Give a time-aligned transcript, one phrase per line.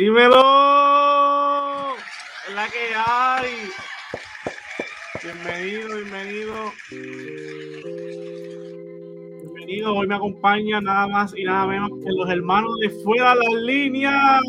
[0.00, 1.94] Dímelo.
[2.48, 3.68] Es la que hay.
[5.22, 6.72] Bienvenido, bienvenido.
[9.42, 9.94] Bienvenido.
[9.94, 13.62] Hoy me acompaña nada más y nada menos que los hermanos de fuera de las
[13.62, 14.40] líneas.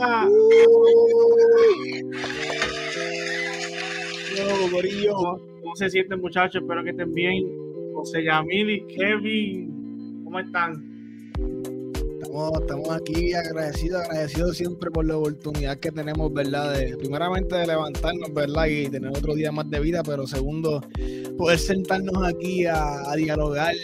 [5.61, 6.61] ¿Cómo se sienten muchachos?
[6.61, 7.43] Espero que estén bien.
[7.93, 10.23] José Yamil y Kevin.
[10.23, 10.91] ¿Cómo están?
[12.31, 16.73] Estamos, aquí agradecidos, agradecidos siempre por la oportunidad que tenemos, ¿verdad?
[16.73, 18.67] De, primeramente de levantarnos, ¿verdad?
[18.67, 20.81] Y tener otro día más de vida, pero segundo,
[21.38, 23.76] poder sentarnos aquí a, dialogar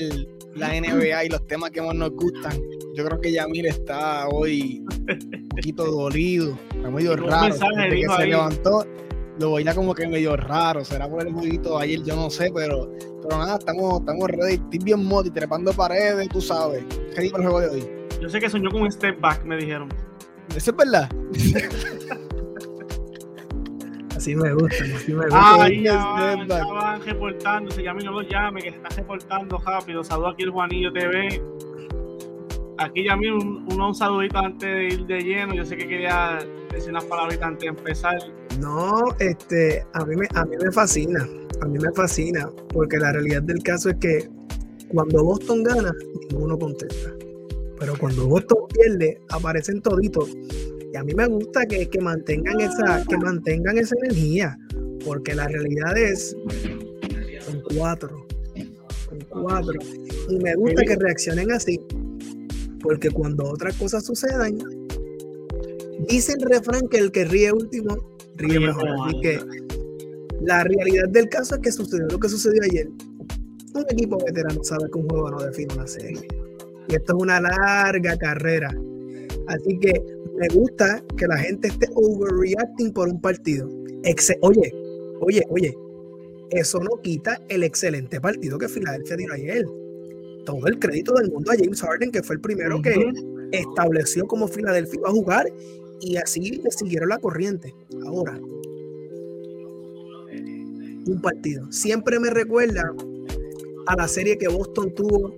[0.56, 2.58] la NBA y los temas que más nos gustan.
[2.96, 7.54] Yo creo que Yamil está hoy un poquito dolido, está medio raro.
[7.54, 8.86] que se levantó,
[9.40, 12.50] lo veía como que medio raro, será por el jueguito de ayer, yo no sé,
[12.56, 12.90] pero,
[13.22, 16.82] pero nada, estamos, estamos ready, estoy bien moti, trepando paredes, tú sabes.
[17.14, 17.97] ¿Qué digo el juego de hoy?
[18.22, 19.90] Yo sé que soñó con un step back, me dijeron.
[20.56, 21.10] ¿Eso es verdad?
[24.16, 25.64] así me gusta, así me gusta.
[25.64, 30.04] Ay, ya estaban reportándose, ya a mí no lo llame, que se está reportando rápido.
[30.04, 31.42] Saludo aquí el Juanillo TV.
[32.80, 35.54] Aquí ya mí un, un, saludito antes de ir de lleno.
[35.54, 36.40] Yo sé que quería
[36.72, 38.18] decir unas palabritas antes de empezar.
[38.60, 41.28] No, este, a mí me, a mí me fascina,
[41.62, 44.30] a mí me fascina, porque la realidad del caso es que
[44.90, 45.92] cuando Boston gana,
[46.30, 47.17] ninguno contesta.
[47.80, 50.30] Pero cuando Boston pierde, aparecen toditos.
[50.92, 54.58] Y a mí me gusta que, mantengan esa, que mantengan esa energía.
[55.06, 56.36] Porque la realidad es
[57.46, 58.26] son cuatro.
[59.10, 59.80] Son cuatro.
[60.30, 61.80] Y me gusta que reaccionen así.
[62.82, 64.58] Porque cuando otras cosas sucedan,
[66.08, 67.98] dice el refrán que el que ríe último
[68.36, 68.90] ríe mejor.
[69.06, 69.40] Así que
[70.42, 72.90] la realidad del caso es que sucedió lo que sucedió ayer.
[73.74, 76.28] Un equipo veterano sabe que un juego no define una serie.
[76.88, 78.70] Y esto es una larga carrera.
[79.48, 80.02] Así que
[80.38, 83.68] me gusta que la gente esté overreacting por un partido.
[84.42, 84.74] oye,
[85.22, 85.78] oye, oye,
[86.52, 89.66] eso no quita el excelente partido que Filadelfia dio ayer.
[90.46, 93.12] Todo el crédito del mundo a James Harden, que fue el primero que
[93.52, 95.48] estableció cómo Filadelfia iba a jugar
[96.00, 97.74] y así le siguieron la corriente.
[98.06, 98.40] Ahora,
[101.06, 101.70] un partido.
[101.72, 102.94] Siempre me recuerda
[103.88, 105.34] a la serie que Boston tuvo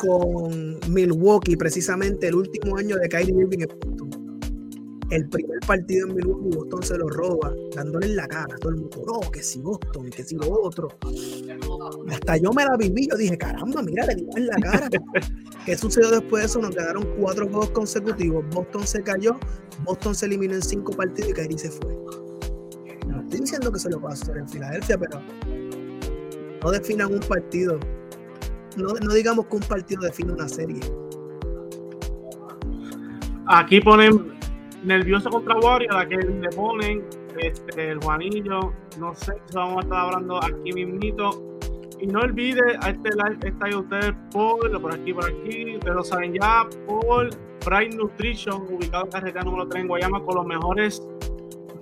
[0.00, 4.10] con Milwaukee, precisamente el último año de Kyrie Irving en Boston.
[5.10, 8.70] El primer partido en Milwaukee, Boston se lo roba, dándole en la cara a todo
[8.70, 9.20] el mundo.
[9.32, 10.88] Que si Boston, que si lo otro.
[12.08, 14.88] Hasta yo me la viví, yo dije, caramba, mira, le dio en la cara.
[15.66, 16.60] ¿Qué sucedió después de eso?
[16.60, 18.44] Nos quedaron cuatro juegos consecutivos.
[18.54, 19.38] Boston se cayó,
[19.84, 21.94] Boston se eliminó en cinco partidos y Kyrie se fue.
[23.08, 25.20] No estoy diciendo que se lo va a hacer en Filadelfia, pero
[26.62, 27.80] no definan un partido
[28.76, 30.80] no, digamos que un partido define una serie.
[33.46, 34.38] Aquí ponen
[34.84, 37.04] nervioso contra Warriors, a que le ponen
[37.38, 41.58] este, el Juanillo, no sé vamos a estar hablando aquí mismito.
[42.00, 46.02] Y no olvide, a este live está ahí ustedes por, por aquí, por aquí, lo
[46.02, 47.28] saben ya, por
[47.60, 51.06] Pride Nutrition, ubicado en carretera número 3 en Guayama, con los mejores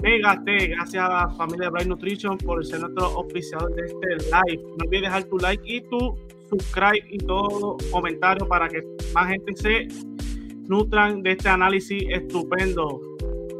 [0.02, 0.68] Mega T.
[0.68, 4.62] Gracias a la familia de Bright Nutrition por ser nuestro oficial de este live.
[4.62, 6.14] No olvides dejar tu like y tu
[6.48, 8.82] subscribe y todo comentario para que
[9.14, 9.88] más gente se
[10.68, 13.00] nutran de este análisis estupendo.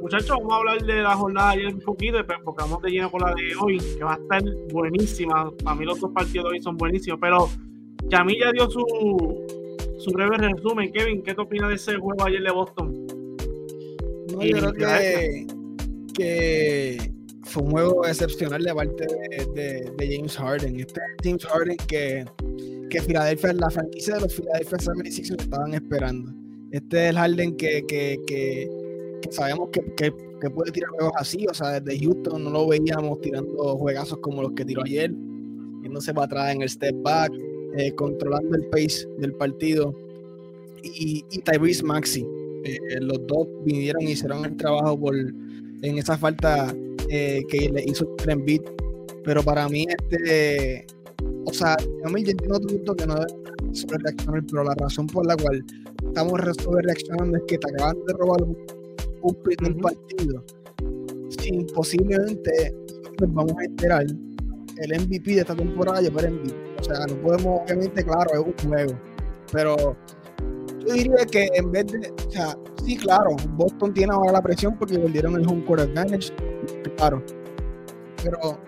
[0.00, 3.10] Muchachos, vamos a hablar de la jornada de ayer un poquito, pero enfocamos de lleno
[3.10, 5.50] con la de hoy, que va a estar buenísima.
[5.64, 7.48] Para mí los dos partidos de hoy son buenísimos, pero
[8.08, 8.86] Yamil ya dio su,
[9.98, 10.92] su breve resumen.
[10.92, 13.06] Kevin, ¿qué te opinas de ese juego ayer de Boston?
[14.32, 15.46] No, yo creo que,
[16.14, 17.12] que
[17.44, 19.06] fue un juego excepcional de parte
[19.54, 20.78] de, de James Harden.
[20.78, 22.24] Este James Harden que
[22.88, 26.32] que Philadelphia, la franquicia de los Philadelphia 76ers estaban esperando.
[26.70, 28.68] Este es el Harden que, que, que,
[29.30, 30.12] sabemos que,
[30.50, 34.52] puede tirar juegos así, o sea, desde Houston no lo veíamos tirando juegazos como los
[34.52, 35.10] que tiró ayer,
[35.82, 37.32] yéndose para atrás en el step back,
[37.76, 39.94] eh, controlando el pace del partido.
[40.82, 42.24] Y, y Tyrese Maxi,
[42.64, 46.74] eh, los dos vinieron y hicieron el trabajo por, en esa falta
[47.08, 48.44] eh, que le hizo Trent
[49.24, 50.86] Pero para mí, este
[51.48, 55.26] o sea, yo me entiendo tu que no debes sobre reaccionar, pero la razón por
[55.26, 55.64] la cual
[56.06, 58.56] estamos sobre reaccionando es que te acaban de robar un,
[59.22, 60.44] un, partido
[61.30, 62.74] sin posiblemente
[63.20, 66.54] nos vamos a esperar el MVP de esta temporada llevar el MVP.
[66.80, 68.98] O sea, no podemos, obviamente, claro, es un juego,
[69.50, 69.96] pero
[70.86, 74.78] yo diría que en vez de, o sea, sí, claro, Boston tiene ahora la presión
[74.78, 76.30] porque perdieron el home court advantage,
[76.96, 77.24] claro,
[78.22, 78.67] pero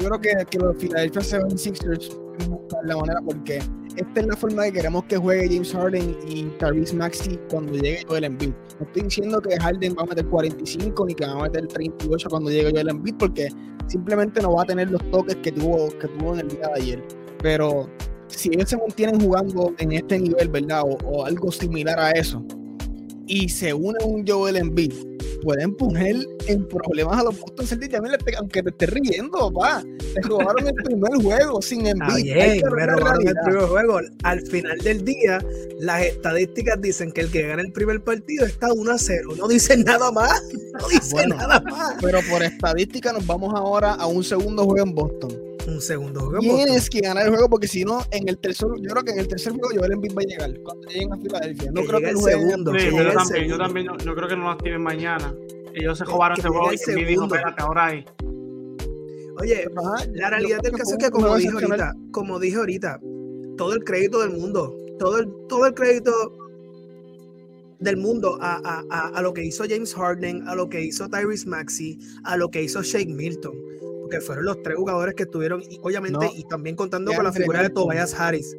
[0.00, 2.16] yo creo que, que los Philadelphia 76ers
[2.48, 3.58] buscar la manera porque
[3.96, 8.04] esta es la forma que queremos que juegue James Harden y Tyrese Maxi cuando llegue
[8.08, 8.50] Joel Embiid.
[8.78, 12.28] No estoy diciendo que Harden va a meter 45 ni que va a meter 38
[12.30, 13.48] cuando llegue Joel Embiid porque
[13.88, 16.82] simplemente no va a tener los toques que tuvo, que tuvo en el día de
[16.82, 17.04] ayer.
[17.42, 17.88] Pero
[18.28, 20.82] si ellos se mantienen jugando en este nivel, ¿verdad?
[21.04, 22.44] O, algo similar a eso,
[23.30, 24.92] y se une un Joel Embiid,
[25.42, 26.16] pueden poner
[26.48, 29.84] en problemas a los Boston Celtics también, aunque te estés riendo, papá.
[30.14, 32.34] Te robaron el primer juego sin Embiid.
[32.34, 34.00] me robaron el primer juego.
[34.24, 35.38] Al final del día,
[35.78, 39.30] las estadísticas dicen que el que gana el primer partido está 1 a 0.
[39.38, 40.42] No dicen nada más.
[40.80, 41.94] No dicen nada más.
[42.00, 46.40] Pero por estadística nos vamos ahora a un segundo juego en Boston un segundo juego.
[46.40, 49.18] Tienes que ganar el juego porque si no, en el tercer, yo creo que en
[49.20, 51.70] el tercer juego Joel Embiid va a llegar cuando lleguen a Filadelfia.
[51.72, 52.72] No creo que el segundo.
[52.78, 55.34] Sí, yo, también, yo también, yo creo que no las tienen mañana.
[55.74, 58.04] Ellos se jugaron ese juego y me dijo, espérate, ahora ahí.
[59.40, 59.64] Oye,
[60.12, 63.00] la realidad del caso es que como dije ahorita, como dije ahorita,
[63.56, 66.12] todo el crédito del mundo, todo el, todo el crédito
[67.78, 71.48] del mundo a, a, a, lo que hizo James Harden, a lo que hizo Tyrese
[71.48, 73.69] Maxey, a lo que hizo Shake Milton
[74.10, 77.62] que fueron los tres jugadores que estuvieron, y obviamente, y también contando con la figura
[77.62, 78.56] de Tobias Harris.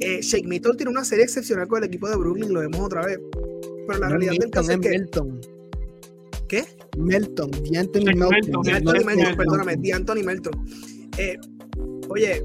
[0.00, 3.04] Eh, Shake Milton tiene una serie excepcional con el equipo de Brooklyn, lo vemos otra
[3.06, 3.18] vez.
[3.86, 4.88] Pero la realidad del caso es que.
[4.90, 5.40] Melton.
[6.48, 6.64] ¿Qué?
[6.98, 8.62] Melton, D'Anthony Melton.
[8.62, 10.52] D'Anthony Melton, perdóname, D'Anthony Melton.
[11.18, 11.36] Eh,
[12.08, 12.44] oye,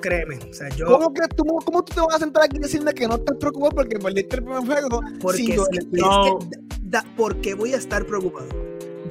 [0.00, 0.38] créeme.
[0.50, 3.06] O sea, yo, ¿Cómo, que tú, ¿Cómo tú te vas a sentar aquí diciendo que
[3.06, 5.00] no estás preocupado porque perdiste el primer juego?
[5.20, 6.34] Porque, es que, no.
[6.34, 8.48] es que, da, ¿Por qué voy a estar preocupado?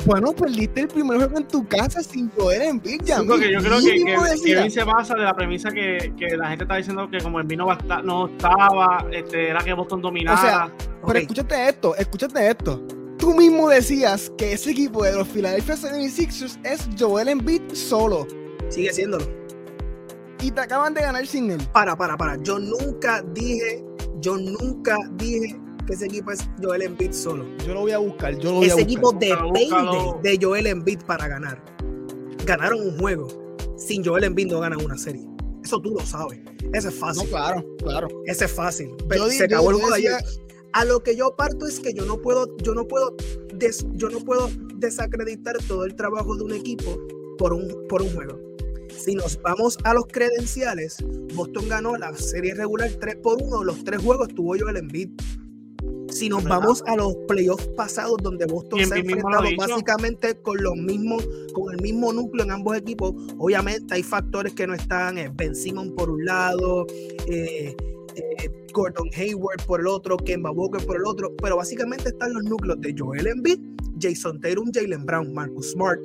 [0.06, 3.20] Bueno, perdiste el primer juego en tu casa sin poder en ya.
[3.20, 6.64] Sí, porque yo creo que, que, se basa de la premisa que, que, la gente
[6.64, 7.68] está diciendo que como el vino
[8.04, 10.40] no estaba, este, era que Boston dominaba.
[10.40, 10.72] O sea,
[11.06, 12.82] pero escúchate esto, escúchate esto.
[13.18, 18.28] Tú mismo decías que ese equipo de los Philadelphia 76ers es Joel Embiid solo.
[18.70, 19.26] Sigue siéndolo.
[20.42, 21.62] Y te acaban de ganar sin él.
[21.72, 22.42] Para, para, para.
[22.42, 23.84] Yo nunca dije,
[24.20, 27.46] yo nunca dije ese equipo es Joel Embiid solo.
[27.66, 28.38] Yo lo voy a buscar.
[28.38, 31.64] Yo lo voy ese a equipo depende de Joel Embiid para ganar.
[32.46, 33.28] Ganaron un juego.
[33.78, 35.26] Sin Joel Embiid no ganan una serie.
[35.64, 36.40] Eso tú lo sabes.
[36.74, 37.28] Ese es fácil.
[37.30, 38.08] claro, claro.
[38.26, 38.92] Ese es fácil.
[39.08, 40.14] Pero se acabó el juego ayer.
[40.74, 43.16] A lo que yo parto es que yo no puedo, yo no puedo,
[43.94, 46.98] yo no puedo desacreditar todo el trabajo de un equipo
[47.38, 48.40] por un, por un juego.
[48.98, 50.98] Si nos vamos a los credenciales,
[51.34, 53.64] Boston ganó la serie regular 3 por 1.
[53.64, 55.10] Los tres juegos tuvo Joel Embiid.
[56.12, 60.76] Si nos vamos a los playoffs pasados, donde Boston se ha enfrentado básicamente con los
[60.76, 65.32] mismos, con el mismo núcleo en ambos equipos, obviamente hay factores que no están, eh,
[65.34, 66.86] Ben Simon por un lado,
[67.28, 67.76] eh,
[68.16, 72.44] eh, Gordon Hayward por el otro, Kemba Walker por el otro, pero básicamente están los
[72.44, 73.60] núcleos de Joel Embiid,
[74.00, 76.00] Jason Tatum, Jalen Brown, Marcus Smart,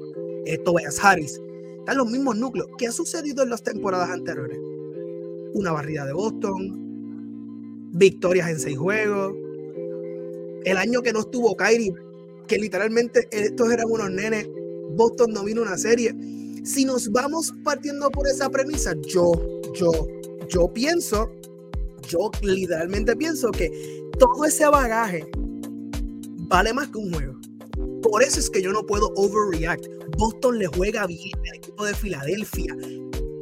[0.65, 1.41] Tobias Harris.
[1.79, 2.69] Están los mismos núcleos.
[2.79, 4.59] ¿Qué ha sucedido en las temporadas anteriores?
[5.55, 9.35] Una barrida de Boston, victorias en seis juegos,
[10.67, 11.95] el año que no estuvo Kyrie,
[12.49, 14.49] que literalmente estos eran unos nenes,
[14.97, 16.13] Boston no vino una serie.
[16.65, 19.33] Si nos vamos partiendo por esa premisa, yo,
[19.75, 19.93] yo,
[20.49, 21.31] yo pienso,
[22.09, 23.71] yo literalmente pienso que
[24.19, 25.25] todo ese bagaje
[26.49, 27.41] vale más que un juego.
[28.03, 29.87] Por eso es que yo no puedo overreact.
[30.19, 32.75] Boston le juega bien al equipo de Filadelfia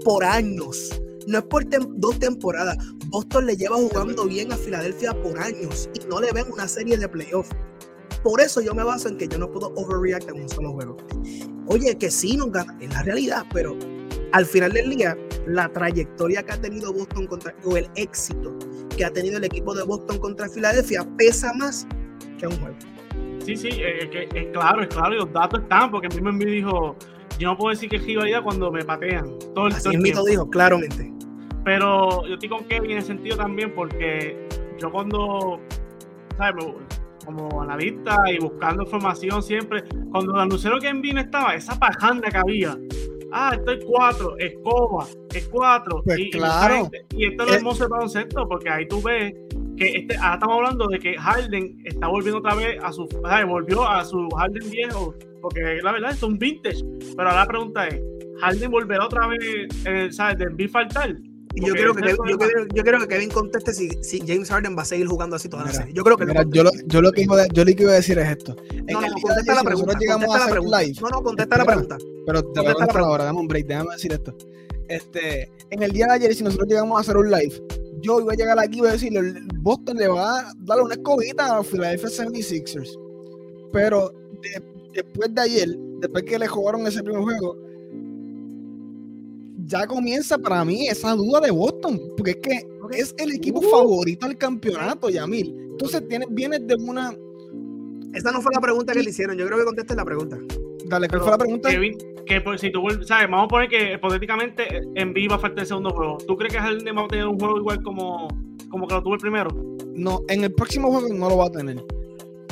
[0.04, 0.90] por años.
[1.26, 1.64] No es por
[1.98, 2.76] dos temporadas.
[3.14, 6.98] Boston le lleva jugando bien a Filadelfia por años y no le ven una serie
[6.98, 7.54] de playoffs.
[8.24, 10.96] Por eso yo me baso en que yo no puedo overreact en un solo juego.
[11.68, 13.78] Oye, que sí nos gana, en la realidad, pero
[14.32, 15.16] al final del día,
[15.46, 18.52] la trayectoria que ha tenido Boston contra, o el éxito
[18.96, 21.86] que ha tenido el equipo de Boston contra Filadelfia pesa más
[22.40, 22.76] que un juego.
[23.46, 26.46] Sí, sí, es, es, claro, es claro, y los datos están, porque el mismo me
[26.46, 26.96] dijo,
[27.38, 29.38] yo no puedo decir que es rivalidad cuando me patean.
[29.54, 31.14] Todo el, Así todo dijo, claramente.
[31.64, 35.60] Pero yo estoy con Kevin en ese sentido también porque yo cuando,
[36.36, 36.64] ¿sabes?
[37.24, 42.36] Como analista y buscando información siempre, cuando anunciaron que en Vino estaba, esa pajanda que
[42.36, 42.76] había,
[43.32, 46.02] ah, estoy cuatro, escoba, es cuatro.
[46.04, 46.90] Pues y, claro.
[47.16, 49.32] y, esto lo es hermoso de baloncesto, porque ahí tú ves
[49.76, 53.46] que este, ahora estamos hablando de que Harden está volviendo otra vez a su, ¿sabes?
[53.46, 56.84] volvió a su Harden viejo, porque la verdad es un vintage.
[57.16, 58.00] Pero ahora la pregunta es,
[58.40, 60.38] ¿Harden volverá otra vez, eh, ¿sabes?
[60.38, 61.16] De faltar?
[61.56, 64.82] Yo creo, que, yo, creo, yo creo que Kevin conteste si, si, James Harden va
[64.82, 65.94] a seguir jugando así toda la serie.
[65.94, 68.18] Yo creo que yo, lo, yo, lo que iba, yo lo que iba a decir
[68.18, 68.56] es esto.
[68.90, 69.92] No, no, contesta la pregunta.
[69.92, 70.82] Contesta la pregunta.
[70.82, 71.98] Live, no, no, contesta la pregunta.
[72.26, 74.36] Pero te voy a ahora, dame un break, déjame decir esto.
[74.88, 77.54] Este, en el día de ayer, si nosotros llegamos a hacer un live,
[78.00, 80.94] yo iba a llegar aquí y iba a decirle, Boston le va a darle una
[80.94, 82.98] escobita a Philadelphia 76ers.
[83.72, 84.12] Pero
[84.92, 85.68] después de ayer,
[86.00, 87.56] después que le jugaron ese primer juego,
[89.66, 93.70] ya comienza para mí esa duda de Boston, porque es que es el equipo uh.
[93.70, 95.54] favorito del campeonato, Yamil.
[95.72, 97.14] Entonces tienes, vienes de una.
[98.12, 100.38] Esa no fue la pregunta que le hicieron, yo creo que conteste la pregunta.
[100.86, 101.70] Dale, ¿cuál fue la pregunta?
[101.70, 105.66] Kevin, que pues, si tú sabes, vamos a poner que hipotéticamente en viva falta el
[105.66, 106.18] segundo juego.
[106.26, 108.28] ¿Tú crees que Harden va a tener un juego igual como,
[108.68, 109.50] como que lo tuvo el primero?
[109.94, 111.82] No, en el próximo juego no lo va a tener.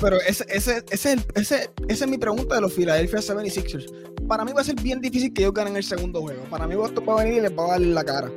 [0.03, 3.87] Pero ese, ese, ese, ese, esa es mi pregunta de los Philadelphia 76ers.
[4.27, 6.43] Para mí va a ser bien difícil que ellos ganen el segundo juego.
[6.51, 8.33] Para mí Boston va a venir y les va a dar la cara.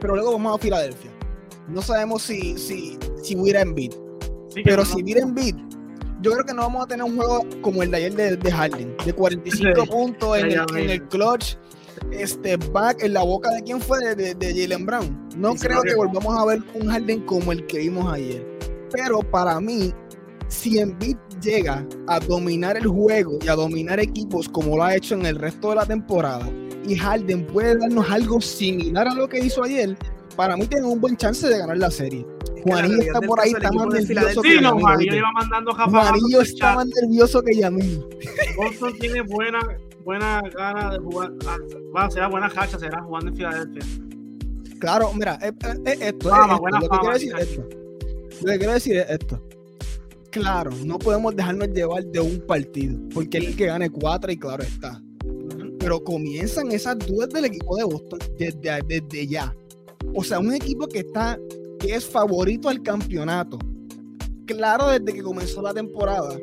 [0.00, 1.12] Pero luego vamos a Filadelfia.
[1.68, 3.92] No sabemos si, si, si hubiera Embiid.
[4.64, 5.54] pero si hubiera Embiid,
[6.22, 8.50] yo creo que no vamos a tener un juego como el de ayer de, de
[8.50, 10.46] Harden, de 45 puntos en
[10.90, 11.56] el, clutch,
[12.10, 15.28] este back en la boca de quién fue, de, de, Jalen Brown.
[15.36, 18.44] No creo que volvamos a ver un Harden como el que vimos ayer.
[18.90, 19.92] Pero para mí,
[20.48, 25.14] si Embiid llega a dominar el juego y a dominar equipos como lo ha hecho
[25.14, 26.48] en el resto de la temporada,
[26.86, 29.96] y Harden puede darnos algo similar a lo que hizo ayer,
[30.36, 32.26] para mí tiene un buen chance de ganar la serie.
[32.62, 36.86] Juanillo está por ahí, está más nervioso que no, Juanillo iba mandando Juanillo está más
[36.86, 38.04] nervioso que Yamil.
[38.56, 39.60] Boston tiene buena,
[40.04, 41.32] buena gana de jugar.
[41.96, 43.82] Va, será buena hacha, será jugando en Filadelfia.
[44.80, 47.62] Claro, mira, eh, eh, eh, esto, es lo que quiero decir es esto.
[48.42, 49.40] Lo que quiero decir es esto.
[50.36, 54.36] Claro, no podemos dejarnos llevar de un partido, porque es el que gane cuatro y
[54.36, 55.02] claro está.
[55.78, 59.56] Pero comienzan esas dudas del equipo de Boston desde, desde ya.
[60.14, 61.40] O sea, un equipo que está,
[61.78, 63.58] que es favorito al campeonato.
[64.46, 66.36] Claro, desde que comenzó la temporada.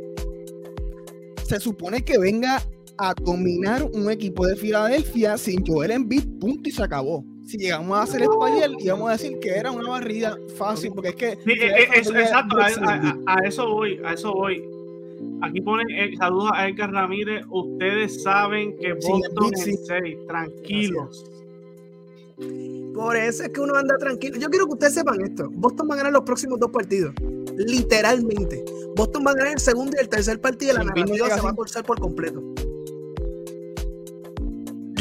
[1.45, 2.63] Se supone que venga
[2.97, 7.23] a dominar un equipo de Filadelfia sin Joel Embiid, punto y se acabó.
[7.53, 11.09] Si llegamos a hacer esto ayer, íbamos a decir que era una barrida fácil, porque
[11.09, 11.27] es que...
[11.33, 14.67] Eh, exacto, a, eso voy, a eso voy.
[15.43, 17.45] Aquí ponen eh, saludos a Edgar Ramírez.
[17.51, 21.29] Ustedes saben que Boston es 6, tranquilos.
[22.95, 24.39] Por eso es que uno anda tranquilo.
[24.39, 25.47] Yo quiero que ustedes sepan esto.
[25.51, 27.13] Boston va a ganar los próximos dos partidos.
[27.55, 28.65] Literalmente.
[28.95, 31.51] Boston va a ganar el segundo y el tercer partido y la narrativa se va
[31.51, 32.41] a torcer por completo.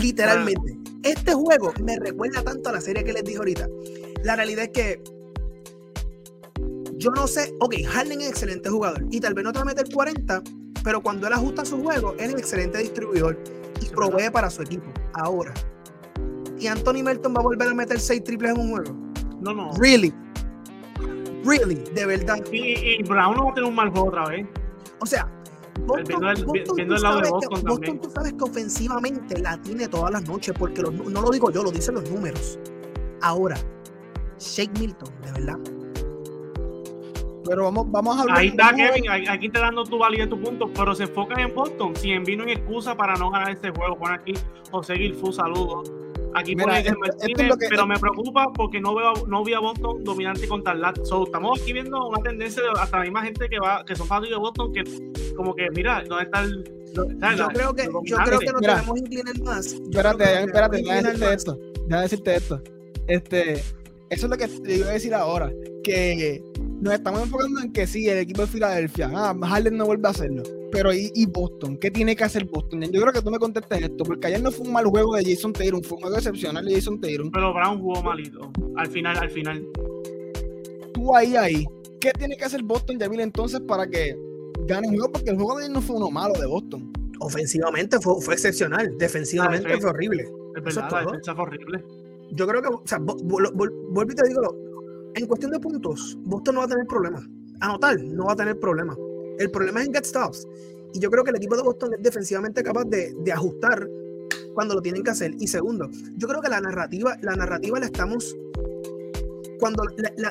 [0.02, 0.81] Literalmente.
[1.02, 3.68] Este juego me recuerda tanto a la serie que les dije ahorita.
[4.24, 5.02] La realidad es que
[6.96, 9.66] yo no sé, ok, Harden es excelente jugador y tal vez no te va a
[9.66, 10.42] meter 40,
[10.84, 13.38] pero cuando él ajusta su juego, él es excelente distribuidor
[13.80, 14.86] y provee para su equipo.
[15.14, 15.52] Ahora,
[16.58, 18.92] ¿y Anthony Melton va a volver a meter 6 triples en un juego?
[19.40, 19.72] No, no.
[19.78, 20.14] Really?
[21.44, 22.38] Really, de verdad.
[22.52, 24.46] Y, Brown no va a tener un mal juego otra vez.
[25.00, 25.28] O sea,
[25.80, 26.24] Boston,
[26.78, 30.82] el, lado de Boston, Boston tú sabes que ofensivamente la tiene todas las noches, porque
[30.82, 32.58] no lo digo yo, lo dicen los números.
[33.22, 33.56] Ahora,
[34.38, 35.58] Shake Milton, de verdad,
[37.44, 38.38] pero vamos, vamos a hablar.
[38.38, 39.10] Ahí está, Kevin.
[39.28, 40.70] Aquí te dando tu valía tu punto.
[40.72, 41.94] Pero se enfocan en Boston.
[41.96, 43.98] Si en vino en excusa para no ganar este juego.
[43.98, 44.34] Pon aquí
[44.70, 45.92] José Gilfu, saludos.
[46.34, 46.94] Aquí pone esto,
[47.68, 51.60] pero me preocupa porque no veo no vi a Boston dominante contra el So, estamos
[51.60, 54.36] aquí viendo una tendencia de hasta la misma gente que va que son fans de
[54.36, 54.84] Boston que
[55.36, 59.40] como que mira dónde está el yo creo que yo creo que nos tenemos inclinar
[59.40, 59.66] más.
[59.72, 62.62] Espérate espérate déjame decirte esto déjame decirte esto.
[63.06, 63.52] Este
[64.10, 65.50] eso es lo que te iba a decir ahora
[65.82, 66.42] que
[66.82, 70.10] nos estamos enfocando en que sí, el equipo de Filadelfia, ah, Harden no vuelve a
[70.10, 70.42] hacerlo.
[70.72, 71.76] Pero ¿y, Boston?
[71.76, 72.80] ¿Qué tiene que hacer Boston?
[72.80, 75.22] Yo creo que tú me contestes esto, porque ayer no fue un mal juego de
[75.22, 77.30] Jason Tatum, fue un juego excepcional de Jason Tatum.
[77.30, 79.62] Pero Brown jugó malito, al final, al final.
[80.94, 81.66] Tú ahí, ahí,
[82.00, 84.16] ¿qué tiene que hacer Boston, Yamil, entonces para que
[84.66, 85.12] gane un juego?
[85.12, 86.90] Porque el juego de ayer no fue uno malo de Boston.
[87.20, 90.24] Ofensivamente fue, fue excepcional, defensivamente fue horrible.
[90.56, 91.84] Es verdad, la defensa fue horrible.
[92.30, 94.40] Yo creo que, o sea, vuelvo y te digo,
[95.16, 97.28] en cuestión de puntos, Boston no va a tener problemas.
[97.60, 98.96] Anotar, no va a tener problemas.
[99.38, 100.46] El problema es en get stops.
[100.94, 103.88] Y yo creo que el equipo de Boston es defensivamente capaz de, ajustar
[104.54, 105.32] cuando lo tienen que hacer.
[105.38, 108.36] Y segundo, yo creo que la narrativa, la narrativa la estamos.
[109.58, 109.84] Cuando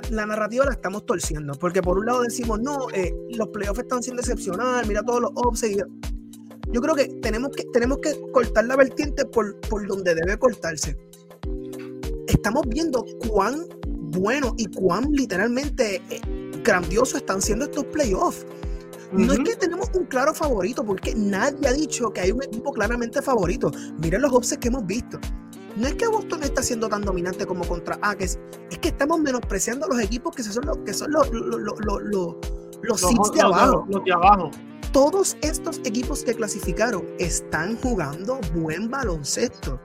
[0.10, 1.54] la, narrativa la estamos torciendo.
[1.54, 5.32] Porque por un lado decimos, no, eh, los playoffs están siendo excepcionales, mira todos los
[5.36, 5.86] offsets.
[6.72, 10.96] Yo creo que tenemos que, tenemos que cortar la vertiente por, por donde debe cortarse.
[12.28, 13.66] Estamos viendo cuán
[14.12, 16.22] bueno y cuán literalmente eh,
[16.64, 18.46] grandioso están siendo estos playoffs.
[19.12, 22.72] No es que tenemos un claro favorito, porque nadie ha dicho que hay un equipo
[22.72, 23.72] claramente favorito.
[24.00, 25.20] Miren los offsets que hemos visto.
[25.76, 28.38] No es que Boston está siendo tan dominante como contra ah, es
[28.82, 32.02] que estamos menospreciando a los equipos que son los que son los, los, los,
[32.82, 33.86] los, de abajo.
[33.90, 34.52] Los de abajo.
[34.92, 39.80] Todos estos equipos que clasificaron están jugando buen baloncesto.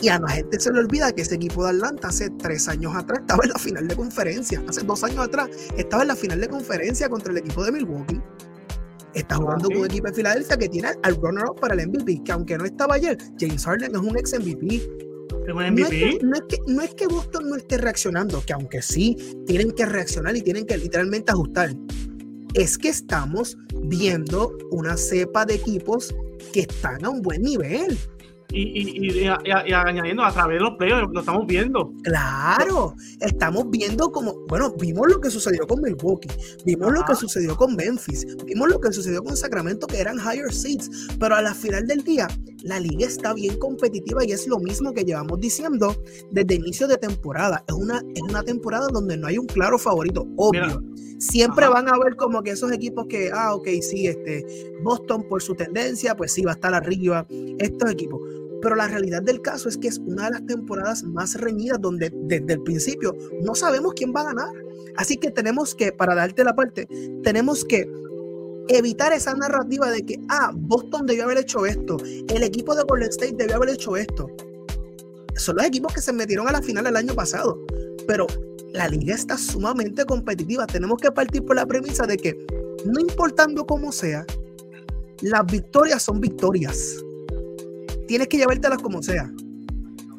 [0.00, 2.94] Y a la gente se le olvida que ese equipo de Atlanta hace tres años
[2.94, 4.62] atrás estaba en la final de conferencia.
[4.68, 8.20] Hace dos años atrás estaba en la final de conferencia contra el equipo de Milwaukee.
[9.14, 12.32] Está jugando con un equipo de Filadelfia que tiene al runner-up para el MVP, que
[12.32, 14.82] aunque no estaba ayer, James Harden es un ex MVP.
[15.48, 19.86] No es, que, no, es que, Boston no esté reaccionando, que aunque sí tienen que
[19.86, 21.74] reaccionar y tienen que literalmente ajustar,
[22.52, 26.14] es que estamos viendo una cepa de equipos
[26.52, 27.96] que están a un buen nivel
[28.50, 31.92] y, añadiendo a través de los playoffs, lo estamos viendo.
[32.02, 36.28] Claro, estamos viendo como, bueno, vimos lo que sucedió con Milwaukee,
[36.64, 40.52] vimos lo que sucedió con Memphis, vimos lo que sucedió con Sacramento, que eran higher
[40.52, 42.26] seats, pero a la final del día,
[42.62, 45.94] la liga está bien competitiva y es lo mismo que llevamos diciendo
[46.30, 47.64] desde inicio de temporada.
[47.68, 50.82] Es una, es una temporada donde no hay un claro favorito, obvio.
[51.18, 54.46] Siempre van a ver como que esos equipos que, ah, ok, sí, este,
[54.84, 57.26] Boston por su tendencia, pues sí, va a estar arriba,
[57.58, 58.20] estos equipos.
[58.60, 62.10] Pero la realidad del caso es que es una de las temporadas más reñidas donde
[62.12, 64.48] desde el principio no sabemos quién va a ganar.
[64.96, 66.88] Así que tenemos que, para darte la parte,
[67.22, 67.88] tenemos que
[68.68, 73.08] evitar esa narrativa de que, ah, Boston debió haber hecho esto, el equipo de Golden
[73.08, 74.28] State debió haber hecho esto.
[75.36, 77.64] Son los equipos que se metieron a la final el año pasado.
[78.06, 78.26] Pero
[78.72, 80.66] la liga está sumamente competitiva.
[80.66, 82.36] Tenemos que partir por la premisa de que,
[82.84, 84.26] no importando cómo sea,
[85.20, 87.04] las victorias son victorias
[88.08, 89.30] tienes que llevártelas como sea.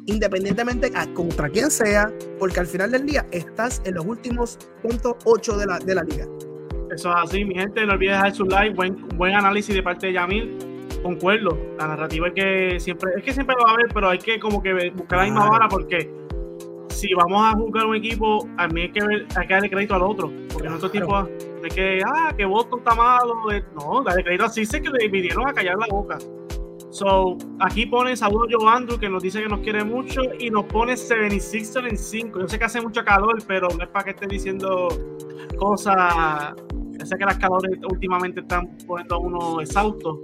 [0.06, 5.16] Independientemente a contra quién sea, porque al final del día estás en los últimos puntos
[5.24, 6.26] 8 de la, de la liga.
[6.90, 7.84] Eso es así, mi gente.
[7.84, 8.74] No olvides dejar su like.
[8.74, 10.56] Buen, buen análisis de parte de Yamil.
[11.02, 11.56] Concuerdo.
[11.78, 14.40] La narrativa es que siempre, es que siempre lo va a haber, pero hay que
[14.40, 16.10] como que buscar la misma vara porque
[16.88, 19.94] si vamos a jugar un equipo, a mí hay que, ver, hay que darle crédito
[19.94, 20.32] al otro.
[20.52, 23.34] Porque en otro tipo de que, ah, que Boston está malo.
[23.74, 26.18] No, darle crédito así, sé que le vinieron a callar la boca.
[26.90, 30.64] So, aquí pone saludos Joe Andrew que nos dice que nos quiere mucho y nos
[30.64, 32.40] pone 76 en 5.
[32.40, 34.88] Yo sé que hace mucho calor, pero no es para que esté diciendo
[35.56, 36.54] cosas.
[36.72, 40.20] Yo sé que las calores últimamente están poniendo a uno exhausto,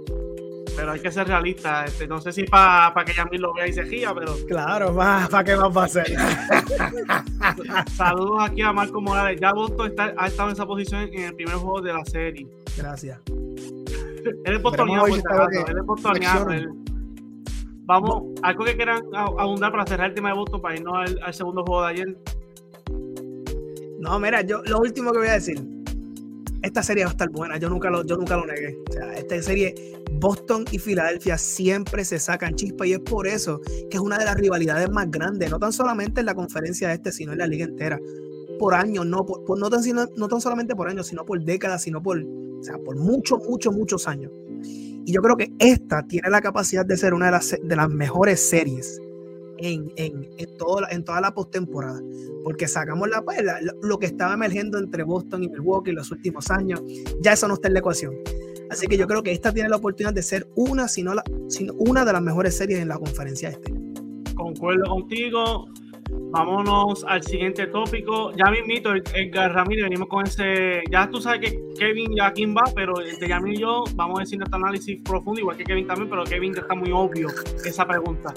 [0.75, 1.85] pero hay que ser realista.
[1.85, 4.35] Este, no sé si para que Yamil lo vea y se gira, pero.
[4.47, 6.05] Claro, ¿para qué va a hacer?
[7.95, 9.39] Saludos aquí a Marco Morales.
[9.39, 12.45] Ya Boston está, ha estado en esa posición en el primer juego de la serie.
[12.75, 13.21] Gracias.
[14.45, 16.47] Él es bostoneado, él es bostoneado.
[17.87, 21.63] Vamos, algo que quieran abundar para cerrar el tema de Boston para irnos al, segundo
[21.63, 22.17] juego de ayer.
[23.99, 25.65] No, mira, yo lo último que voy a decir.
[26.63, 28.75] Esta serie va a estar buena, yo nunca lo, yo nunca lo negué.
[28.89, 29.73] O sea, esta serie,
[30.13, 34.25] Boston y Filadelfia siempre se sacan chispa y es por eso que es una de
[34.25, 37.63] las rivalidades más grandes, no tan solamente en la conferencia este, sino en la liga
[37.63, 37.99] entera.
[38.57, 39.81] Por años, no, por, no, tan,
[40.15, 43.73] no tan solamente por años, sino por décadas, sino por, o sea, por muchos, muchos,
[43.75, 44.31] muchos años.
[45.05, 47.89] Y yo creo que esta tiene la capacidad de ser una de las, de las
[47.89, 48.99] mejores series
[49.57, 52.01] en, en, en, todo, en toda la postemporada.
[52.43, 53.39] Porque sacamos la, pues,
[53.81, 56.81] lo que estaba emergiendo entre Boston y Milwaukee en los últimos años,
[57.21, 58.15] ya eso no está en la ecuación.
[58.69, 61.73] Así que yo creo que esta tiene la oportunidad de ser una, sino la, sino
[61.75, 63.73] una de las mejores series en la conferencia este.
[64.35, 65.67] Concuerdo contigo.
[66.09, 68.31] Vámonos al siguiente tópico.
[68.33, 70.83] Ya mismito, Edgar Ramírez, venimos con ese.
[70.91, 74.21] Ya tú sabes que Kevin ya quién va, pero entre Yamil y yo vamos a
[74.21, 77.29] decir nuestro análisis profundo, igual que Kevin también, pero Kevin está muy obvio
[77.65, 78.33] esa pregunta.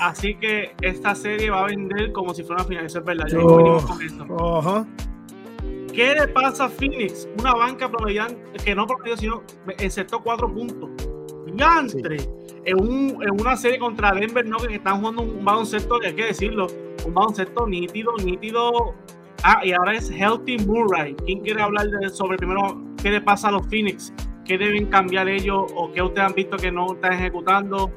[0.00, 3.26] Así que esta serie va a vender como si fuera una final, eso es verdad.
[3.28, 4.86] Ya venimos con eso.
[5.92, 7.28] ¿Qué le pasa a Phoenix?
[7.38, 9.42] Una banca promediante, que no promedió, sino
[9.78, 10.88] excepto cuatro puntos.
[11.54, 12.18] ¡Yantre!
[12.64, 16.66] En, una serie contra Denver no que están jugando un baloncesto, hay que decirlo,
[17.06, 18.94] un baloncesto nítido, nítido.
[19.42, 21.14] Ah, y ahora es Healthy Murray.
[21.24, 24.12] ¿Quién quiere hablar de, sobre primero qué le pasa a los Phoenix?
[24.44, 27.90] ¿Qué deben cambiar ellos o qué ustedes han visto que no están ejecutando?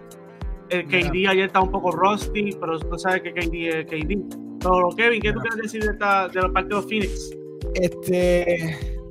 [0.69, 4.37] El KD ayer está un poco rusty, pero usted sabe que KD es KD.
[4.61, 7.35] Pero Kevin, ¿qué tú quieres decir de, esta, de los partidos Phoenix?
[7.75, 9.03] Este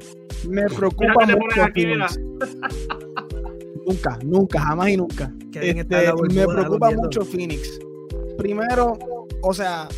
[0.48, 1.62] me preocupa mucho
[3.86, 5.32] Nunca, nunca, jamás y nunca.
[5.54, 7.78] Este, me preocupa mucho Phoenix.
[8.38, 8.98] Primero,
[9.42, 9.88] o sea.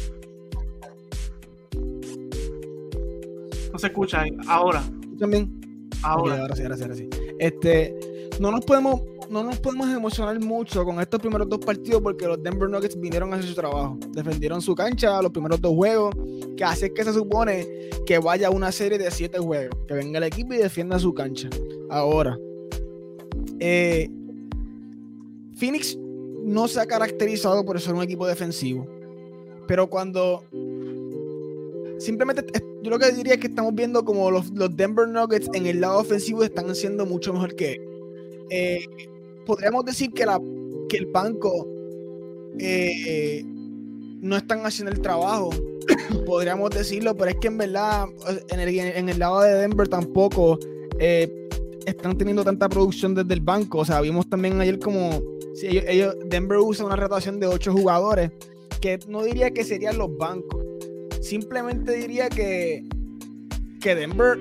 [3.72, 4.82] No se escucha ahora.
[5.18, 5.60] También.
[6.02, 6.40] Ahora.
[6.40, 7.08] ahora sí, ahora sí, ahora sí.
[7.38, 7.94] Este,
[8.40, 12.42] no nos podemos, no nos podemos emocionar mucho con estos primeros dos partidos porque los
[12.42, 13.98] Denver Nuggets vinieron a hacer su trabajo.
[14.10, 16.14] Defendieron su cancha los primeros dos juegos,
[16.56, 17.66] que así es que se supone
[18.06, 19.78] que vaya una serie de siete juegos.
[19.86, 21.48] Que venga el equipo y defienda su cancha.
[21.90, 22.38] Ahora,
[23.66, 24.10] eh,
[25.56, 28.86] Phoenix no se ha caracterizado por ser un equipo defensivo,
[29.66, 30.44] pero cuando
[31.98, 32.44] simplemente
[32.82, 36.00] yo lo que diría es que estamos viendo como los, Denver Nuggets en el lado
[36.00, 37.80] ofensivo están siendo mucho mejor que
[38.50, 38.84] eh,
[39.46, 40.38] podríamos decir que, la,
[40.90, 41.66] que el banco
[42.58, 45.48] eh, no están haciendo el trabajo
[46.26, 48.08] podríamos decirlo pero es que en verdad
[48.50, 50.58] en el, en el lado de Denver tampoco
[51.86, 53.78] están teniendo tanta producción desde el banco.
[53.78, 55.22] O sea, vimos también ayer como
[55.54, 58.32] Sí, ellos, Denver usa una rotación de ocho jugadores,
[58.80, 60.64] que no diría que serían los bancos.
[61.20, 62.84] Simplemente diría que,
[63.80, 64.38] que Denver,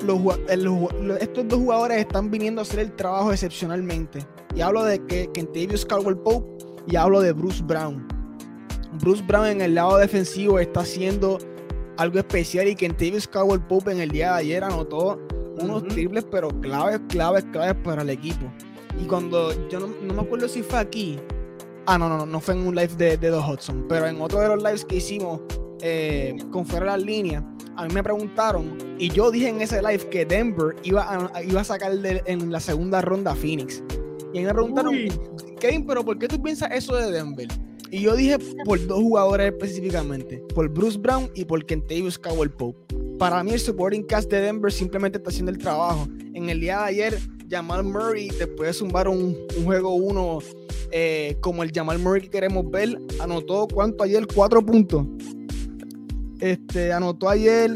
[1.19, 4.25] estos dos jugadores están viniendo a hacer el trabajo excepcionalmente.
[4.55, 8.07] Y hablo de que Kentavious Caldwell Pope y hablo de Bruce Brown.
[8.99, 11.37] Bruce Brown en el lado defensivo está haciendo
[11.97, 15.21] algo especial y Kentavious Caldwell Pope en el día de ayer anotó
[15.59, 18.51] unos triples, pero claves, claves, claves para el equipo.
[19.01, 21.19] Y cuando yo no, me acuerdo si fue aquí,
[21.85, 24.39] ah, no, no, no, fue en un live de, de The Hudson, pero en otro
[24.39, 25.41] de los lives que hicimos
[25.81, 27.43] eh, con fuera las líneas,
[27.75, 31.61] a mí me preguntaron y yo dije en ese live que Denver iba a, iba
[31.61, 33.83] a sacar en la segunda ronda a Phoenix.
[34.33, 34.95] Y a mí me preguntaron,
[35.59, 37.47] Kevin, pero ¿por qué tú piensas eso de Denver?
[37.93, 42.95] Y yo dije por dos jugadores específicamente, por Bruce Brown y por Kentavious Cowell Pope.
[43.19, 46.07] Para mí el supporting cast de Denver simplemente está haciendo el trabajo.
[46.33, 50.39] En el día de ayer, Jamal Murray, después de zumbar un, juego uno
[50.89, 55.05] eh, como el Jamal Murray que queremos ver, anotó cuánto ayer, cuatro puntos.
[56.39, 57.75] Este, anotó ayer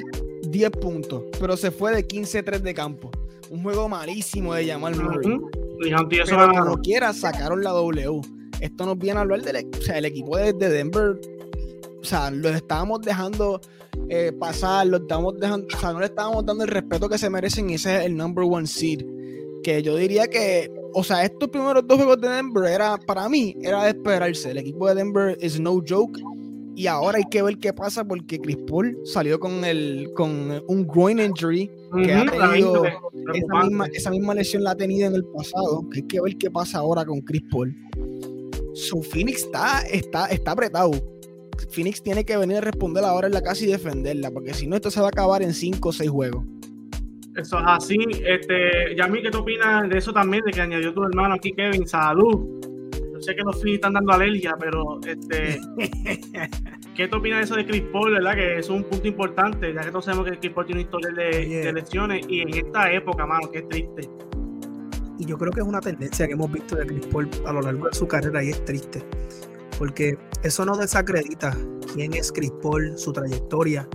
[0.50, 3.12] 10 puntos, pero se fue de 15-3 de campo.
[3.52, 5.40] Un juego malísimo de Jamal Murray.
[5.80, 8.37] Pero como quiera, sacaron la W.
[8.62, 11.20] Esto nos viene a hablar del o sea, el equipo de, Denver.
[12.02, 13.62] O sea, lo estábamos dejando
[14.10, 17.30] eh, pasar, lo estamos dejando, o sea, no le estábamos dando el respeto que se
[17.30, 19.06] merecen y ese es el number one seed.
[19.64, 23.56] Que yo diría que, o sea, estos primeros dos juegos de Denver era, para mí,
[23.62, 24.52] era de esperarse.
[24.52, 26.20] El equipo de Denver es no joke.
[26.76, 30.86] Y ahora hay que ver qué pasa porque Chris Paul salió con el con un
[30.86, 31.72] groin injury
[32.04, 35.84] que ha tenido esa misma, esa misma, lesión la ha tenido en el pasado.
[35.92, 37.76] hay que ver qué pasa ahora con Chris Paul.
[38.78, 40.92] Su Phoenix está, está, está apretado.
[41.72, 44.76] Phoenix tiene que venir a responder ahora en la casa y defenderla, porque si no,
[44.76, 46.46] esto se va a acabar en 5 o 6 juegos.
[47.36, 47.98] Eso es así.
[48.26, 50.44] Este, Yami, ¿qué tú opinas de eso también?
[50.46, 51.88] De que añadió tu hermano aquí, Kevin.
[51.88, 52.58] Salud
[53.22, 55.60] sé que los Phillies están dando alergia, pero este,
[56.96, 58.36] ¿qué te opinas de eso de Chris Paul, verdad?
[58.36, 61.12] Que es un punto importante, ya que todos sabemos que Chris Paul tiene una historia
[61.12, 64.10] de, lesiones y en esta época, mano, que es triste.
[65.20, 67.62] Y yo creo que es una tendencia que hemos visto de Chris Paul a lo
[67.62, 69.04] largo de su carrera y es triste,
[69.78, 71.58] porque eso no desacredita
[71.94, 73.88] quién es Chris Paul, su trayectoria,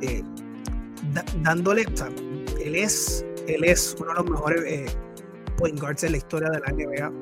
[0.00, 0.22] eh,
[1.42, 2.08] dándole, o sea,
[2.62, 4.86] él es, él es uno de los mejores eh,
[5.58, 7.12] point guards en la historia de la NBA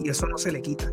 [0.00, 0.90] y eso no se le quita.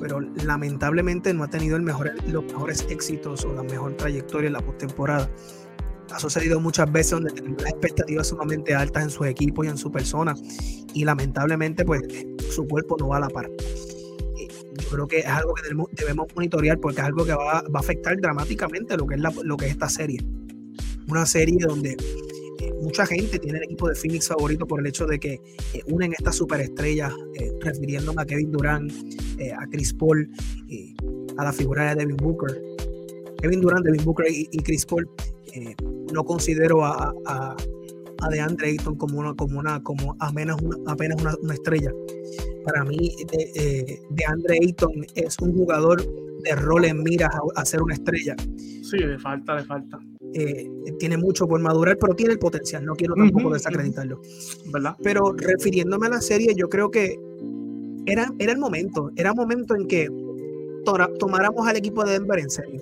[0.00, 4.54] Pero lamentablemente no ha tenido el mejor, los mejores éxitos o la mejor trayectoria en
[4.54, 5.30] la postemporada.
[6.10, 9.76] Ha sucedido muchas veces donde tenemos las expectativas sumamente altas en sus equipos y en
[9.76, 10.34] su persona
[10.92, 12.02] y lamentablemente pues
[12.50, 13.46] su cuerpo no va a la par.
[13.46, 14.48] Eh,
[14.80, 15.62] yo creo que es algo que
[15.92, 19.32] debemos, monitorear porque es algo que va, va a afectar dramáticamente lo que es, la,
[19.42, 20.20] lo que es esta serie.
[21.08, 21.96] Una serie donde
[22.84, 25.34] mucha gente tiene el equipo de Phoenix favorito por el hecho de que
[25.72, 28.92] eh, unen estas superestrellas, eh, refiriéndome a Kevin Durant,
[29.38, 30.28] eh, a Chris Paul,
[31.36, 32.62] a la figura de Devin Booker.
[33.40, 35.08] Kevin Durant, Devin Booker y, Chris Paul,
[36.14, 37.56] no considero a, a,
[38.22, 41.92] a, DeAndre Ayton como una, como una, como apenas una, apenas una, estrella.
[42.64, 46.02] Para mí, de, DeAndre Ayton es un jugador
[46.42, 48.36] de rol en miras a ser una estrella.
[48.82, 49.98] Sí, le falta, le falta.
[50.34, 54.20] Eh, tiene mucho por madurar, pero tiene el potencial, no quiero tampoco desacreditarlo.
[54.72, 54.96] ¿verdad?
[55.02, 57.18] Pero refiriéndome a la serie, yo creo que
[58.06, 60.08] era, era el momento, era el momento en que
[61.18, 62.80] tomáramos al equipo de Denver en serio.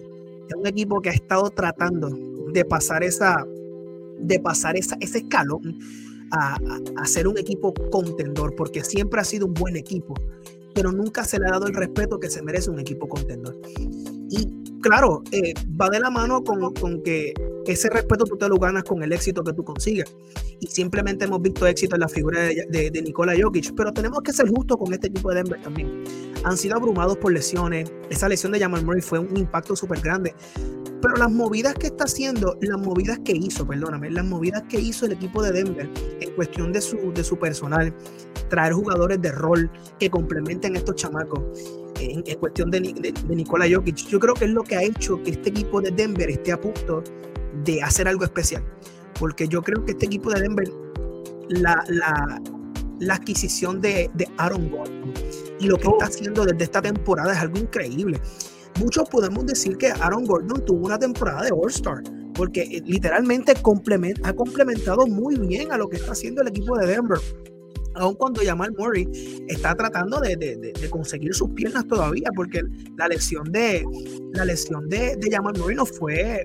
[0.49, 2.11] Es un equipo que ha estado tratando
[2.53, 3.47] de pasar esa,
[4.19, 5.79] de pasar esa, ese escalón
[6.31, 6.59] a,
[6.97, 10.15] a, ser un equipo contendor, porque siempre ha sido un buen equipo,
[10.75, 13.61] pero nunca se le ha dado el respeto que se merece un equipo contendor.
[14.31, 17.35] Y claro, eh, va de la mano con, con, que
[17.67, 20.15] ese respeto tú te lo ganas con el éxito que tú consigues.
[20.61, 24.21] Y simplemente hemos visto éxito en la figura de, de, de Nikola Jokic, pero tenemos
[24.23, 26.05] que ser justos con este equipo de Denver también.
[26.45, 27.93] Han sido abrumados por lesiones.
[28.11, 30.35] Esa lesión de Jamal Murray fue un impacto súper grande.
[31.03, 35.05] Pero las movidas que está haciendo, las movidas que hizo, perdóname, las movidas que hizo
[35.07, 37.93] el equipo de Denver en cuestión de su, de su personal,
[38.49, 41.43] traer jugadores de rol que complementen a estos chamacos
[41.99, 45.33] en, cuestión de, de, Nikola Jokic, yo creo que es lo que ha hecho que
[45.33, 47.03] este equipo de Denver esté a punto
[47.65, 48.65] de hacer algo especial.
[49.19, 50.69] Porque yo creo que este equipo de Denver,
[51.49, 52.41] la, la,
[52.99, 55.13] la adquisición de, de, Aaron Gordon
[55.61, 58.21] y lo que está haciendo desde esta temporada es algo increíble.
[58.81, 62.03] Muchos podemos decir que Aaron Gordon tuvo una temporada de All-Star,
[62.35, 66.87] porque eh, literalmente ha complementado muy bien a lo que está haciendo el equipo de
[66.87, 67.19] Denver
[67.95, 69.07] aun cuando Jamal Murray
[69.49, 72.63] está tratando de, conseguir sus piernas todavía, porque
[72.97, 73.85] la lesión de
[74.33, 76.45] la lesión de, de Jamal Murray no fue,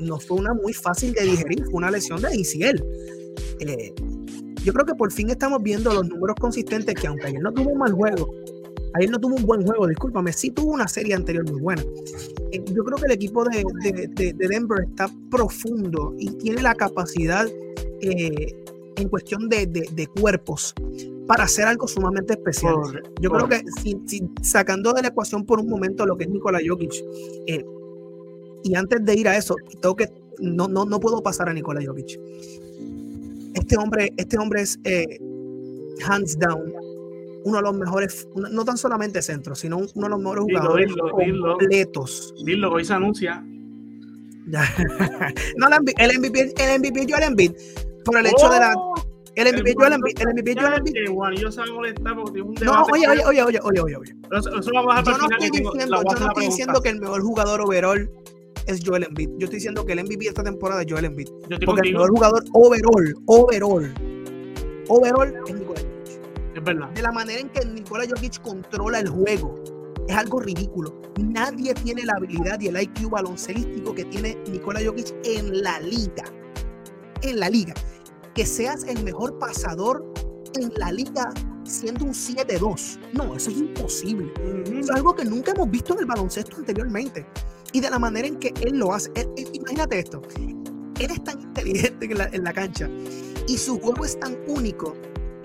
[0.00, 2.84] no fue una muy fácil de digerir, fue una lesión de ICL.
[3.60, 3.94] Eh,
[4.64, 7.70] yo creo que por fin estamos viendo los números consistentes que aunque ayer no tuvo
[7.70, 8.32] un mal juego,
[8.94, 11.82] Ayer no tuvo un buen juego, discúlpame, sí tuvo una serie anterior muy buena.
[12.52, 17.44] Eh, yo creo que el equipo de, Denver está profundo y tiene la capacidad
[18.00, 18.64] eh,
[18.96, 20.74] en cuestión de, cuerpos
[21.26, 22.74] para hacer algo sumamente especial.
[23.20, 23.64] yo creo que
[24.42, 26.92] sacando de la ecuación por un momento lo que es Nikola Jokic,
[27.48, 27.64] eh,
[28.62, 31.80] y antes de ir a eso, tengo que, no, no, no puedo pasar a Nikola
[31.84, 32.20] Jokic.
[33.54, 34.78] Este hombre, este hombre es
[36.06, 36.83] hands down
[37.44, 42.34] uno de los mejores, no tan solamente centros, sino uno de los mejores jugadores completos.
[42.44, 43.44] Dilo, hoy se anuncia.
[44.46, 47.52] no, el MVP, el MVP Joel Embiid,
[48.04, 48.74] por el hecho de la...
[48.76, 48.94] Oh,
[49.36, 50.94] el MVP Joel Embiid, el MVP Joel Embiid.
[51.40, 54.16] yo se molestar porque un No, oye, oye, oye, oye, oye, oye, oye.
[54.32, 57.22] Eso, lo vamos a yo no estoy diciendo, yo no estoy diciendo que el mejor
[57.22, 58.10] jugador overall
[58.66, 59.30] es Joel Embiid.
[59.38, 61.28] Yo estoy diciendo que el MVP esta temporada es Joel Embiid.
[61.64, 63.94] Porque el mejor jugador overall, overall,
[64.88, 65.93] overall es Nicolás
[66.64, 69.54] de la manera en que Nikola Jokic controla el juego.
[70.08, 70.98] Es algo ridículo.
[71.20, 76.24] Nadie tiene la habilidad y el IQ baloncelístico que tiene Nikola Jokic en la liga.
[77.20, 77.74] En la liga.
[78.34, 80.10] Que seas el mejor pasador
[80.58, 81.32] en la liga
[81.64, 82.98] siendo un 7-2.
[83.12, 84.32] No, eso es imposible.
[84.78, 87.26] Es algo que nunca hemos visto en el baloncesto anteriormente.
[87.72, 89.10] Y de la manera en que él lo hace.
[89.52, 90.22] imagínate esto.
[90.98, 92.88] Él es tan inteligente en la, en la cancha
[93.48, 94.94] y su juego es tan único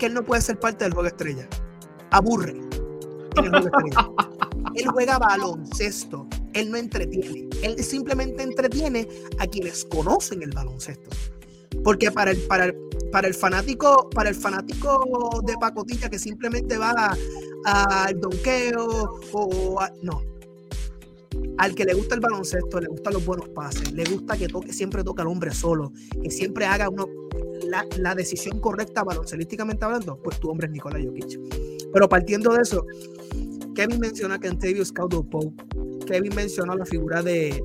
[0.00, 1.46] que él no puede ser parte del juego estrella.
[2.10, 2.56] Aburre.
[4.74, 6.26] él juega baloncesto.
[6.54, 7.48] Él no entretiene.
[7.62, 9.06] Él simplemente entretiene
[9.38, 11.10] a quienes conocen el baloncesto.
[11.84, 12.72] Porque para el, para
[13.10, 17.16] para el fanático, para el fanático de pacotilla que simplemente va
[17.64, 20.29] al donqueo o no.
[21.60, 24.72] Al que le gusta el baloncesto, le gustan los buenos pases, le gusta que toque,
[24.72, 25.92] siempre toque al hombre solo,
[26.22, 27.06] que siempre haga uno,
[27.98, 31.38] la, decisión correcta baloncelísticamente hablando, pues tu hombre es Nikola Jokic.
[31.92, 32.86] Pero partiendo de eso,
[33.74, 35.62] Kevin menciona que en Caldwell Pope,
[36.06, 37.62] Kevin mencionó la figura de,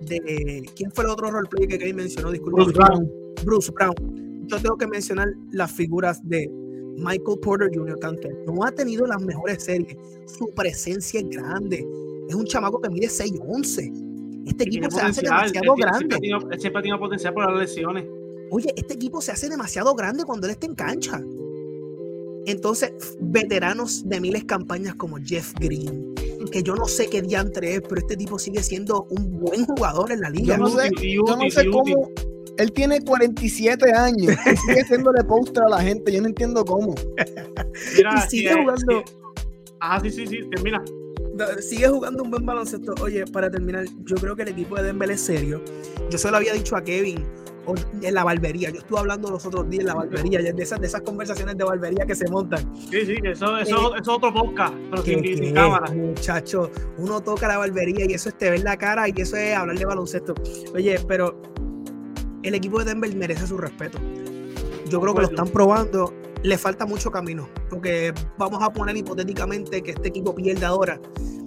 [0.00, 2.32] de, ¿quién fue el otro roleplay que Kevin mencionó?
[2.32, 3.10] Disculpe, Bruce Brown.
[3.44, 4.48] Bruce Brown.
[4.48, 6.50] Yo tengo que mencionar las figuras de
[6.96, 8.00] Michael Porter Jr.
[8.00, 8.32] Cantor.
[8.44, 9.96] No ha tenido las mejores series.
[10.26, 11.86] Su presencia es grande.
[12.28, 14.46] Es un chamaco que mide 6'11".
[14.46, 16.16] Este equipo se hace demasiado grande.
[16.58, 18.04] Siempre ha tenido potencial por las lesiones.
[18.50, 21.20] Oye, este equipo se hace demasiado grande cuando él está en cancha.
[22.46, 26.14] Entonces, veteranos de miles campañas como Jeff Green,
[26.52, 30.12] que yo no sé qué diantre es, pero este tipo sigue siendo un buen jugador
[30.12, 30.56] en la liga.
[30.56, 32.08] Yo no sé, yo no sé cómo.
[32.58, 36.12] Él tiene 47 años y sigue haciéndole póster a la gente.
[36.12, 36.94] Yo no entiendo cómo.
[37.98, 39.02] y sigue jugando.
[39.80, 40.82] Ah, sí, sí, sí, termina.
[41.60, 42.94] Sigue jugando un buen baloncesto.
[43.00, 45.62] Oye, para terminar, yo creo que el equipo de Denver es serio.
[46.10, 47.24] Yo se lo había dicho a Kevin
[48.02, 48.70] en la barbería.
[48.70, 51.64] Yo estuve hablando los otros días en la barbería, de esas, de esas conversaciones de
[51.64, 52.60] barbería que se montan.
[52.76, 55.92] Sí, sí, eso, eso, eh, es otro podcast, pero sin, cámara.
[55.92, 59.56] Muchacho, uno toca la barbería y eso es te ver la cara y eso es
[59.56, 60.34] hablar de baloncesto.
[60.74, 61.40] Oye, pero
[62.42, 63.98] el equipo de Denver merece su respeto.
[64.88, 66.12] Yo creo que lo están probando.
[66.42, 71.00] Le falta mucho camino, porque vamos a poner hipotéticamente que este equipo pierda ahora.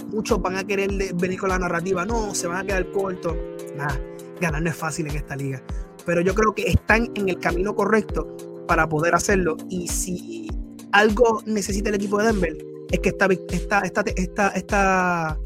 [0.08, 2.06] Muchos van a querer venir con la narrativa.
[2.06, 3.36] No, se van a quedar cortos.
[3.76, 4.00] Nada,
[4.42, 5.64] ganar no es fácil en esta liga
[6.10, 8.36] pero yo creo que están en el camino correcto
[8.68, 9.58] para poder hacerlo.
[9.70, 10.50] Y si
[10.92, 12.58] algo necesita el equipo de Denver,
[12.90, 15.40] es que esta, esta, esta, esta, esta,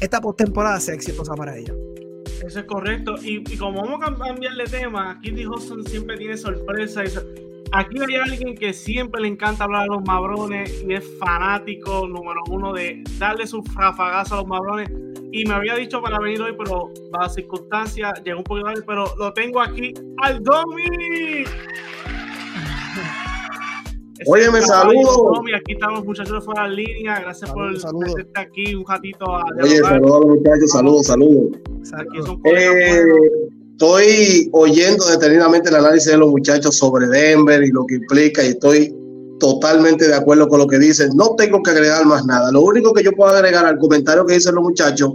[0.00, 1.76] esta postemporada sea exitosa para ellos.
[2.44, 3.16] Eso es correcto.
[3.20, 7.02] Y, como vamos a cambiar de tema, Kitty Hudson siempre tiene sorpresa.
[7.72, 12.40] Aquí hay alguien que siempre le encanta hablar a los mabrones y es fanático número
[12.50, 14.88] uno de darle su rafagazo a los mabrones
[15.32, 18.82] y me había dicho para venir hoy, pero a las circunstancias llegó un poquito tarde,
[18.86, 21.44] pero lo tengo aquí al Domi.
[24.26, 25.42] Oye, me saludo.
[25.54, 27.20] aquí estamos, muchachos, fuera de línea.
[27.20, 29.26] Gracias por estar aquí un ratito.
[29.36, 32.38] A Oye, saludos a los muchachos, saludos, saludos.
[32.44, 33.02] Eh,
[33.76, 38.48] estoy oyendo detenidamente el análisis de los muchachos sobre Denver y lo que implica, y
[38.48, 38.94] estoy
[39.38, 41.10] totalmente de acuerdo con lo que dicen.
[41.14, 42.50] No tengo que agregar más nada.
[42.52, 45.12] Lo único que yo puedo agregar al comentario que dicen los muchachos,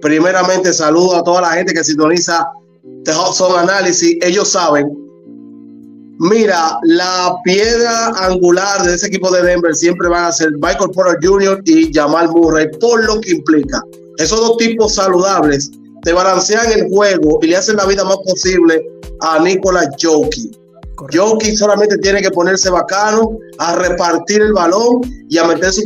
[0.00, 2.46] primeramente saludo a toda la gente que sintoniza
[3.02, 4.16] The Hudson Analysis.
[4.22, 4.86] Ellos saben.
[6.20, 11.18] Mira, la piedra angular de ese equipo de Denver siempre van a ser Michael Porter
[11.20, 11.60] Jr.
[11.64, 13.82] y Jamal Murray, por lo que implica.
[14.18, 15.72] Esos dos tipos saludables
[16.04, 18.84] te balancean el juego y le hacen la vida más posible
[19.20, 20.64] a Nicolas Jokic
[21.12, 25.82] Jokic solamente tiene que ponerse bacano, a repartir el balón y a meter su,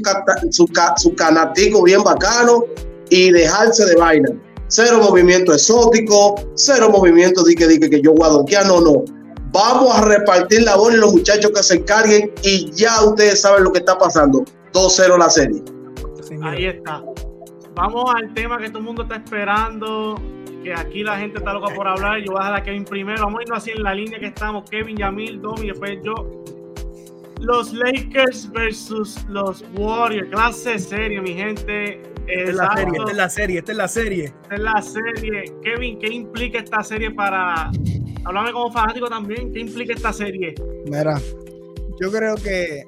[0.50, 2.64] su, canatico bien bacano
[3.11, 4.28] y dejarse de vaina.
[4.68, 9.04] Cero movimiento exótico, cero movimiento de que, dique que yo guadonquea, no, no.
[9.50, 13.64] Vamos a repartir la bola y los muchachos que se encarguen y ya ustedes saben
[13.64, 14.44] lo que está pasando.
[14.74, 15.62] 2-0 la serie.
[16.42, 17.02] Ahí está.
[17.78, 20.20] Vamos al tema que todo el mundo está esperando,
[20.64, 22.18] que aquí la gente está loca por hablar.
[22.18, 23.22] Yo voy a dejar a Kevin primero.
[23.22, 24.68] Vamos a irnos así en la línea que estamos.
[24.68, 26.42] Kevin, Yamil, Domi, después yo.
[27.40, 30.28] Los Lakers versus los Warriors.
[30.28, 32.02] Clase serie, mi gente.
[32.26, 34.24] Esta es la serie, esta es la serie, esta es la serie.
[34.24, 35.44] Esta es la serie.
[35.62, 37.70] Kevin, ¿qué implica esta serie para...
[38.24, 40.52] Háblame como fanático también, ¿qué implica esta serie?
[40.86, 41.20] Mira,
[42.00, 42.82] yo creo que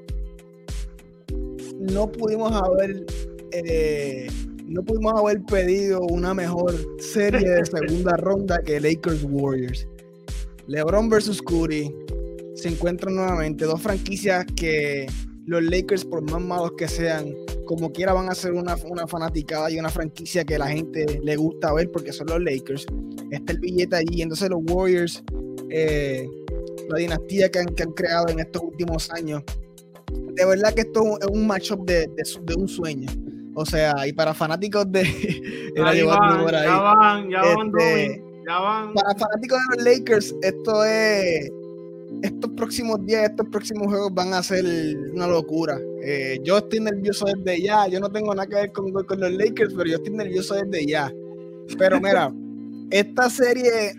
[1.79, 3.07] no pudimos haber
[3.53, 4.27] eh,
[4.71, 9.89] no pudimos haber pedido una mejor serie de segunda ronda que Lakers Warriors.
[10.69, 11.93] LeBron versus Curry
[12.55, 15.09] se encuentran nuevamente dos franquicias que
[15.47, 17.35] los Lakers, por más malos que sean,
[17.67, 21.35] como quiera van a ser una, una fanaticada y una franquicia que la gente le
[21.35, 22.87] gusta ver porque son los Lakers.
[23.33, 24.23] Está el billete allí.
[24.23, 25.25] Entonces los Warriors,
[25.71, 26.29] eh,
[26.89, 29.43] la dinastía que han, creado en estos últimos años,
[30.13, 33.11] de verdad que esto es un matchup de, de un sueño.
[33.55, 35.01] O sea, y para fanáticos de.
[35.85, 38.95] ahí van, Ya van, ya van, este, ya van.
[38.95, 41.51] Para fanáticos de los Lakers, esto es.
[42.23, 44.65] Estos próximos días, estos próximos juegos van a ser
[45.15, 45.79] una locura.
[46.03, 47.87] Eh, yo estoy nervioso desde ya.
[47.87, 50.87] Yo no tengo nada que ver con, con los Lakers, pero yo estoy nervioso desde
[50.87, 51.13] ya.
[51.79, 52.33] Pero mira,
[52.91, 53.95] esta serie,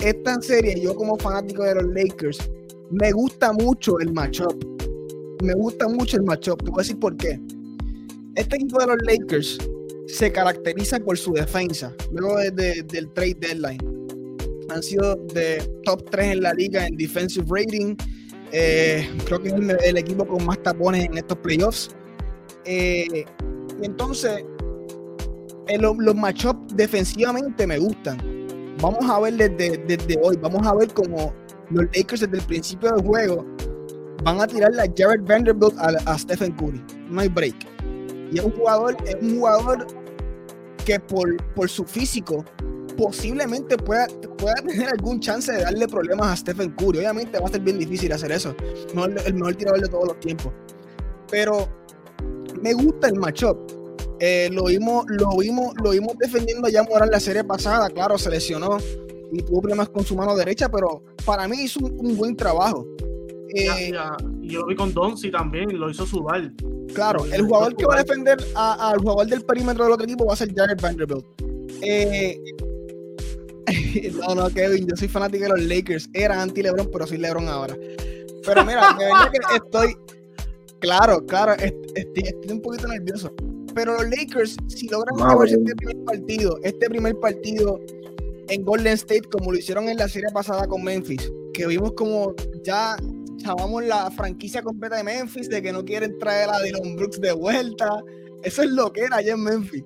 [0.00, 2.50] esta serie, yo como fanático de los Lakers,
[2.90, 4.64] me gusta mucho el matchup.
[5.42, 6.62] Me gusta mucho el matchup.
[6.62, 7.40] Te voy a decir por qué
[8.36, 9.58] este equipo de los Lakers
[10.06, 13.80] se caracteriza por su defensa, luego del trade deadline.
[14.70, 17.94] Han sido de top 3 en la liga en defensive rating.
[18.52, 21.90] Eh, creo que es el, equipo con más tapones en estos playoffs.
[22.64, 23.24] Eh,
[23.82, 24.44] entonces,
[25.68, 28.18] eh, los, los matchups defensivamente me gustan.
[28.80, 31.34] Vamos a ver desde, desde hoy, vamos a ver cómo
[31.70, 33.46] los Lakers desde el principio del juego
[34.24, 36.82] van a tirarle a Jared Vanderbilt a, a Stephen Curry.
[37.08, 37.71] No hay break.
[38.32, 39.86] Y es un jugador, es un jugador
[40.84, 42.44] que por, por su físico
[42.96, 44.06] posiblemente pueda,
[44.38, 46.98] pueda tener algún chance de darle problemas a Stephen Curry.
[46.98, 48.54] Obviamente va a ser bien difícil hacer eso.
[49.24, 50.52] el mejor tirador de todos los tiempos.
[51.30, 51.68] Pero
[52.60, 53.56] me gusta el matchup.
[54.20, 57.88] Eh, lo, vimos, lo, vimos, lo vimos defendiendo ya Moral la serie pasada.
[57.90, 58.78] Claro, se lesionó
[59.32, 62.86] y tuvo problemas con su mano derecha, pero para mí hizo un, buen trabajo.
[63.54, 63.92] Eh,
[64.40, 66.50] y yo lo vi con Donzi también, lo hizo sudar.
[66.94, 70.34] Claro, el jugador que va a defender al jugador del perímetro del otro equipo va
[70.34, 71.24] a ser Jared Vanderbilt.
[71.82, 72.38] Eh,
[74.14, 76.08] no, no, Kevin, yo soy fanático de los Lakers.
[76.12, 77.76] Era anti-Lebron, pero soy Lebron ahora.
[78.44, 79.96] Pero mira, de verdad que estoy.
[80.80, 83.32] Claro, claro, estoy, un poquito nervioso.
[83.74, 87.80] Pero los Lakers, si logran este primer partido, este primer partido
[88.48, 92.34] en Golden State, como lo hicieron en la serie pasada con Memphis, que vimos como
[92.64, 92.96] ya
[93.42, 97.32] llamamos la franquicia completa de Memphis, de que no quieren traer a Dylan Brooks de
[97.32, 98.02] vuelta.
[98.42, 99.84] Eso es lo que era allá en Memphis.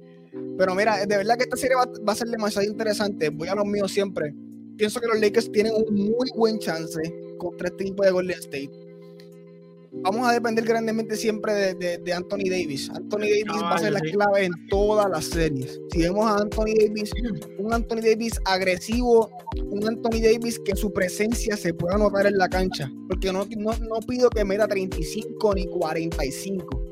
[0.59, 3.31] Pero mira, de verdad que esta serie va, va, a ser demasiado interesante.
[3.31, 4.35] Voy a los míos siempre.
[4.77, 7.01] Pienso que los Lakers tienen un muy buen chance
[7.39, 8.86] contra este equipo de Golden State
[10.03, 12.91] vamos a depender grandemente siempre de, Anthony Davis.
[12.91, 15.81] Anthony Davis va a ser la clave en todas las series.
[15.93, 17.11] Si vemos a Anthony Davis,
[17.59, 19.31] un Anthony Davis agresivo,
[19.71, 24.01] un Anthony Davis que su presencia se pueda notar en la cancha, porque no, no,
[24.07, 26.83] pido que meta 35 ni 45.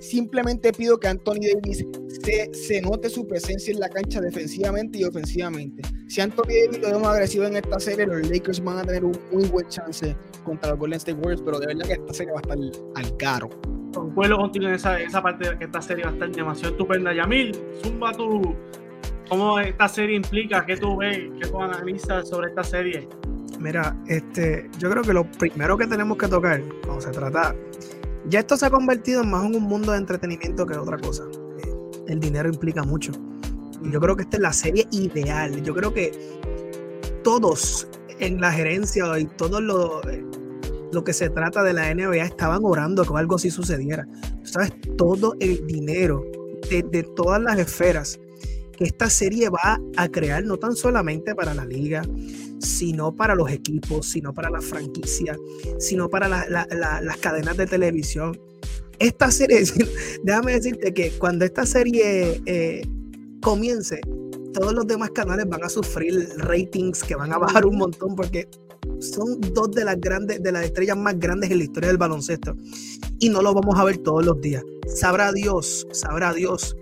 [0.00, 1.84] Simplemente pido que Anthony Davis
[2.24, 5.82] se, se, note su presencia en la cancha defensivamente y ofensivamente.
[6.08, 9.18] Si Anthony Davis lo vemos agresivo en esta serie, los Lakers van a tener un
[9.32, 10.16] muy buen chance
[10.48, 12.58] contra los Golden State Warriors, pero de verdad que esta serie va a estar
[12.96, 13.48] al caro.
[13.94, 17.14] Concuerdo contigo en esa, esa parte de que esta serie va a estar demasiado estupenda.
[17.14, 18.54] Yamil, zumba tú.
[19.28, 20.64] ¿Cómo esta serie implica?
[20.64, 21.18] ¿Qué tú ves?
[21.40, 23.08] ¿Qué tú analizas sobre esta serie?
[23.58, 27.54] Mira, este, yo creo que lo primero que tenemos que tocar cuando se trata.
[28.26, 31.24] Ya esto se ha convertido más en un mundo de entretenimiento que otra cosa.
[31.58, 31.74] Eh,
[32.08, 33.12] el dinero implica mucho.
[33.82, 35.62] Y yo creo que esta es la serie ideal.
[35.62, 36.12] Yo creo que
[37.22, 37.88] todos
[38.20, 40.00] en la gerencia y todo lo,
[40.92, 44.06] lo que se trata de la NBA estaban orando que algo así sucediera.
[44.42, 46.24] sabes, todo el dinero
[46.70, 48.18] de, de, todas las esferas
[48.76, 52.02] que esta serie va a crear, no tan solamente para la liga,
[52.60, 55.36] sino para los equipos, sino para la franquicia,
[55.78, 58.38] sino para las cadenas de televisión.
[58.98, 59.64] Esta serie,
[60.24, 62.82] déjame decirte que cuando esta serie eh,
[63.40, 64.00] comience,
[64.52, 68.48] todos los demás canales van a sufrir ratings que van a bajar un montón porque
[69.00, 72.56] son dos de las grandes, de las estrellas más grandes en la historia del baloncesto.
[73.18, 74.64] Y no lo vamos a ver todos los días.
[74.86, 76.76] Sabrá Dios, sabrá Dios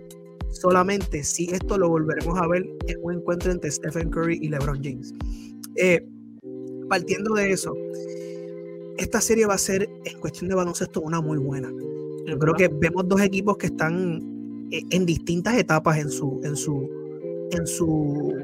[0.50, 4.82] solamente si esto lo volveremos a ver en un encuentro entre Stephen Curry y LeBron
[4.82, 5.12] James.
[5.76, 6.06] Eh,
[6.88, 7.74] partiendo de eso,
[8.96, 11.70] esta serie va a ser en cuestión de baloncesto una muy buena.
[12.26, 16.56] Yo creo que vemos dos equipos que están eh, en distintas etapas en su, en
[16.56, 16.88] su,
[17.52, 18.34] en su,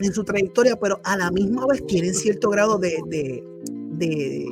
[0.00, 3.42] en su trayectoria, pero a la misma vez tienen cierto grado de, de,
[3.92, 4.46] de...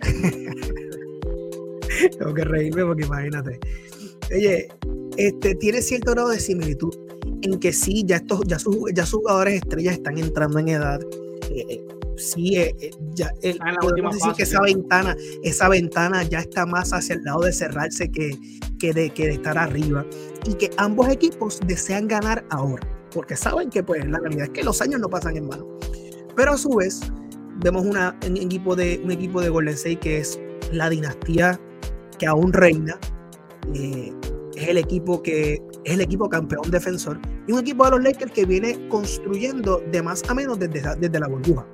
[2.18, 3.58] tengo que reírme porque imagínate.
[4.30, 4.68] Oye,
[5.16, 6.94] este, tiene cierto grado de similitud
[7.42, 11.00] en que sí, ya, estos, ya, sus, ya sus jugadores estrellas están entrando en edad.
[11.50, 11.86] Eh, eh,
[12.16, 13.30] sí, eh, ya
[13.80, 18.10] podemos decir que esa ventana, esa ventana ya está más hacia el lado de cerrarse
[18.10, 18.36] que,
[18.78, 20.04] que, de, que de estar arriba.
[20.44, 24.62] Y que ambos equipos desean ganar ahora, porque saben que pues la realidad es que
[24.62, 25.66] los años no pasan en vano.
[26.36, 27.00] Pero a su vez,
[27.56, 30.38] vemos una, un, equipo de, un equipo de Golden State que es
[30.72, 31.60] la dinastía
[32.18, 32.98] que aún reina.
[33.74, 38.32] es el equipo que es el equipo campeón defensor y un equipo de los Lakers
[38.32, 41.66] que viene construyendo de más a menos desde, desde la burbuja.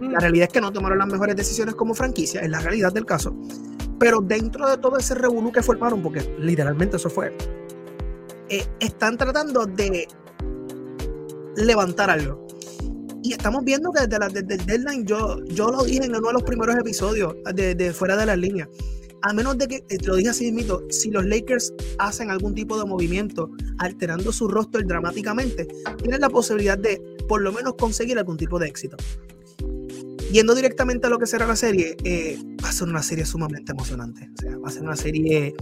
[0.00, 3.04] La realidad es que no tomaron las mejores decisiones como franquicia, es la realidad del
[3.04, 3.36] caso.
[3.98, 7.36] Pero dentro de todo ese revolú que formaron, porque literalmente eso fue,
[8.48, 10.08] eh, están tratando de
[11.56, 12.46] levantar algo.
[13.22, 16.28] Y estamos viendo que desde, la, desde el deadline, yo, yo lo dije en uno
[16.28, 18.68] de los primeros episodios de, de fuera de las líneas
[19.24, 22.54] a menos de que, eh, te lo dije así mismo, si los Lakers hacen algún
[22.54, 25.66] tipo de movimiento alterando su roster dramáticamente,
[26.02, 28.98] tienen la posibilidad de por lo menos conseguir algún tipo de éxito.
[30.30, 33.72] Yendo directamente a lo que será la serie, eh, va a ser una serie sumamente
[33.72, 34.28] emocionante.
[34.36, 35.54] O sea, va a ser una serie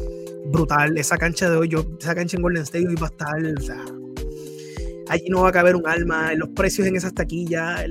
[0.47, 0.99] brutal.
[0.99, 3.85] Esa cancha de hoy, yo, esa cancha en Golden State va a estar, o sea,
[5.09, 7.85] allí no va a caber un alma, los precios en esas taquillas.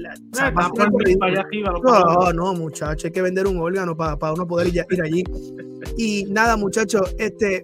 [1.83, 5.23] no, no, muchachos, hay que vender un órgano para, uno poder ir, allí.
[5.97, 7.63] Y nada, muchachos, este,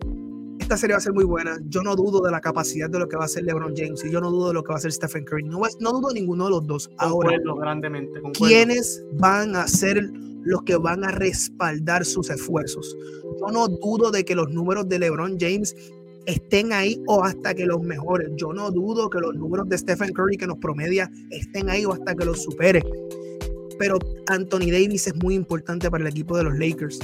[0.59, 1.57] esta serie va a ser muy buena.
[1.67, 4.11] Yo no dudo de la capacidad de lo que va a hacer LeBron James y
[4.11, 5.43] yo no dudo de lo que va a hacer Stephen Curry.
[5.43, 6.89] No, no dudo de ninguno de los dos.
[6.97, 8.19] Ahora, grandemente.
[8.33, 10.11] ¿quiénes van a ser
[10.43, 12.97] los que van a respaldar sus esfuerzos?
[13.39, 15.75] Yo no dudo de que los números de LeBron James
[16.27, 18.29] estén ahí o hasta que los mejores.
[18.35, 21.93] Yo no dudo que los números de Stephen Curry que nos promedia estén ahí o
[21.93, 22.83] hasta que los supere.
[23.79, 23.97] Pero
[24.27, 26.99] Anthony Davis es muy importante para el equipo de los Lakers.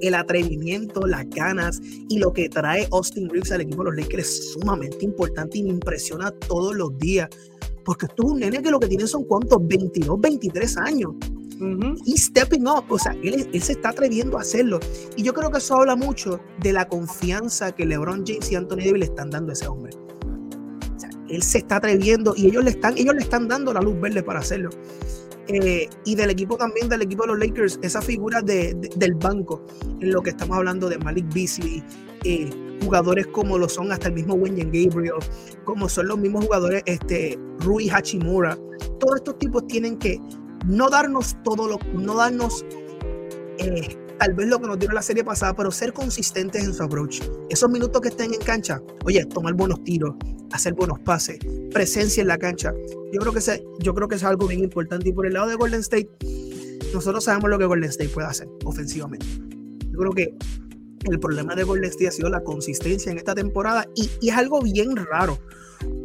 [0.00, 4.28] El atrevimiento, las ganas y lo que trae Austin Reeves al equipo de los Lakers
[4.28, 7.28] es sumamente importante y me impresiona todos los días.
[7.84, 11.14] Porque esto es un nene que lo que tiene son cuántos, 22, 23 años
[12.04, 14.78] y stepping up, o sea, él, se está atreviendo a hacerlo.
[15.16, 18.76] Y yo creo que eso habla mucho de la confianza que LeBron James y Anthony
[18.76, 19.92] Davis le están dando a ese hombre.
[20.96, 23.80] O sea, él se está atreviendo y ellos le están, ellos le están dando la
[23.80, 24.70] luz verde para hacerlo.
[25.48, 29.64] Eh, y del equipo también, del equipo de los Lakers, esa figura de, del banco,
[30.00, 31.82] en lo que estamos hablando de Malik Beasley,
[32.24, 32.50] eh,
[32.84, 35.14] jugadores como lo son hasta el mismo Wenyan Gabriel,
[35.64, 38.58] como son los mismos jugadores este, Rui Hachimura,
[39.00, 40.20] todos estos tipos tienen que
[40.66, 42.64] no darnos todo lo, no darnos
[43.58, 46.82] eh, tal vez lo que nos dieron la serie pasada, pero ser consistentes en su
[46.82, 47.20] approach.
[47.48, 50.14] Esos minutos que estén en cancha, oye, tomar buenos tiros,
[50.52, 51.38] hacer buenos pases,
[51.72, 52.72] presencia en la cancha.
[53.12, 55.08] Yo creo que ese, yo creo que es algo bien importante.
[55.08, 56.08] Y por el lado de Golden State,
[56.92, 59.26] nosotros sabemos lo que Golden State puede hacer ofensivamente.
[59.90, 60.34] Yo creo que
[61.04, 64.36] el problema de Golden State ha sido la consistencia en esta temporada y, y es
[64.36, 65.38] algo bien raro,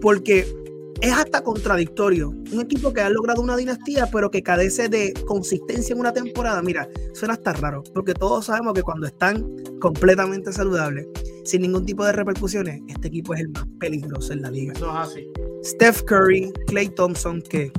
[0.01, 0.62] porque
[1.03, 2.29] es hasta contradictorio.
[2.29, 6.61] Un equipo que ha logrado una dinastía, pero que carece de consistencia en una temporada.
[6.61, 9.45] Mira, suena hasta raro, porque todos sabemos que cuando están
[9.81, 11.05] completamente saludables,
[11.43, 14.71] sin ningún tipo de repercusiones, este equipo es el más peligroso en la liga.
[14.71, 15.27] Eso es así.
[15.65, 17.69] Steph Curry, Clay Thompson, que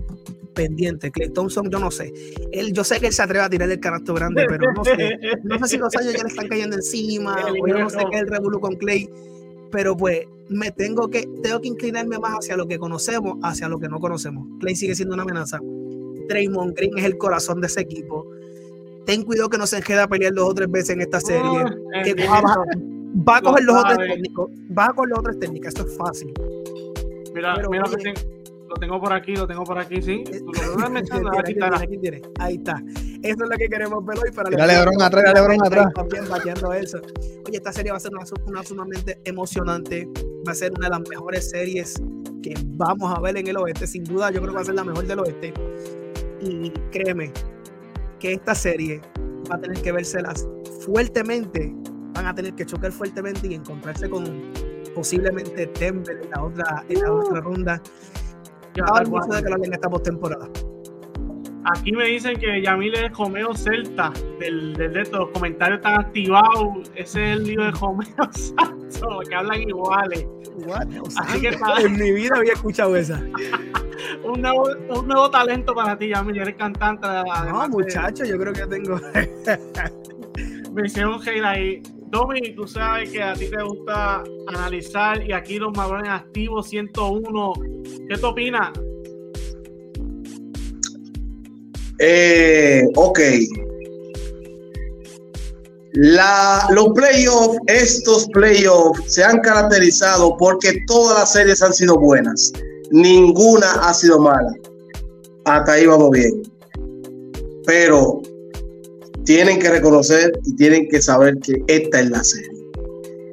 [0.54, 1.10] pendiente.
[1.10, 2.12] Clay Thompson, yo no sé.
[2.52, 5.18] Él, yo sé que él se atreve a tirar el canasto grande, pero no sé.
[5.44, 8.16] No sé si los años ya le están cayendo encima, o yo no sé qué
[8.16, 9.08] es el revolú con Clay
[9.74, 10.20] pero pues
[10.50, 13.98] me tengo que, tengo que inclinarme más hacia lo que conocemos, hacia lo que no
[13.98, 14.46] conocemos.
[14.60, 15.58] Clay sigue siendo una amenaza.
[16.28, 18.24] Draymond Green es el corazón de ese equipo.
[19.04, 21.42] Ten cuidado que no se quede a pelear dos o tres veces en esta serie.
[21.42, 24.50] va, a coger los otros técnicos.
[24.78, 25.68] Va a coger los otros técnicos.
[25.70, 26.32] Esto es fácil.
[27.34, 28.14] Mira, mira que
[28.68, 30.22] lo tengo por aquí, lo tengo por aquí, sí.
[30.30, 30.40] Eh,
[32.38, 32.80] ahí está.
[33.24, 35.94] Eso es lo que queremos ver hoy para Dale, Lebron atrás, Lebron atrás.
[35.94, 36.98] También batiendo eso.
[37.48, 38.12] Oye, esta serie va a ser
[38.46, 40.06] una, sumamente emocionante.
[40.46, 41.94] Va a ser una de las mejores series
[42.42, 43.86] que vamos a ver en el oeste.
[43.86, 45.54] Sin duda, yo creo que va a ser la mejor del oeste.
[46.42, 47.32] Y créeme
[48.20, 49.00] que esta serie
[49.50, 50.46] va a tener que vérselas
[50.84, 51.74] fuertemente.
[52.12, 54.52] Van a tener que chocar fuertemente y encontrarse con
[54.94, 57.82] posiblemente Denver en la otra, en la otra ronda
[58.74, 60.46] de que la esta postemporada.
[61.64, 66.90] Aquí me dicen que Yamil es Romeo Celta del, del de los comentarios están activados.
[66.94, 70.26] Ese es el lío de Romeo Santos, que hablan iguales.
[71.16, 71.48] Así que
[71.84, 73.18] en mi vida había escuchado esa.
[74.24, 76.38] un, nuevo, un nuevo talento para ti, Yamil.
[76.38, 77.08] Eres cantante.
[77.48, 79.00] No, muchacho, yo creo que tengo.
[80.72, 81.82] Me hicieron hate ahí.
[82.08, 87.52] Domi, tú sabes que a ti te gusta analizar y aquí los Mabrones activos 101.
[88.08, 88.70] ¿Qué te opinas?
[91.98, 93.20] Eh, ok.
[95.92, 102.52] La, los playoffs, estos playoffs se han caracterizado porque todas las series han sido buenas.
[102.90, 104.52] Ninguna ha sido mala.
[105.44, 106.42] Hasta ahí vamos bien.
[107.64, 108.22] Pero
[109.24, 112.50] tienen que reconocer y tienen que saber que esta es la serie.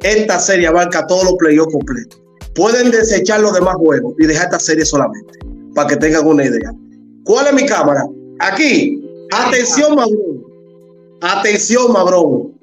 [0.03, 2.21] Esta serie abarca todos los playoffs completos.
[2.55, 5.39] Pueden desechar los demás juegos y dejar esta serie solamente,
[5.73, 6.71] para que tengan una idea.
[7.23, 8.05] ¿Cuál es mi cámara?
[8.41, 8.99] Aquí.
[9.31, 10.43] Atención, Mabrón.
[11.21, 12.53] Atención, Mabrón.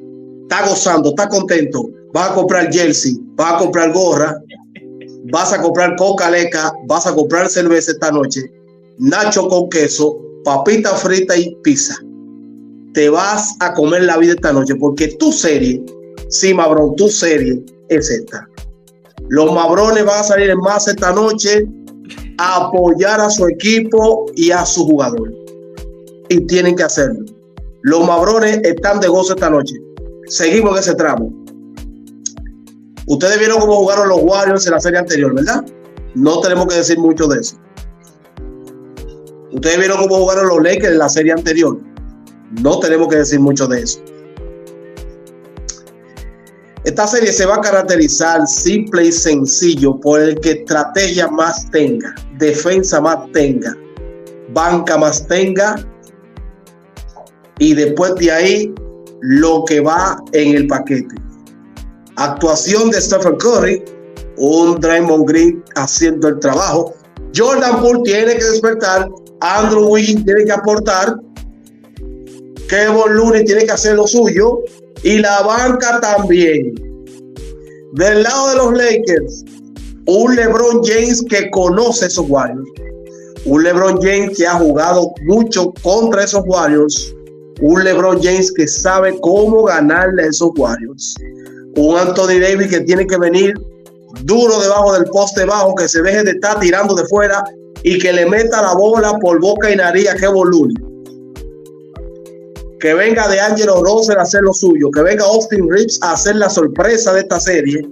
[0.42, 1.88] Está gozando, está contento.
[2.12, 4.42] Vas a comprar jersey, vas a comprar gorra,
[5.30, 8.50] vas a comprar coca leca, vas a comprar cerveza esta noche,
[8.98, 11.94] nacho con queso, papita frita y pizza.
[12.94, 15.84] Te vas a comer la vida esta noche porque tu serie,
[16.28, 18.48] sí, Mabrón, tu serie es esta.
[19.28, 21.66] Los Mabrones van a salir en más esta noche
[22.38, 25.37] a apoyar a su equipo y a su jugador
[26.28, 27.24] y tienen que hacerlo.
[27.82, 29.74] Los Mabrones están de gozo esta noche.
[30.26, 31.32] Seguimos en ese tramo.
[33.06, 35.64] Ustedes vieron cómo jugaron los Warriors en la serie anterior, ¿verdad?
[36.14, 37.56] No tenemos que decir mucho de eso.
[39.52, 41.78] Ustedes vieron cómo jugaron los Lakers en la serie anterior.
[42.62, 44.00] No tenemos que decir mucho de eso.
[46.84, 52.14] Esta serie se va a caracterizar simple y sencillo por el que estrategia más tenga,
[52.38, 53.76] defensa más tenga,
[54.54, 55.76] banca más tenga
[57.58, 58.74] y después de ahí
[59.20, 61.14] lo que va en el paquete.
[62.16, 63.84] Actuación de Stephen Curry,
[64.36, 66.94] un Draymond Green haciendo el trabajo.
[67.36, 69.08] Jordan Poole tiene que despertar,
[69.40, 71.16] Andrew Wiggins tiene que aportar,
[72.68, 74.60] Kevin Looney tiene que hacer lo suyo
[75.02, 76.74] y la banca también.
[77.94, 79.44] Del lado de los Lakers,
[80.06, 82.68] un LeBron James que conoce esos Warriors,
[83.46, 87.14] un LeBron James que ha jugado mucho contra esos Warriors
[87.60, 91.14] un LeBron James que sabe cómo ganarle a esos Warriors,
[91.76, 93.54] un Anthony Davis que tiene que venir
[94.22, 97.42] duro debajo del poste bajo, que se deje de estar tirando de fuera
[97.82, 100.76] y que le meta la bola por boca y nariz a Kevin Looney.
[102.80, 106.36] Que venga de Angelo Russell a hacer lo suyo, que venga Austin Reeves a hacer
[106.36, 107.82] la sorpresa de esta serie,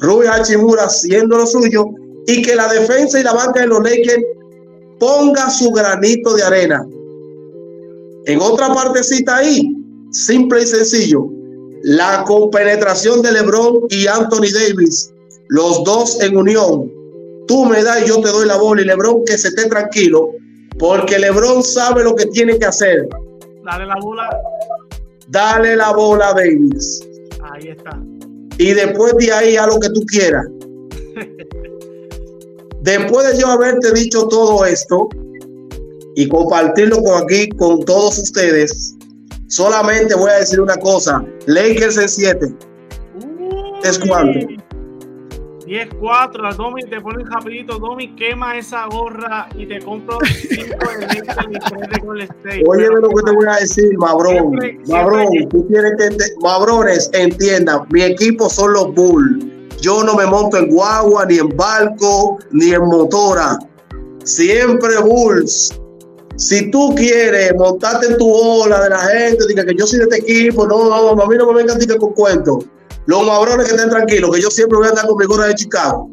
[0.00, 1.86] Rui Hachimura haciendo lo suyo
[2.26, 4.22] y que la defensa y la banca de los Lakers
[4.98, 6.84] ponga su granito de arena
[8.26, 9.76] en otra partecita ahí,
[10.10, 11.28] simple y sencillo,
[11.82, 15.12] la compenetración de LeBron y Anthony Davis,
[15.48, 16.90] los dos en unión.
[17.46, 20.30] Tú me das y yo te doy la bola y LeBron que se esté tranquilo,
[20.78, 23.06] porque LeBron sabe lo que tiene que hacer.
[23.64, 24.30] Dale la bola.
[25.28, 27.06] Dale la bola a Davis.
[27.42, 28.00] Ahí está.
[28.56, 30.46] Y después de ahí a lo que tú quieras.
[32.80, 35.08] después de yo haberte dicho todo esto,
[36.16, 38.96] y compartirlo con aquí con todos ustedes.
[39.48, 42.54] Solamente voy a decir una cosa: Lakers en 7.
[43.82, 44.40] ¿Es cuánto?
[45.66, 52.62] 10-4, Domi te ponen rapidito, Domi quema esa gorra y te compro 5 de Lakers
[52.66, 54.58] Oye, lo que te voy a decir, Mabrón.
[54.88, 59.46] Mabrón, tú tienes que Mabrones, entienda, mi equipo son los Bulls.
[59.80, 63.58] Yo no me monto en guagua, ni en barco, ni en motora.
[64.24, 65.78] Siempre Bulls.
[66.36, 70.04] Si tú quieres montarte en tu ola de la gente, diga que yo soy de
[70.04, 72.64] este equipo, no, no, a mí no me vengan con cuentos.
[73.06, 75.54] Los mabrones que estén tranquilos, que yo siempre voy a andar con mi gorra de
[75.54, 76.10] Chicago.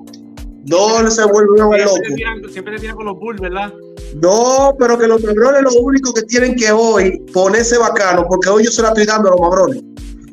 [0.68, 2.50] No se vuelven loco.
[2.52, 3.74] Siempre te tiran con los Bulls, ¿verdad?
[4.22, 8.66] No, pero que los mabrones lo único que tienen que hoy ponerse bacano, porque hoy
[8.66, 9.82] yo se la estoy dando a los mabrones.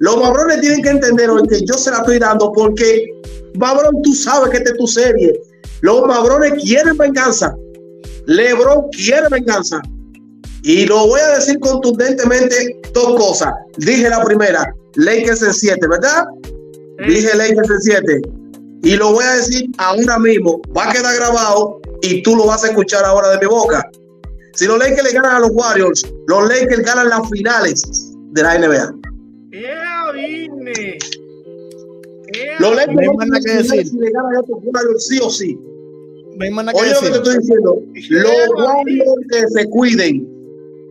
[0.01, 3.07] Los mabrones tienen que entender hoy que yo se la estoy dando porque,
[3.55, 5.41] mabrón, tú sabes que esta es tu serie.
[5.81, 7.57] Los mabrones quieren venganza.
[8.29, 9.81] LeBron quiere venganza.
[10.63, 13.55] Y lo voy a decir contundentemente dos cosas.
[13.79, 16.27] Dije la primera, Lakers en 7, ¿verdad?
[17.07, 18.23] Dije Lakers en 7.
[18.83, 20.61] Y lo voy a decir ahora mismo.
[20.77, 23.83] Va a quedar grabado y tú lo vas a escuchar ahora de mi boca.
[24.55, 27.83] Si los Lakers le ganan a los Warriors, los Lakers ganan las finales
[28.33, 28.95] de la NBA.
[32.61, 35.59] Los Lakers no le ganan a los Warriors sí o sí.
[36.41, 37.83] Oye lo que te estoy diciendo.
[38.11, 40.27] Los Warriors que se cuiden.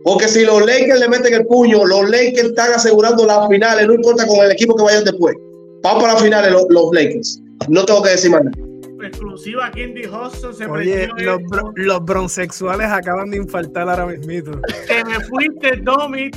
[0.04, 3.94] Porque si los Lakers le meten el puño, los Lakers están asegurando las finales, no
[3.94, 5.36] importa con el equipo que vayan después.
[5.82, 7.42] Vamos para las finales los, Lakers.
[7.68, 8.56] No tengo que decir más nada.
[9.02, 14.52] exclusiva Kindy Hudson se Oye, los, bro, los bronsexuales acaban de infartar ahora mismito.
[14.86, 16.30] Que me fuiste, Domi.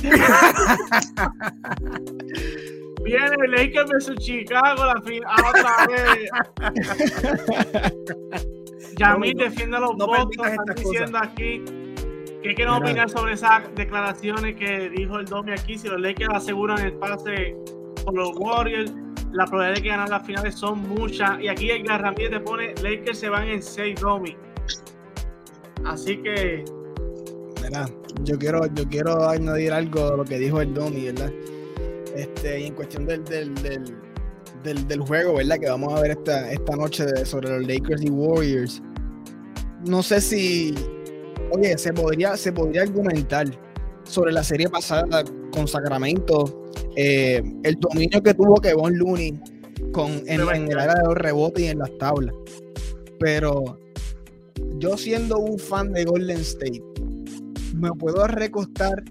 [3.04, 6.30] Viene el Lakers versus Chicago la final otra vez.
[8.98, 11.62] Yamil defiende los no votos, están diciendo aquí.
[12.42, 15.78] ¿Qué quieren opinar sobre esas declaraciones que dijo el Domi aquí?
[15.78, 17.56] Si los Lakers aseguran el pase
[18.04, 18.92] por los Warriors,
[19.32, 21.40] la probabilidad de que ganar las finales son muchas.
[21.40, 24.36] Y aquí el Ramírez te pone Lakers se van en 6 Domi.
[25.84, 26.64] Así que.
[27.62, 27.86] Mira,
[28.24, 31.32] yo quiero, yo quiero añadir algo a lo que dijo el Domi, ¿verdad?
[32.16, 33.84] Este, y en cuestión del, del, del,
[34.62, 35.58] del, juego, ¿verdad?
[35.58, 38.82] Que vamos a ver esta, esta noche sobre los Lakers y Warriors.
[39.86, 40.74] No sé si.
[41.50, 43.46] Oye, se podría, se podría argumentar
[44.04, 49.38] sobre la serie pasada con Sacramento, eh, el dominio que tuvo Kevon Looney
[49.92, 52.34] con, en, en el área de los rebotes y en las tablas.
[53.18, 53.78] Pero
[54.78, 56.82] yo siendo un fan de Golden State,
[57.74, 59.02] me puedo recostar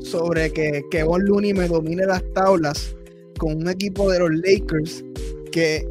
[0.00, 2.96] sobre que Kevon Looney me domine las tablas
[3.42, 5.04] con un equipo de los Lakers
[5.50, 5.84] que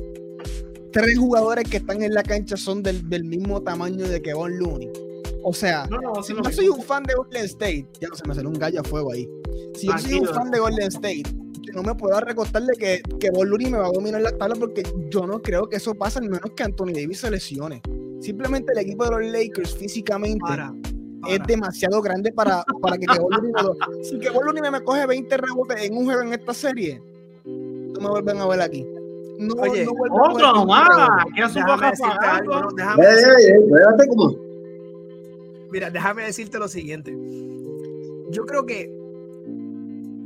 [0.94, 4.90] tres jugadores que están en la cancha son del, mismo tamaño de Kevon Looney.
[5.44, 5.86] O sea,
[6.24, 8.80] si yo soy un fan de Golden State, ya no se me salió un gallo
[8.80, 9.28] a fuego ahí.
[9.76, 11.24] Si yo soy un fan de Golden State,
[11.74, 15.28] no me puedo recostarle que, que Looney me va a dominar la tabla porque yo
[15.28, 17.82] no creo que eso pase, al menos que Anthony Davis se lesione.
[18.22, 20.46] Simplemente el equipo de los Lakers físicamente
[21.28, 23.54] es demasiado grande para, para que Kevon Looney
[24.04, 27.02] Si Kevon Looney me coge 20 rebotes en un juego en esta serie,
[28.02, 28.86] me vuelven a ver aquí.
[29.40, 31.26] No, Oye, no otro nomás.
[31.36, 31.82] Que es un poco
[32.76, 34.36] déjame, déjame
[35.72, 37.16] Mira, déjame decirte lo siguiente.
[38.30, 38.92] Yo creo que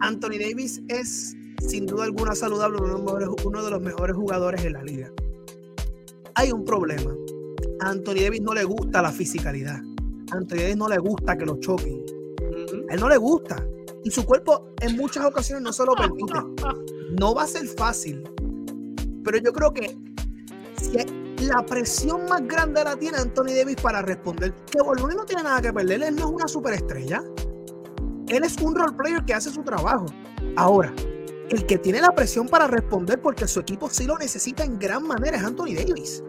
[0.01, 5.11] Anthony Davis es sin duda alguna saludable, uno de los mejores jugadores en la liga.
[6.35, 7.15] Hay un problema.
[7.81, 9.79] A Anthony Davis no le gusta la fisicalidad.
[10.31, 12.03] A Anthony Davis no le gusta que lo choquen.
[12.89, 13.65] A él no le gusta.
[14.03, 16.33] Y su cuerpo en muchas ocasiones no se lo permite.
[17.11, 18.23] No va a ser fácil.
[19.23, 19.97] Pero yo creo que
[20.81, 25.43] si la presión más grande la tiene Anthony Davis para responder, que Boloni no tiene
[25.43, 27.23] nada que perder, él no es una superestrella.
[28.27, 30.05] Él es un role player que hace su trabajo.
[30.55, 30.93] Ahora,
[31.49, 35.07] el que tiene la presión para responder porque su equipo sí lo necesita en gran
[35.07, 36.23] manera es Anthony Davis.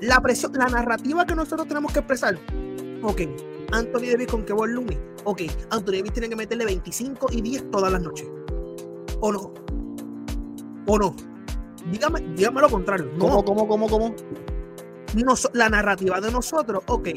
[0.00, 2.38] La presión, la narrativa que nosotros tenemos que expresar.
[3.02, 3.22] Ok,
[3.72, 4.98] Anthony Davis con Kevin Looney.
[5.24, 8.28] Ok, Anthony Davis tiene que meterle 25 y 10 todas las noches.
[9.20, 9.54] ¿O no?
[10.86, 11.14] ¿O no?
[11.90, 13.10] Dígame, dígame lo contrario.
[13.18, 14.14] ¿Cómo, cómo, cómo, cómo?
[15.54, 17.08] la narrativa de nosotros, ok,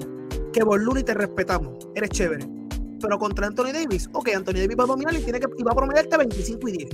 [0.54, 2.60] Kevin Looney te respetamos, eres chévere
[3.02, 5.72] pero contra Anthony Davis, ok, Anthony Davis va a dominar y, tiene que, y va
[5.72, 6.90] a promediarte 25 y 10.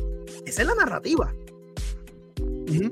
[0.45, 1.33] Esa es la narrativa.
[2.67, 2.91] y,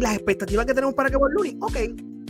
[0.00, 1.76] las expectativas que tenemos para que Looney, ok,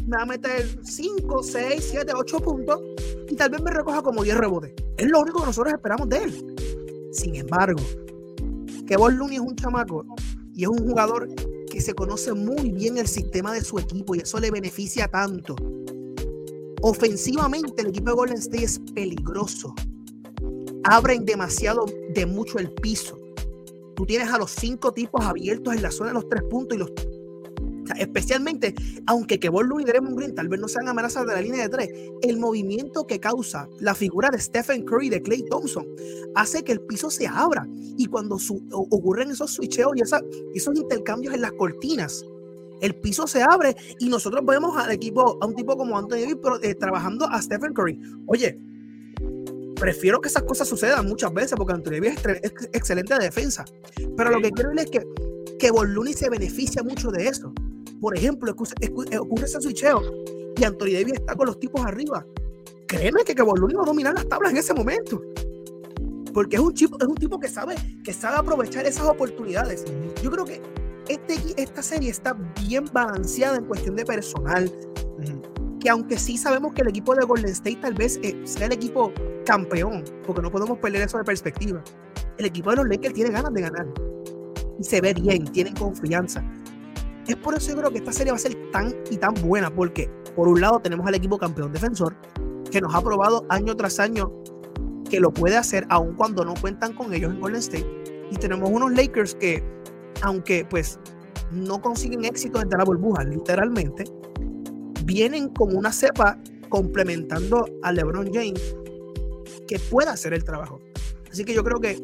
[0.07, 2.80] me va a meter 5, 6, 7, 8 puntos
[3.28, 4.72] y tal vez me recoja como 10 rebotes.
[4.96, 6.57] Es lo único que nosotros esperamos de él.
[7.12, 7.82] Sin embargo,
[8.87, 10.05] que Looney es un chamaco
[10.55, 11.28] y es un jugador
[11.70, 15.57] que se conoce muy bien el sistema de su equipo y eso le beneficia tanto.
[16.82, 19.74] Ofensivamente, el equipo de Golden State es peligroso
[20.87, 23.18] abren demasiado de mucho el piso.
[23.97, 26.78] Tú tienes a los cinco tipos abiertos en la zona de los tres puntos y
[26.78, 26.93] los
[27.99, 28.74] especialmente,
[29.07, 31.68] aunque que Ball y Draymond Green tal vez no sean amenazas de la línea de
[31.68, 31.91] tres,
[32.22, 35.87] el movimiento que causa la figura de Stephen Curry de Clay Thompson
[36.34, 37.66] hace que el piso se abra
[37.97, 38.39] y cuando
[38.70, 40.03] ocurren esos switcheos y
[40.57, 42.24] esos intercambios en las cortinas,
[42.80, 46.37] el piso se abre y nosotros vemos al equipo, a un tipo como Anthony Davis
[46.62, 47.99] eh, trabajando a Stephen Curry.
[48.26, 48.59] Oye,
[49.76, 53.64] prefiero que esas cosas sucedan muchas veces porque Anthony Davis es, excelente de defensa.
[54.16, 55.07] Pero lo que quiero decir es que,
[55.59, 57.53] que se beneficia mucho de eso.
[58.01, 60.03] Por ejemplo, eh, ocurre ese switcheo
[60.57, 62.26] y Anthony Davis está con los tipos arriba.
[62.86, 65.20] Créeme que, Boluni va a dominar las tablas en ese momento.
[66.32, 67.74] Porque es un, tipo, es un tipo que sabe,
[68.05, 69.84] que sabe aprovechar esas oportunidades.
[70.22, 70.62] Yo creo que
[71.09, 72.36] este, esta serie está
[72.66, 74.70] bien balanceada en cuestión de personal.
[75.80, 78.72] Que aunque sí sabemos que el equipo de Golden State tal vez eh, sea el
[78.72, 79.12] equipo
[79.44, 81.82] campeón, porque no podemos perder eso de perspectiva.
[82.38, 83.86] El equipo de los Lakers tiene ganas de ganar
[84.78, 86.44] y se ve bien, tienen confianza.
[87.28, 89.74] Es por eso yo creo que esta serie va a ser tan y tan buena,
[89.74, 92.16] porque por un lado tenemos al equipo campeón defensor,
[92.70, 94.32] que nos ha probado año tras año
[95.10, 97.86] que lo puede hacer, aun cuando no cuentan con ellos en Golden State.
[98.30, 99.62] Y tenemos unos Lakers que,
[100.22, 100.98] aunque pues
[101.50, 104.04] no consiguen éxito desde la burbuja, literalmente,
[105.04, 108.76] vienen con una cepa complementando a LeBron James
[109.66, 110.80] que pueda hacer el trabajo.
[111.30, 112.00] Así que yo creo que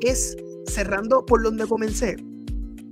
[0.00, 0.36] es
[0.66, 2.16] cerrando por donde comencé.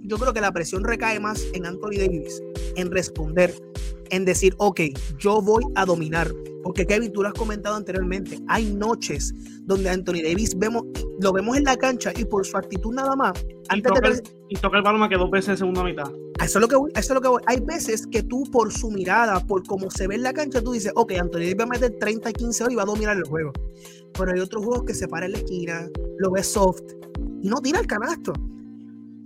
[0.07, 2.42] Yo creo que la presión recae más en Anthony Davis.
[2.76, 3.54] en responder,
[4.11, 4.80] en decir, ok,
[5.18, 6.30] yo voy a dominar.
[6.62, 9.32] Porque Kevin, tú lo has comentado anteriormente, hay noches
[9.62, 10.82] donde Anthony Davis vemos,
[11.20, 13.32] lo vemos en la cancha y por su actitud nada más.
[13.68, 13.92] Antes
[14.48, 16.11] y, toca, el balón más que dos veces en segunda mitad.
[16.42, 17.42] Eso es, lo que eso es lo que voy.
[17.46, 20.72] Hay veces que tú, por su mirada, por cómo se ve en la cancha, tú
[20.72, 23.16] dices, ok, Anthony Davis va a meter 30 y 15 horas y va a dominar
[23.16, 23.52] el juego.
[24.12, 25.88] Pero hay otros juegos que se para en la esquina,
[26.18, 26.82] lo ves soft
[27.42, 28.32] y no tira el canasto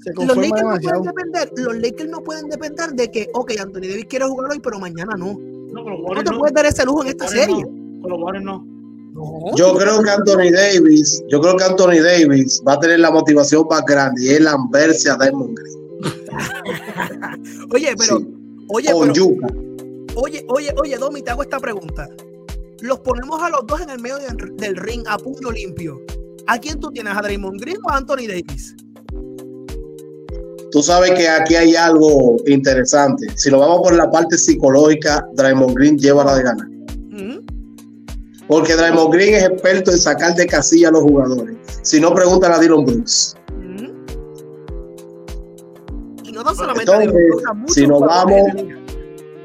[0.06, 4.06] los Lakers, no pueden depender, los Lakers no pueden depender de que, ok, Anthony Davis
[4.08, 5.38] quiere jugar hoy, pero mañana no.
[5.72, 7.62] No, no te puedes dar ese lujo en esta serie.
[8.02, 8.64] Con los no.
[9.56, 13.66] yo creo que Anthony Davis, yo creo que Anthony Davis va a tener la motivación
[13.68, 15.80] más grande y es lamberse a Diamond Green.
[17.72, 18.16] oye, pero,
[18.68, 19.12] oye, pero,
[20.16, 22.08] oye, oye, oye, Domi, te hago esta pregunta.
[22.80, 24.16] Los ponemos a los dos en el medio
[24.56, 26.00] del, ring a puño limpio.
[26.46, 27.14] ¿A quién tú tienes?
[27.14, 28.74] ¿A Draymond Green o a Anthony Davis?
[30.70, 33.26] Tú sabes que aquí hay algo interesante.
[33.36, 36.66] Si lo vamos por la parte psicológica, Draymond Green lleva la de ganar.
[38.46, 41.56] Porque Draymond Green es experto en sacar de casilla a los jugadores.
[41.82, 43.36] Si no, preguntan a Dylan Brooks.
[46.24, 46.92] Y no solamente
[47.68, 48.42] si nos vamos,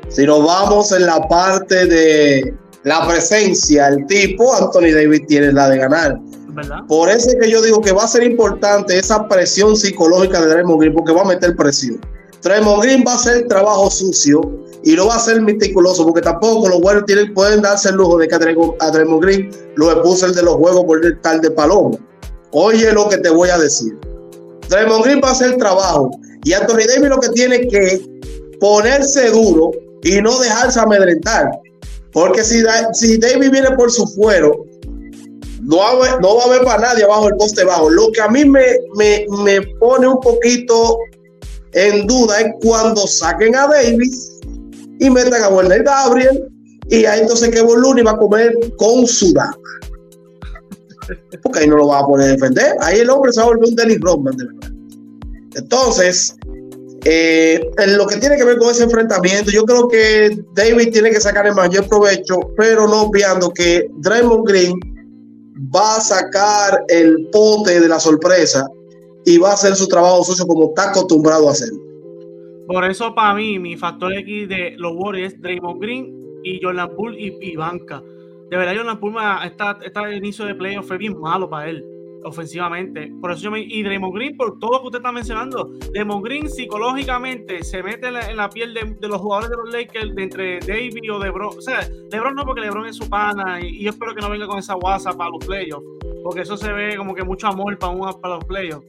[0.09, 2.53] si nos vamos en la parte de
[2.84, 6.19] la presencia, el tipo, Anthony Davis tiene la de ganar.
[6.88, 10.47] Por eso es que yo digo que va a ser importante esa presión psicológica de
[10.47, 11.99] Draymond Green, porque va a meter presión.
[12.41, 14.41] Draymond Green va a hacer trabajo sucio
[14.84, 18.28] y no va a ser meticuloso, porque tampoco los tienen, pueden darse el lujo de
[18.28, 21.97] que a Draymond Green lo expulse el de los juegos por el tal de palomo.
[22.51, 23.97] Oye lo que te voy a decir.
[24.70, 26.12] Draymond Green va a hacer trabajo
[26.43, 28.01] y Anthony Davis lo que tiene que
[28.60, 29.72] ponerse duro
[30.03, 31.49] y no dejarse amedrentar.
[32.12, 34.64] Porque si, si Davis viene por su fuero,
[35.66, 37.89] no va, a haber, para nadie abajo el poste bajo.
[37.89, 38.63] Lo que a mí me,
[38.95, 40.97] me, pone un poquito
[41.74, 44.39] en duda es cuando saquen a Davis
[44.99, 46.47] y metan a Werner Gabriel
[46.89, 49.57] y ahí entonces que Luni va a comer con su dama.
[51.41, 52.76] Porque ahí no lo va a poder defender.
[52.82, 54.72] Ahí el hombre se va a volver un Dennis Rodman, de verdad.
[55.55, 56.36] Entonces,
[57.05, 61.09] eh, en lo que tiene que ver con ese enfrentamiento, yo creo que David tiene
[61.09, 64.94] que sacar el mayor provecho, pero no obviando que Draymond Green
[65.74, 68.68] va a sacar el pote de la sorpresa
[69.26, 71.70] y va a hacer su trabajo sucio como está acostumbrado a hacer.
[72.68, 76.95] Por eso, para mí, mi factor X de los Warriors es Draymond Green y Jordan
[76.95, 78.01] Poole y, y Banca.
[78.49, 79.18] De verdad, Jordan Poole,
[79.84, 81.94] este inicio de playoff fue bien malo para él
[82.26, 83.11] ofensivamente.
[83.21, 83.61] Por eso yo me.
[83.61, 88.07] Y Draymond Green, por todo lo que usted está mencionando, Draymond Green psicológicamente se mete
[88.07, 91.57] en la, piel de, los jugadores de los Lakers, de entre David o LeBron.
[91.57, 93.61] O sea, LeBron no, porque LeBron es su pana.
[93.61, 95.86] Y, yo espero que no venga con esa guasa para los playoffs.
[96.23, 98.86] Porque eso se ve como que mucho amor para, para los playoffs.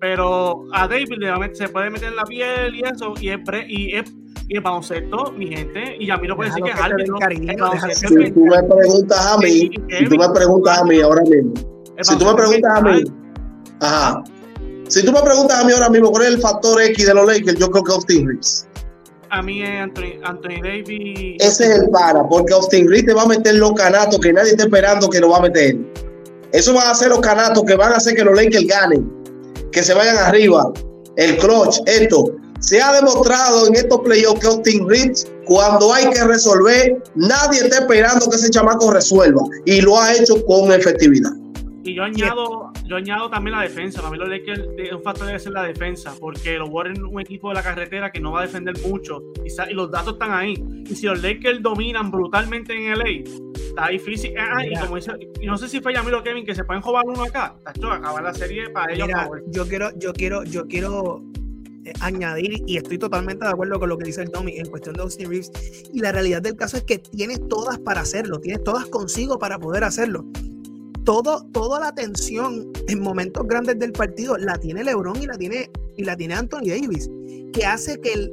[0.00, 3.14] Pero a David se puede meter en la piel y eso.
[3.20, 4.12] Y es, y es
[4.50, 7.18] y el baloncesto, mi gente, y a mí no puede decir que es árbitro.
[7.94, 11.54] Si tú me preguntas a mí, si tú me preguntas a mí ahora mismo,
[12.02, 13.04] si tú me preguntas a mí,
[13.80, 14.24] ajá.
[14.88, 17.24] Si tú me preguntas a mí ahora mismo cuál es el factor X de los
[17.26, 18.66] Lakers, yo creo que Austin Reeves.
[19.30, 21.36] A mí es Anthony, Anthony Davis.
[21.38, 24.50] Ese es el para, porque Austin Reeves te va a meter los canatos que nadie
[24.50, 25.76] está esperando que lo va a meter.
[26.52, 29.08] Eso va a ser los canatos que van a hacer que los Lakers ganen,
[29.70, 30.72] que se vayan arriba.
[31.16, 32.24] El clutch, esto.
[32.58, 37.78] Se ha demostrado en estos playoffs que Austin Reeves, cuando hay que resolver, nadie está
[37.78, 39.42] esperando que ese chamaco resuelva.
[39.64, 41.30] Y lo ha hecho con efectividad.
[41.82, 44.00] Y yo añado, yo añado también la defensa.
[44.00, 47.20] Para mí lo de un factor debe ser la defensa, porque los Warriors es un
[47.20, 50.54] equipo de la carretera que no va a defender mucho y, los datos están ahí.
[50.86, 53.24] Y si los Lakers dominan brutalmente en LA,
[53.54, 54.34] está difícil.
[54.38, 57.04] Ah, y, como dice, y no sé si fue Yamilo Kevin que se pueden jugar
[57.06, 57.54] uno acá.
[57.64, 59.08] Tacho, acabar la serie para ellos.
[59.48, 61.22] yo quiero, yo quiero, yo quiero
[61.86, 64.94] eh, añadir, y estoy totalmente de acuerdo con lo que dice el Tommy en cuestión
[64.96, 65.50] de Austin Reeves,
[65.94, 69.58] y la realidad del caso es que tienes todas para hacerlo, tienes todas consigo para
[69.58, 70.26] poder hacerlo
[71.04, 75.70] todo, toda la atención en momentos grandes del partido la tiene LeBron y la tiene,
[75.96, 77.10] y la tiene Anthony Davis,
[77.52, 78.32] que hace que el,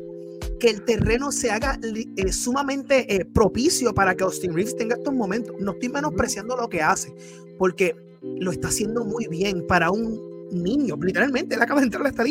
[0.60, 5.14] que el terreno se haga eh, sumamente eh, propicio para que Austin Reeves tenga estos
[5.14, 5.56] momentos.
[5.60, 7.14] No estoy menospreciando lo que hace,
[7.58, 10.20] porque lo está haciendo muy bien para un
[10.52, 12.24] niño, literalmente, él acaba de entrar a esta.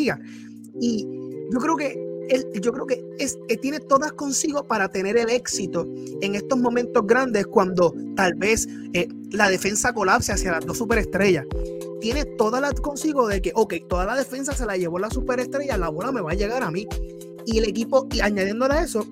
[0.79, 1.07] Y
[1.51, 2.06] yo creo que
[2.61, 5.87] yo creo que es, tiene todas consigo para tener el éxito
[6.21, 11.45] en estos momentos grandes cuando tal vez eh, la defensa colapse hacia las dos superestrellas.
[12.01, 15.77] Tiene todas las consigo de que, ok, toda la defensa se la llevó la superestrella,
[15.77, 16.87] la bola me va a llegar a mí.
[17.45, 19.05] Y el equipo, y añadiéndole a eso,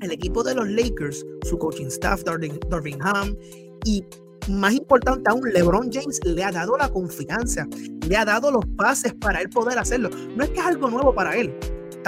[0.00, 3.36] el equipo de los Lakers, su coaching staff, Darvin Ham,
[3.84, 4.04] y
[4.50, 7.66] más importante aún, LeBron James le ha dado la confianza,
[8.06, 10.10] le ha dado los pases para él poder hacerlo.
[10.36, 11.54] No es que es algo nuevo para él,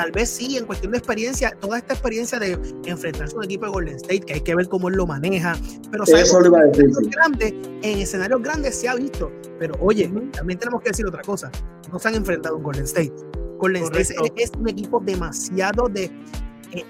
[0.01, 3.67] tal vez sí, en cuestión de experiencia, toda esta experiencia de enfrentarse a un equipo
[3.67, 5.55] de Golden State, que hay que ver cómo él lo maneja,
[5.91, 6.57] pero Eso lo
[7.83, 11.51] en escenarios grandes se ha visto, pero oye, también tenemos que decir otra cosa,
[11.93, 13.13] no se han enfrentado a un Golden State.
[13.59, 16.05] Golden State es, un equipo demasiado de...
[16.73, 16.85] Eh,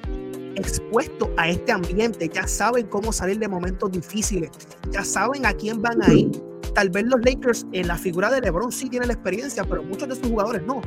[0.57, 4.51] expuesto a este ambiente, ya saben cómo salir de momentos difíciles,
[4.91, 6.31] ya saben a quién van a ir.
[6.75, 10.09] Tal vez los Lakers en la figura de LeBron sí tienen la experiencia, pero muchos
[10.09, 10.83] de sus jugadores no.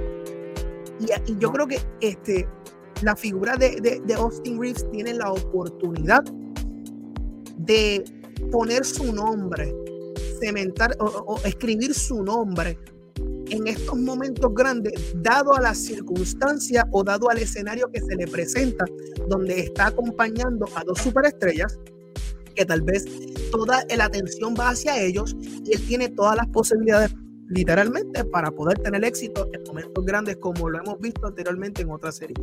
[1.03, 2.47] Y, yo creo que este,
[3.01, 6.23] la figura de, de, Austin Reeves tiene la oportunidad
[7.57, 8.03] de
[8.51, 9.73] poner su nombre,
[10.39, 12.77] cementar o escribir su nombre
[13.49, 18.27] en estos momentos grandes, dado a la circunstancia o dado al escenario que se le
[18.27, 18.85] presenta,
[19.29, 21.77] donde está acompañando a dos superestrellas,
[22.55, 23.05] que tal vez
[23.51, 25.35] toda la atención va hacia ellos
[25.65, 27.13] y él tiene todas las posibilidades
[27.53, 32.15] literalmente para poder tener éxito en momentos grandes como lo hemos visto anteriormente en otras
[32.15, 32.39] series.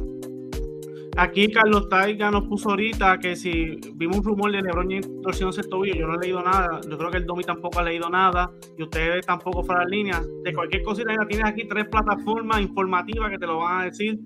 [1.17, 4.89] Aquí Carlos Taiga nos puso ahorita que si vimos un rumor de Lebron
[5.23, 7.83] torciéndose el tobillo, yo no he leído nada, yo creo que el Domi tampoco ha
[7.83, 10.23] leído nada y ustedes tampoco fuera de línea.
[10.45, 14.21] De cualquier cosita, ya tienes aquí tres plataformas informativas que te lo van a decir.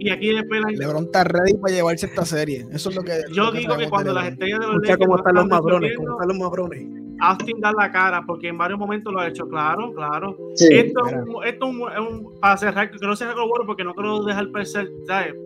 [0.00, 2.66] Y aquí después Lebron está ready para llevarse esta serie.
[2.72, 3.22] Eso es lo que.
[3.32, 6.28] Yo digo que cuando las estrellas de los Escucha cómo están los madrones, cómo están
[6.28, 7.03] los madrones.
[7.20, 10.36] Austin da la cara, porque en varios momentos lo ha hecho, claro, claro.
[10.58, 11.00] esto,
[11.44, 14.88] es un, para cerrar, que no sea algo bueno, porque no quiero dejar, percer,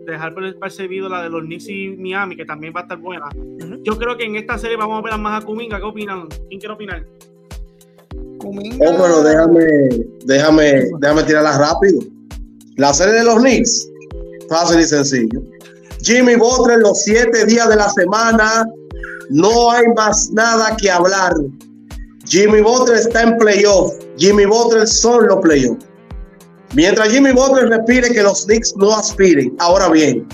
[0.05, 3.27] dejar percibido la de los Knicks y Miami, que también va a estar buena.
[3.83, 5.77] Yo creo que en esta serie vamos a ver más a Kuminga.
[5.77, 6.27] ¿Qué opinan?
[6.47, 7.05] ¿Quién quiere opinar?
[8.39, 8.89] Kuminga.
[8.89, 9.65] Oh, bueno, déjame,
[10.25, 12.01] déjame, déjame tirarla rápido.
[12.77, 13.89] La serie de los Knicks,
[14.49, 15.41] fácil y sencillo.
[16.01, 18.65] Jimmy Butler los siete días de la semana
[19.29, 21.33] no hay más nada que hablar.
[22.25, 23.93] Jimmy Butler está en playoff.
[24.17, 25.85] Jimmy Butler son los playoffs.
[26.75, 29.55] Mientras Jimmy Butler respire, que los Knicks no aspiren.
[29.59, 30.27] Ahora bien,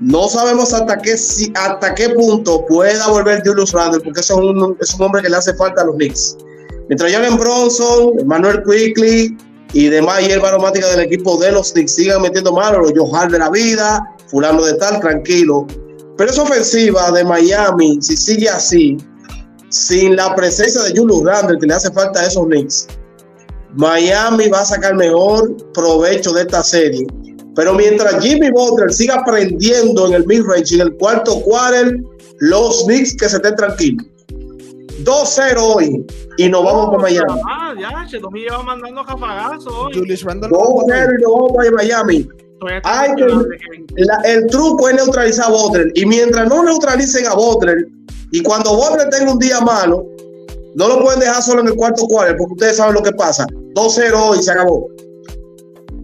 [0.00, 4.94] no sabemos hasta qué, hasta qué punto pueda volver Julius Randle, porque es un, es
[4.94, 6.36] un hombre que le hace falta a los Knicks.
[6.88, 9.36] Mientras Jalen Bronson, Manuel Quickly
[9.74, 13.38] y demás hierba aromática del equipo de los Knicks sigan metiendo manos, los Johar de
[13.38, 15.66] la vida, fulano de tal, tranquilo.
[16.18, 18.96] Pero esa ofensiva de Miami, si sigue así,
[19.68, 22.88] sin la presencia de Julius Randle, que le hace falta a esos Knicks,
[23.76, 27.06] Miami va a sacar mejor provecho de esta serie.
[27.54, 31.96] Pero mientras Jimmy Butler siga aprendiendo en el mid-range, en el cuarto quarter,
[32.40, 34.04] los Knicks que se estén tranquilos.
[35.04, 36.04] 2-0 hoy
[36.38, 37.40] y nos vamos para Miami.
[37.48, 39.94] Ah, ya, Chetomí lleva mandando jafagazos hoy.
[39.94, 40.50] Julius Randle.
[40.50, 42.28] 2-0 y nos vamos para Miami
[44.24, 45.92] el truco es neutralizar a Butler.
[45.94, 47.86] Y mientras no neutralicen a Butler,
[48.30, 50.06] y cuando Butler tenga un día malo,
[50.74, 53.46] no lo pueden dejar solo en el cuarto cuarto, porque ustedes saben lo que pasa.
[53.74, 54.88] 2-0 y se acabó.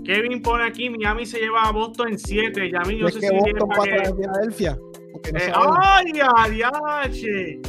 [0.05, 2.71] Kevin pone aquí, Miami se lleva a Boston en 7.
[2.71, 4.79] Ya yo sé si Boston para Filadelfia.
[5.33, 7.63] Eh, ¡Ay, ay,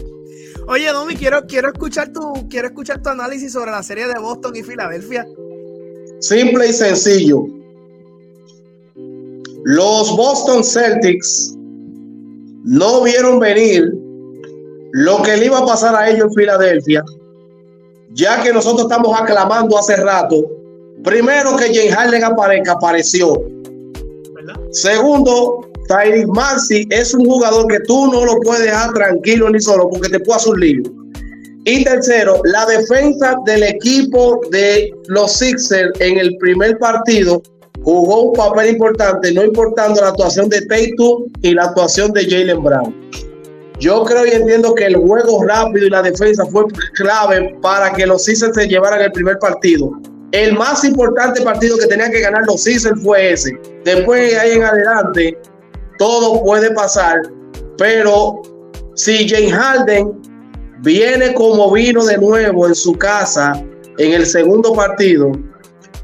[0.67, 4.55] Oye, Domi, quiero, quiero, escuchar tu, quiero escuchar tu análisis sobre la serie de Boston
[4.55, 5.25] y Filadelfia.
[6.19, 7.45] Simple y sencillo.
[9.67, 11.55] Los Boston Celtics
[12.65, 13.91] no vieron venir
[14.91, 17.03] lo que le iba a pasar a ellos en Filadelfia,
[18.13, 20.35] ya que nosotros estamos aclamando hace rato,
[21.03, 23.41] primero que James Harden aparezca, apareció.
[24.69, 29.89] Segundo, Tyrese Maxey es un jugador que tú no lo puedes dejar tranquilo ni solo
[29.89, 30.83] porque te puede hacer un lío.
[31.63, 37.41] Y tercero, la defensa del equipo de los Sixers en el primer partido
[37.85, 42.63] jugó un papel importante, no importando la actuación de Tatum y la actuación de Jalen
[42.63, 43.11] Brown.
[43.79, 46.65] Yo creo y entiendo que el juego rápido y la defensa fue
[46.95, 49.91] clave para que los Sixers se llevaran el primer partido.
[50.31, 53.51] El más importante partido que tenían que ganar los Sixers fue ese.
[53.83, 55.37] Después de ahí en adelante,
[55.99, 57.21] todo puede pasar,
[57.77, 58.41] pero
[58.95, 60.21] si James Harden
[60.79, 63.61] viene como vino de nuevo en su casa
[63.97, 65.31] en el segundo partido,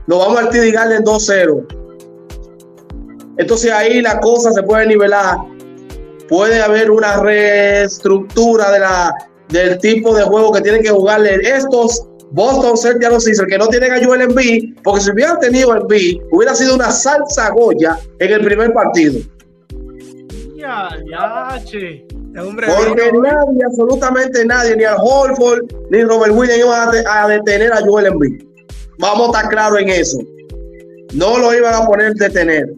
[0.08, 1.78] lo vamos a Garden en 2-0.
[3.38, 5.38] Entonces ahí la cosa se puede nivelar.
[6.28, 9.14] Puede haber una reestructura de la,
[9.50, 13.92] del tipo de juego que tienen que jugarle estos Boston Celtics Sixers que no tienen
[13.92, 18.32] a Joel Embiid, porque si hubieran tenido el Embiid, hubiera sido una salsa goya en
[18.32, 19.20] el primer partido.
[20.56, 22.06] Ya, ya, che.
[22.34, 27.82] Porque nadie, absolutamente nadie, ni a Holford ni Robert Williams iban a, a detener a
[27.82, 28.51] Joel Embiid.
[29.02, 30.20] Vamos a estar claros en eso.
[31.14, 32.72] No lo iban a poner detener.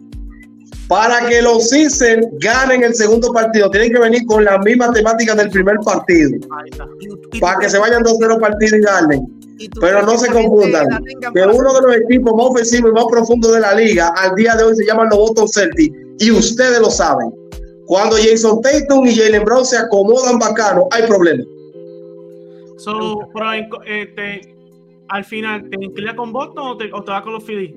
[0.88, 5.36] Para que los Sixers ganen el segundo partido, tienen que venir con las mismas temáticas
[5.36, 6.30] del primer partido.
[7.40, 9.44] Para que se vayan 2-0 partidos y ganen.
[9.80, 10.86] Pero no se confundan
[11.32, 14.56] que uno de los equipos más ofensivos y más profundos de la liga al día
[14.56, 17.32] de hoy se llama los Boston Celtics y ustedes lo saben.
[17.86, 21.46] Cuando Jason Tatum y Jalen Brown se acomodan bacano, hay problemas.
[22.78, 23.28] So,
[23.86, 24.53] este,
[25.08, 27.74] al final, ¿te inclinas con Boston o te, o te vas con los Phillies?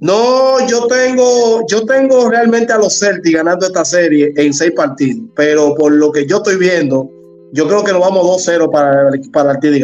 [0.00, 5.22] No, yo tengo, yo tengo realmente a los Celtics ganando esta serie en seis partidos,
[5.34, 7.10] pero por lo que yo estoy viendo,
[7.52, 9.80] yo creo que nos vamos 2-0 para, para el TD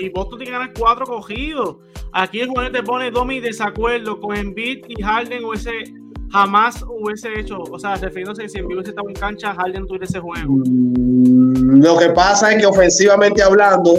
[0.00, 1.76] y Boston tiene que ganar cuatro cogidos.
[2.12, 5.92] Aquí el jugador te pone dos mi desacuerdo con Embiid y Harden hubiese
[6.30, 10.04] jamás hubiese hecho, o sea, refiriéndose que si Embiid hubiese estado en cancha, Harden tuviera
[10.04, 10.56] ese juego.
[10.66, 13.94] Mm, lo que pasa es que ofensivamente hablando,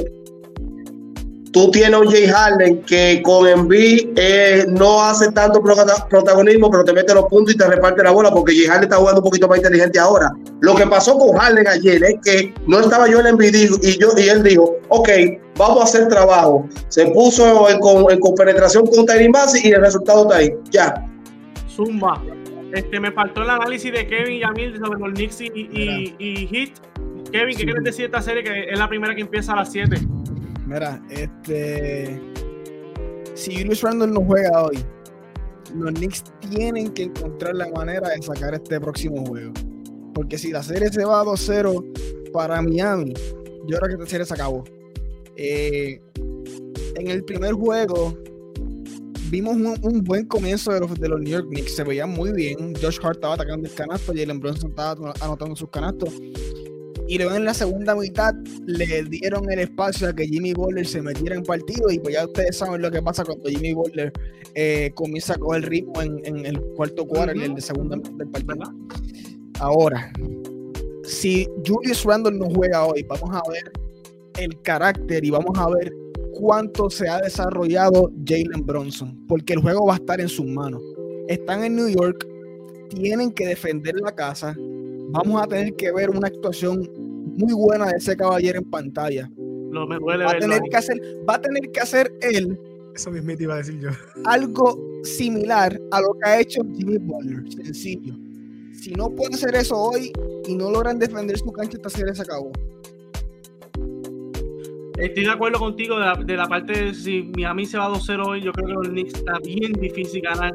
[1.52, 6.94] tú tienes un Jay Harden que con Embiid eh, no hace tanto protagonismo, pero te
[6.94, 9.48] mete los puntos y te reparte la bola porque Jay Harden está jugando un poquito
[9.48, 10.32] más inteligente ahora.
[10.62, 14.10] Lo que pasó con Harden ayer es que no estaba yo en Embiid y, yo,
[14.18, 15.10] y él dijo, ok,
[15.58, 16.68] vamos a hacer trabajo.
[16.90, 19.32] Se puso en, con, penetración con Tyree
[19.64, 20.54] y el resultado está ahí.
[20.72, 21.09] Ya.
[21.80, 22.22] Zumba.
[22.74, 26.48] Este, me faltó el análisis de Kevin y Yamil sobre los Knicks y, y, y
[26.48, 26.70] Heat.
[27.32, 29.72] Kevin, ¿qué quieres decir de esta serie que es la primera que empieza a las
[29.72, 29.96] 7?
[30.68, 32.20] Mira, este.
[33.34, 34.78] Si Julius Randle no juega hoy,
[35.76, 39.54] los Knicks tienen que encontrar la manera de sacar este próximo juego.
[40.14, 43.14] Porque si la serie se va a 2-0 para Miami,
[43.68, 44.64] yo creo que esta serie se acabó.
[45.36, 46.02] Eh,
[46.96, 48.18] en el primer juego
[49.30, 51.76] vimos un, buen comienzo de los, de los New York Knicks.
[51.76, 52.74] Se veía muy bien.
[52.82, 56.14] Josh Hart estaba atacando el canasto, Jalen Brunson estaba anotando sus canastos.
[57.08, 58.36] Y luego en la segunda mitad
[58.68, 61.90] le dieron el espacio a que Jimmy Butler se metiera en partido.
[61.90, 64.14] Y pues ya ustedes saben lo que pasa cuando Jimmy Butler
[64.54, 68.74] eh, comienza a coger ritmo en, el cuarto cuarto, y el de segunda del partido.
[69.60, 70.14] Ahora,
[71.04, 73.72] si Julius Randle no juega hoy, vamos a ver
[74.38, 75.92] el carácter y vamos a ver
[76.32, 80.82] cuánto se ha desarrollado Jalen Bronson, porque el juego va a estar en sus manos.
[81.28, 82.28] Están en New York,
[82.90, 84.56] tienen que defender la casa.
[85.12, 86.90] Vamos a tener que ver una actuación
[87.38, 89.30] muy buena de ese caballero en pantalla.
[89.38, 92.60] No me duele va, a tener que hacer, va a tener que hacer él.
[92.96, 93.90] Eso mismo te iba a decir yo.
[94.26, 97.44] Algo similar a lo que ha hecho Jimmy Butler.
[97.52, 98.16] Sencillo.
[98.74, 100.12] Si no puede hacer eso hoy
[100.48, 102.52] y no logran defender su cancha, esta serie se acabó.
[105.00, 108.52] Estoy de acuerdo contigo de la, parte de si Miami se va 2-0 hoy, yo
[108.52, 110.54] creo que los Knicks está bien difícil ganar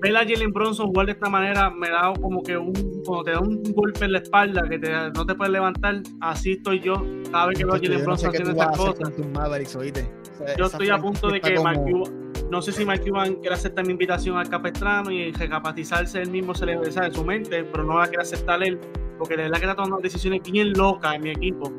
[0.00, 2.72] ver a Jalen Bronson jugar de esta manera me da como que un,
[3.04, 6.80] cuando te da un golpe en la espalda que no te puedes levantar, así estoy
[6.80, 9.12] yo cada vez que veo a Jalen Bronson haciendo estas cosas.
[10.56, 11.54] yo estoy a punto de que
[12.50, 16.54] no sé si Mike Cuban quiere aceptar mi invitación al Capestrano y recapacizarse él mismo
[16.54, 18.78] se le de su mente, pero no va a querer aceptar él,
[19.18, 21.70] porque de verdad que está tomando decisiones bien locas en mi equipo.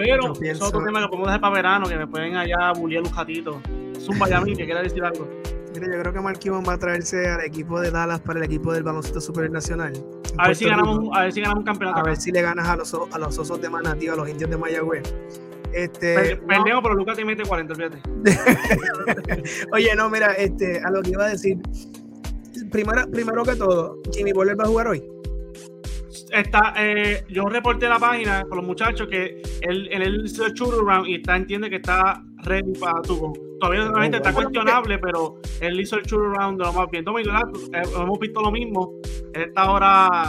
[0.00, 3.12] Pero es otro tema que podemos dejar para verano, que me pueden allá bullear un
[3.14, 3.60] gatito.
[3.94, 5.28] Es un Miami que quiera decir algo.
[5.74, 8.44] Mira, yo creo que Mark Cuban va a traerse al equipo de Dallas para el
[8.44, 9.92] equipo del baloncesto supernacional.
[10.38, 12.00] A ver, si ganamos, a ver si ganamos un campeonato.
[12.00, 14.50] A ver si le ganas a los, a los osos de Manatí, a los indios
[14.50, 15.14] de Mayagüez.
[15.72, 17.98] Este, Perdemos, pero Lucas te mete 40, fíjate.
[19.72, 21.58] Oye, no, mira, este, a lo que iba a decir.
[22.72, 25.19] Primero, primero que todo, Jimmy Butler va a jugar hoy.
[26.32, 31.16] Está, eh, yo reporté la página con los muchachos que él, hizo el round y
[31.16, 36.02] está, entiende que está ready para tu Todavía obviamente está cuestionable, pero él hizo el
[36.06, 37.04] churro round de lo más bien.
[37.06, 38.94] Eh, hemos visto lo mismo.
[39.34, 40.22] Esta hora,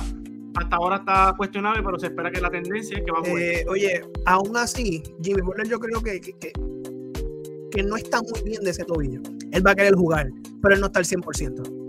[0.55, 3.41] hasta ahora está cuestionable, pero se espera que la tendencia es que va a jugar.
[3.41, 6.33] Eh, oye, aún así, Jimmy Butler yo creo que, que,
[7.71, 9.21] que, no está muy bien de ese tobillo.
[9.53, 10.29] Él va a querer jugar,
[10.61, 11.80] pero él no está al 100%.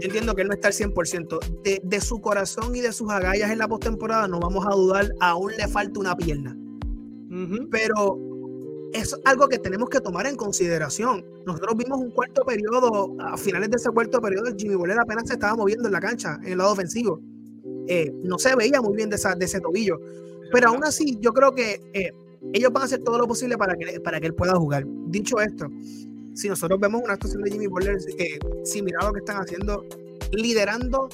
[0.00, 1.62] Yo entiendo que él no está al 100%.
[1.62, 5.12] De, de su corazón y de sus agallas en la postemporada, no vamos a dudar,
[5.20, 6.56] aún le falta una pierna.
[7.70, 8.18] Pero
[8.92, 11.24] es algo que tenemos que tomar en consideración.
[11.46, 15.34] Nosotros vimos un cuarto periodo, a finales de ese cuarto periodo, Jimmy Butler apenas se
[15.34, 17.20] estaba moviendo en la cancha, en el lado ofensivo.
[17.86, 19.98] Eh, no se veía muy bien de, esa, de, ese tobillo.
[20.52, 22.12] Pero aún así, yo creo que eh,
[22.52, 24.84] ellos van a hacer todo lo posible para que, para que él pueda jugar.
[25.06, 25.66] Dicho esto,
[26.38, 29.84] si nosotros vemos una actuación de Jimmy Butler eh, similar a lo que están haciendo,
[30.32, 31.08] liderando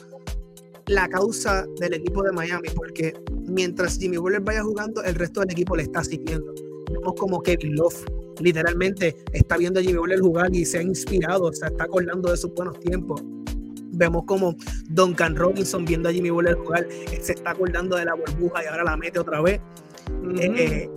[0.87, 3.15] la causa del equipo de Miami, porque
[3.47, 6.53] mientras Jimmy Butler vaya jugando, el resto del equipo le está siguiendo
[6.91, 8.05] vemos como Kevin Love
[8.41, 12.37] literalmente está viendo a Jimmy Butler jugar y se ha inspirado, se está acordando de
[12.37, 13.23] sus buenos tiempos.
[13.97, 14.57] Vemos como
[14.89, 16.89] Duncan Robinson viendo a Jimmy Butler jugar,
[17.21, 19.61] se está acordando de la burbuja y ahora la mete otra vez.
[20.37, 20.91] Eh, eh,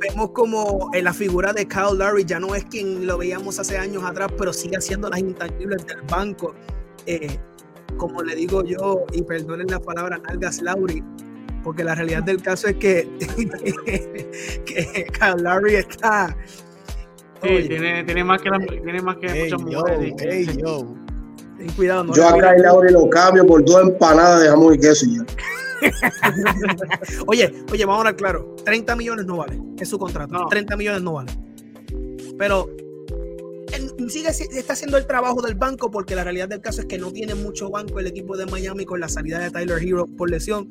[0.00, 3.78] vemos como en la figura de Kyle Lowry ya no es quien lo veíamos hace
[3.78, 6.54] años atrás, pero sigue haciendo las intangibles del banco.
[7.06, 7.38] Eh,
[7.96, 11.02] como le digo yo, y perdonen la palabra, Nalgas Lowry,
[11.62, 13.08] porque la realidad del caso es que,
[14.66, 16.36] que, Kyle Larry está.
[17.42, 20.56] Sí, tiene, tiene, más que, la, tiene más que muchas mujeres.
[20.56, 20.94] yo.
[21.56, 24.78] Ten cuidado, no yo a Kyle Larry lo cambio por dos empanadas de jamón y
[24.78, 25.24] queso y ya.
[27.26, 28.56] oye, oye, vamos a hablar claro.
[28.64, 29.60] 30 millones no vale.
[29.78, 30.46] Es su contrato.
[30.48, 31.32] 30 millones no vale.
[32.38, 32.68] Pero
[34.08, 37.12] sigue está haciendo el trabajo del banco porque la realidad del caso es que no
[37.12, 40.70] tiene mucho banco el equipo de Miami con la salida de Tyler Hero por lesión.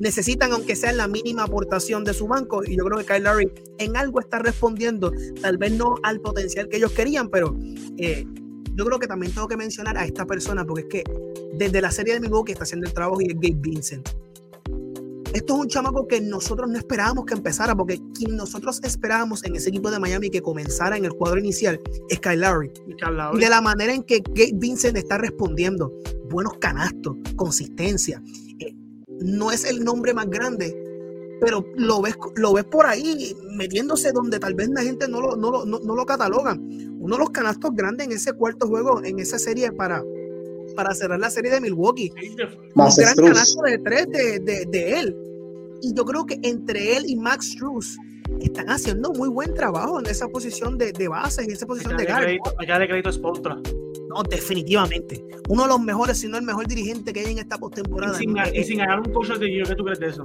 [0.00, 3.52] Necesitan, aunque sea la mínima aportación de su banco, y yo creo que Kyle Larry
[3.78, 7.56] en algo está respondiendo, tal vez no al potencial que ellos querían, pero
[7.96, 8.26] eh,
[8.74, 11.04] yo creo que también tengo que mencionar a esta persona porque es que
[11.54, 14.08] desde la serie de Milwaukee está haciendo el trabajo y es Gabe Vincent
[15.34, 19.56] esto es un chamaco que nosotros no esperábamos que empezara, porque quien nosotros esperábamos en
[19.56, 22.70] ese equipo de Miami que comenzara en el cuadro inicial es Kyle Lowry.
[23.34, 25.92] Y de la manera en que Gabe Vincent está respondiendo,
[26.30, 28.22] buenos canastos, consistencia.
[28.60, 28.76] Eh,
[29.20, 30.72] no es el nombre más grande,
[31.40, 35.34] pero lo ves, lo ves por ahí metiéndose donde tal vez la gente no lo,
[35.34, 36.60] no lo, catalogan.
[37.00, 40.04] Uno de los canastos grandes en ese cuarto juego, en esa serie para,
[40.74, 42.12] para cerrar la serie de Milwaukee.
[42.74, 45.16] un gran canasto de tres de, de, él.
[45.82, 47.96] Y yo creo que entre él y Max Struz
[48.40, 52.06] están haciendo muy buen trabajo en esa posición de, de base, en esa posición de
[52.06, 52.38] guard.
[52.58, 55.24] Allá de crédito es No, definitivamente.
[55.48, 58.14] Uno de los mejores, si no el mejor dirigente que hay en esta postemporada.
[58.14, 60.22] Y, sin, ganar un coach de ellos, ¿qué tú crees de eso?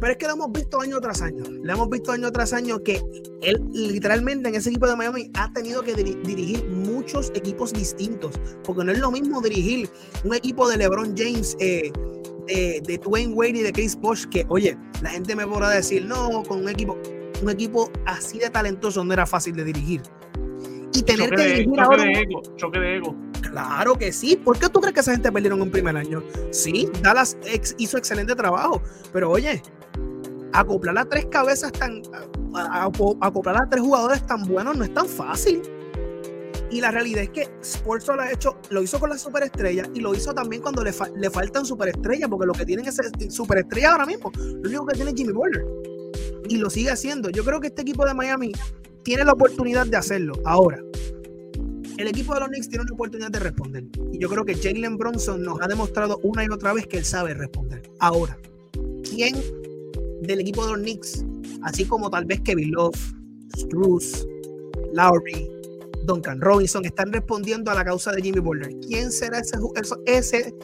[0.00, 1.44] Pero es que lo hemos visto año tras año.
[1.62, 3.00] Le hemos visto año tras año que
[3.42, 8.38] él literalmente en ese equipo de Miami ha tenido que dirigir muchos equipos distintos.
[8.64, 9.88] Porque no es lo mismo dirigir
[10.24, 11.92] un equipo de LeBron James, eh,
[12.46, 16.04] de, de Dwayne Wade y de Chris Bosh, que, oye, la gente me podrá decir,
[16.04, 16.98] no, con un equipo,
[17.42, 20.02] un equipo así de talentoso no era fácil de dirigir.
[20.94, 22.04] Y tener que dirigir choque ahora.
[22.04, 23.16] De ego, choque de ego.
[23.42, 24.36] Claro que sí.
[24.36, 26.22] ¿Por qué tú crees que esa gente perdieron un primer año?
[26.50, 27.36] Sí, Dallas
[27.78, 28.80] hizo excelente trabajo.
[29.12, 29.60] Pero oye,
[30.52, 32.02] acoplar a tres cabezas tan.
[33.20, 35.62] acoplar a tres jugadores tan buenos no es tan fácil.
[36.70, 40.00] Y la realidad es que Sports lo ha hecho, lo hizo con las superestrellas y
[40.00, 44.06] lo hizo también cuando le, le faltan superestrellas, porque lo que tienen es superestrellas ahora
[44.06, 44.32] mismo.
[44.36, 45.64] Lo único que tiene es Jimmy Butler.
[46.48, 47.30] Y lo sigue haciendo.
[47.30, 48.52] Yo creo que este equipo de Miami
[49.04, 50.34] tiene la oportunidad de hacerlo.
[50.44, 50.82] Ahora,
[51.98, 53.84] el equipo de los Knicks tiene una oportunidad de responder.
[54.12, 57.04] Y yo creo que Jalen Bronson nos ha demostrado una y otra vez que él
[57.04, 57.82] sabe responder.
[58.00, 58.36] Ahora,
[59.08, 59.36] ¿quién
[60.22, 61.24] del equipo de los Knicks,
[61.62, 62.98] así como tal vez Kevin Love,
[63.56, 64.26] Struz,
[64.92, 65.48] Lowry,
[66.04, 68.74] Duncan Robinson, están respondiendo a la causa de Jimmy Butler?
[68.86, 69.58] ¿Quién será ese,
[70.06, 70.54] ese,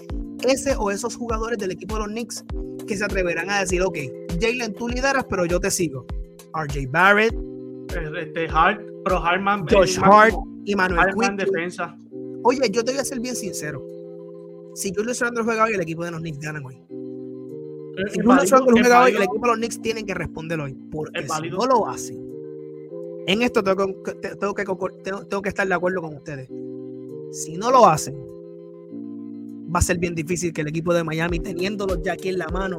[0.43, 2.45] ese o esos jugadores del equipo de los Knicks
[2.88, 3.99] que se atreverán a decir, ok,
[4.41, 6.07] Jalen, tú lideras, pero yo te sigo?
[6.55, 7.49] RJ Barrett,
[7.97, 10.34] este Hart, Pro Hartman, Josh Hart
[10.64, 11.97] y Manuel defensa.
[12.43, 13.84] Oye, yo te voy a ser bien sincero.
[14.74, 16.80] Si Julius Randle juega hoy, el equipo de los Knicks ganan hoy.
[18.12, 20.74] Si Julius Randle juega hoy, el equipo de los Knicks tienen que responder hoy.
[20.91, 22.30] Porque si no lo hacen,
[23.26, 26.49] en esto tengo que, tengo, que, tengo que estar de acuerdo con ustedes.
[27.32, 28.16] Si no lo hacen,
[29.74, 32.49] va a ser bien difícil que el equipo de Miami, teniéndolos ya aquí en la
[32.49, 32.76] mano,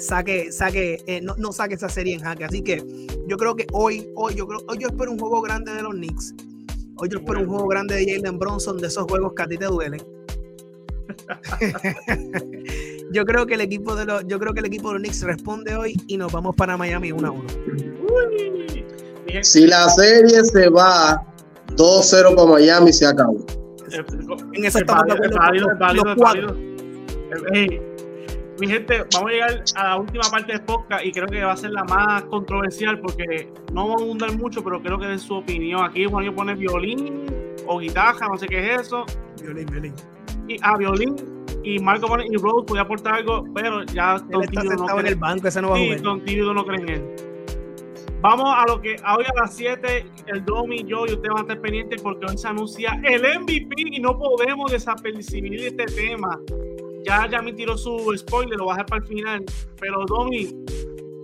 [0.00, 2.44] saque, saque, eh, no, no, saque esa serie en jaque.
[2.44, 2.82] Así que
[3.26, 5.92] yo creo que hoy, hoy, yo creo, hoy yo espero un juego grande de los
[5.92, 6.34] Knicks.
[6.96, 9.56] Hoy yo espero un juego grande de Jalen Bronson, de esos juegos que a ti
[9.56, 10.02] te duelen.
[13.12, 15.22] yo creo que el equipo de los, yo creo que el equipo de los Knicks
[15.22, 17.44] responde hoy y nos vamos para Miami 1 a 1.
[19.42, 21.24] Si la serie se va
[21.76, 23.46] 2-0 para Miami, se acabó.
[24.52, 25.12] En eso estamos de
[26.10, 26.56] acuerdo.
[28.60, 31.52] Mi gente, vamos a llegar a la última parte del podcast y creo que va
[31.52, 35.18] a ser la más controversial porque no vamos a abundar mucho, pero creo que de
[35.18, 35.82] su opinión.
[35.82, 37.24] Aquí Juan pone violín
[37.66, 39.06] o guitarra, no sé qué es eso.
[39.42, 39.94] Violín, violín.
[40.46, 41.16] Y, ah, violín.
[41.64, 45.16] Y Marco pone, y Rose podía aportar algo, pero ya Don está no en el
[45.16, 46.02] banco, ese no va a jugar.
[46.02, 46.22] Don
[46.54, 47.16] no cree en él.
[48.20, 51.40] Vamos a lo que hoy a las 7, el Domi, yo y usted van a
[51.40, 56.38] estar pendientes porque hoy se anuncia el MVP y no podemos desapercibir este tema
[57.04, 59.44] ya, ya me tiró su spoiler, lo dejar para el final.
[59.80, 60.48] Pero Domi,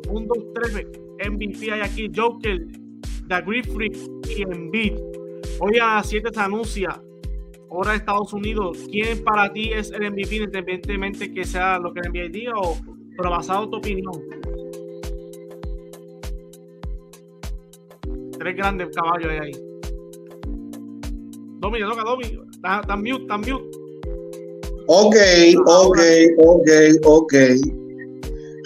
[0.08, 0.86] 1, 2, 3,
[1.30, 2.66] MVP hay aquí, Joker,
[3.28, 3.96] The Griffith
[4.28, 4.94] y Embiid.
[5.60, 7.02] Hoy a las 7 se anuncia,
[7.68, 12.00] hora de Estados Unidos, ¿quién para ti es el MVP, independientemente que sea lo que
[12.00, 12.76] el NBA diga o
[13.16, 14.12] pero basado tu opinión?
[18.38, 19.52] Tres grandes caballos hay ahí.
[21.58, 22.24] Domi, toca Domi.
[22.52, 23.75] Están mute, están mute.
[24.88, 25.16] Ok,
[25.66, 25.98] ok,
[26.38, 26.68] ok,
[27.04, 27.34] ok.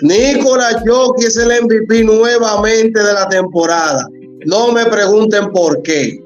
[0.03, 4.07] Nicolás Jockey es el MVP nuevamente de la temporada.
[4.47, 6.23] No me pregunten por qué.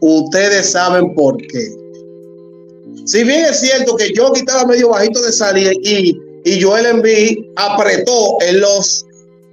[0.00, 1.72] Ustedes saben por qué.
[3.06, 7.38] Si bien es cierto que Jockey estaba medio bajito de salir y, y Joel Embiid
[7.56, 9.06] apretó en los,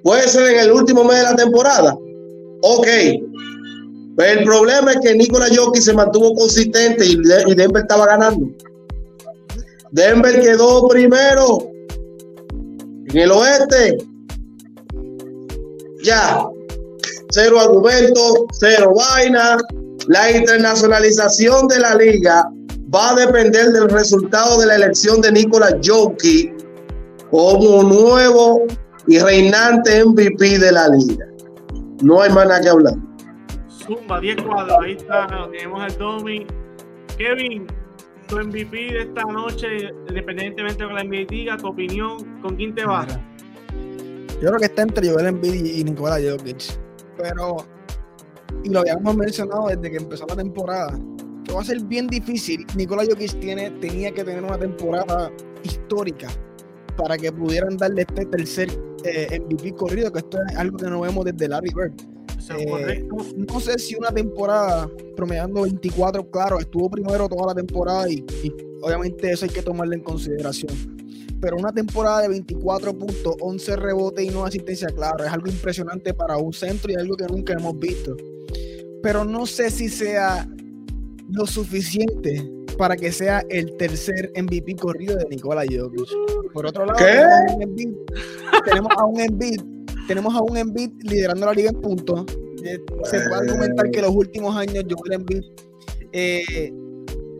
[0.03, 1.97] puede ser en el último mes de la temporada.
[2.61, 2.87] Ok.
[4.15, 7.15] Pero el problema es que Nikola Jokic se mantuvo consistente y,
[7.55, 8.47] Denver estaba ganando.
[9.91, 11.57] Denver quedó primero
[13.07, 13.97] en el oeste.
[16.03, 16.45] Ya.
[17.31, 19.57] Cero argumentos, cero vaina.
[20.07, 22.47] La internacionalización de la liga
[22.93, 26.53] va a depender del resultado de la elección de Nikola Jokic
[27.31, 28.61] como nuevo
[29.07, 31.25] y reinante MVP de la liga.
[32.01, 32.93] No hay más nada que hablar.
[33.85, 36.47] Zumba, 10 cuadros, ahí está, tenemos el Domi.
[37.17, 37.67] Kevin,
[38.27, 42.85] tu MVP de esta noche, independientemente de la NBA diga, tu opinión, ¿con quién te
[42.85, 43.07] vas?
[44.41, 46.63] Yo creo que está entre Joel Embiid y Nikola Jokic.
[47.17, 47.57] Pero,
[48.63, 50.97] y lo habíamos mencionado desde que empezó la temporada,
[51.43, 52.65] que va a ser bien difícil.
[52.75, 55.31] Nikola Jokic tiene, tenía que tener una temporada
[55.63, 56.29] histórica
[56.97, 58.69] para que pudieran darle este tercer
[59.03, 62.12] eh, MVP corrido, que esto es algo que no vemos desde Larry Bird.
[62.49, 68.25] Eh, no sé si una temporada promediando 24, claro, estuvo primero toda la temporada y,
[68.81, 70.73] obviamente eso hay que tomarlo en consideración.
[71.39, 76.13] Pero una temporada de 24 puntos, 11 rebotes y no asistencia, claro, es algo impresionante
[76.13, 78.15] para un centro y algo que nunca hemos visto.
[79.01, 80.47] Pero no sé si sea
[81.29, 86.07] lo suficiente para que sea el tercer MVP corrido de Nikola Jokic.
[86.53, 86.99] Por otro lado,
[88.65, 89.61] tenemos a un Embiid,
[90.07, 92.25] tenemos a un Embiid liderando la liga en puntos.
[92.63, 95.43] Eh, se puede argumentar que los últimos años Joel Embiid
[96.13, 96.71] eh,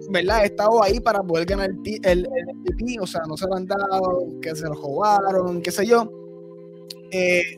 [0.10, 0.40] ¿verdad?
[0.40, 4.28] Ha estado ahí para poder ganar el, MVP, o sea, no se lo han dado,
[4.42, 6.12] que se lo jugaron, qué sé yo.
[7.12, 7.58] Eh,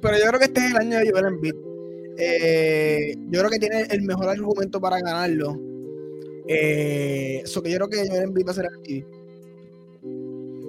[0.00, 1.54] pero yo creo que este es el año de Joel Embiid.
[3.30, 5.58] yo creo que tiene el mejor argumento para ganarlo.
[6.46, 9.04] Eso que yo creo que Joel Embiid va a ser aquí.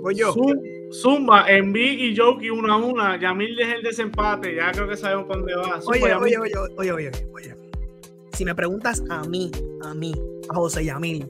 [0.01, 0.33] Voy yo.
[0.91, 3.19] Zumba, Envy y Joki una a una.
[3.19, 4.55] Yamil deja el desempate.
[4.55, 5.79] Ya creo que sabemos por dónde va.
[5.85, 7.55] oye, oye, oye, oye, oye, oye.
[8.33, 9.51] Si me preguntas a mí,
[9.83, 10.13] a mí,
[10.49, 11.29] a José Yamil,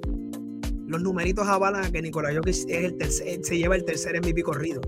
[0.88, 4.44] los numeritos avalan a que Nicolás Jokic es el tercer, se lleva el tercer MVP
[4.44, 4.82] corrido.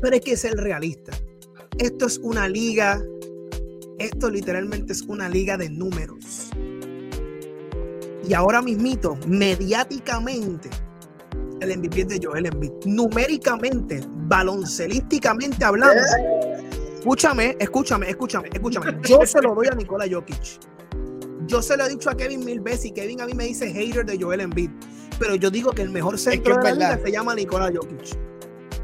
[0.00, 1.12] Pero es que es el realista.
[1.78, 3.02] Esto es una liga.
[3.98, 6.50] Esto literalmente es una liga de números.
[8.26, 10.70] Y ahora mismito, mediáticamente,
[11.60, 12.72] el MVP de Joel Embiid.
[12.84, 16.02] Numéricamente, baloncelísticamente hablando,
[16.98, 18.98] escúchame, escúchame, escúchame, escúchame.
[19.02, 20.60] Yo se lo doy a Nikola Jokic.
[21.46, 23.72] Yo se lo he dicho a Kevin mil veces y Kevin a mí me dice
[23.72, 24.70] hater de Joel Embiid.
[25.18, 28.16] Pero yo digo que el mejor centro de la liga se llama Nikola Jokic.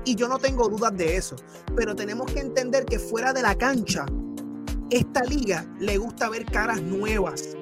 [0.07, 1.37] Y yo no tengo dudas de eso.
[1.77, 4.05] Pero tenemos que entender que fuera de la cancha,
[4.91, 7.57] esta liga le gusta ver caras nuevas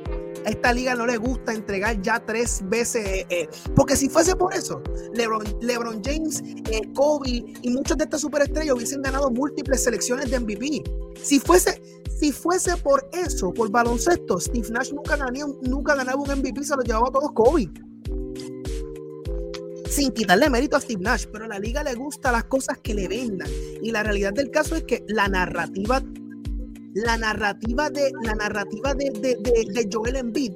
[0.45, 4.37] a esta liga no le gusta entregar ya tres veces, eh, eh, porque si fuese
[4.37, 4.83] por eso,
[5.15, 10.83] LeBron, James, eh, Kobe y muchos de estas superestrellas hubiesen ganado múltiples selecciones de MVP.
[11.23, 11.81] Si fuese,
[12.19, 15.17] si fuese por eso, por baloncesto, Steve Nash nunca,
[15.63, 17.71] nunca ganaba un MVP, se lo llevaba a todos Kobe
[19.93, 22.95] sin quitarle mérito a Steve Nash, pero a la liga le gusta las cosas que
[22.95, 23.49] le vendan.
[23.83, 26.03] Y la realidad del caso es que la narrativa
[26.95, 30.53] la narrativa de, la narrativa de, de, Joel Embiid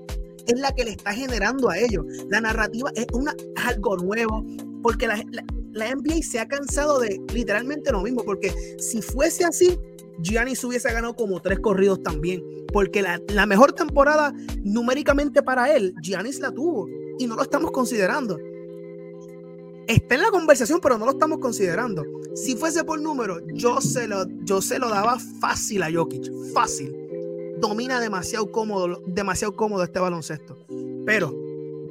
[0.47, 2.05] es la que le está generando a ellos.
[2.29, 3.35] La narrativa es, una,
[3.65, 4.45] algo nuevo,
[4.83, 5.23] porque la,
[5.73, 9.79] la, NBA se ha cansado de literalmente lo mismo, porque si fuese así,
[10.21, 12.43] Giannis hubiese ganado como tres corridos también,
[12.73, 14.33] porque la, la mejor temporada
[14.63, 16.89] numéricamente para él, Giannis la tuvo
[17.19, 18.39] y no lo estamos considerando
[19.87, 22.05] está en la conversación, pero no lo estamos considerando.
[22.35, 26.95] Si fuese por número, yo se lo, yo se lo daba fácil a Jokic, fácil.
[27.61, 30.59] Domina demasiado cómodo, demasiado cómodo este baloncesto.
[31.07, 31.35] Pero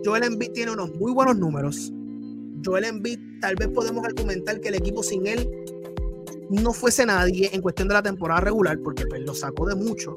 [0.03, 1.91] Joel Embiid tiene unos muy buenos números.
[2.63, 5.49] Joel Embiid, tal vez podemos argumentar que el equipo sin él
[6.49, 10.13] no fuese nadie en cuestión de la temporada regular, porque pues, lo sacó de mucho.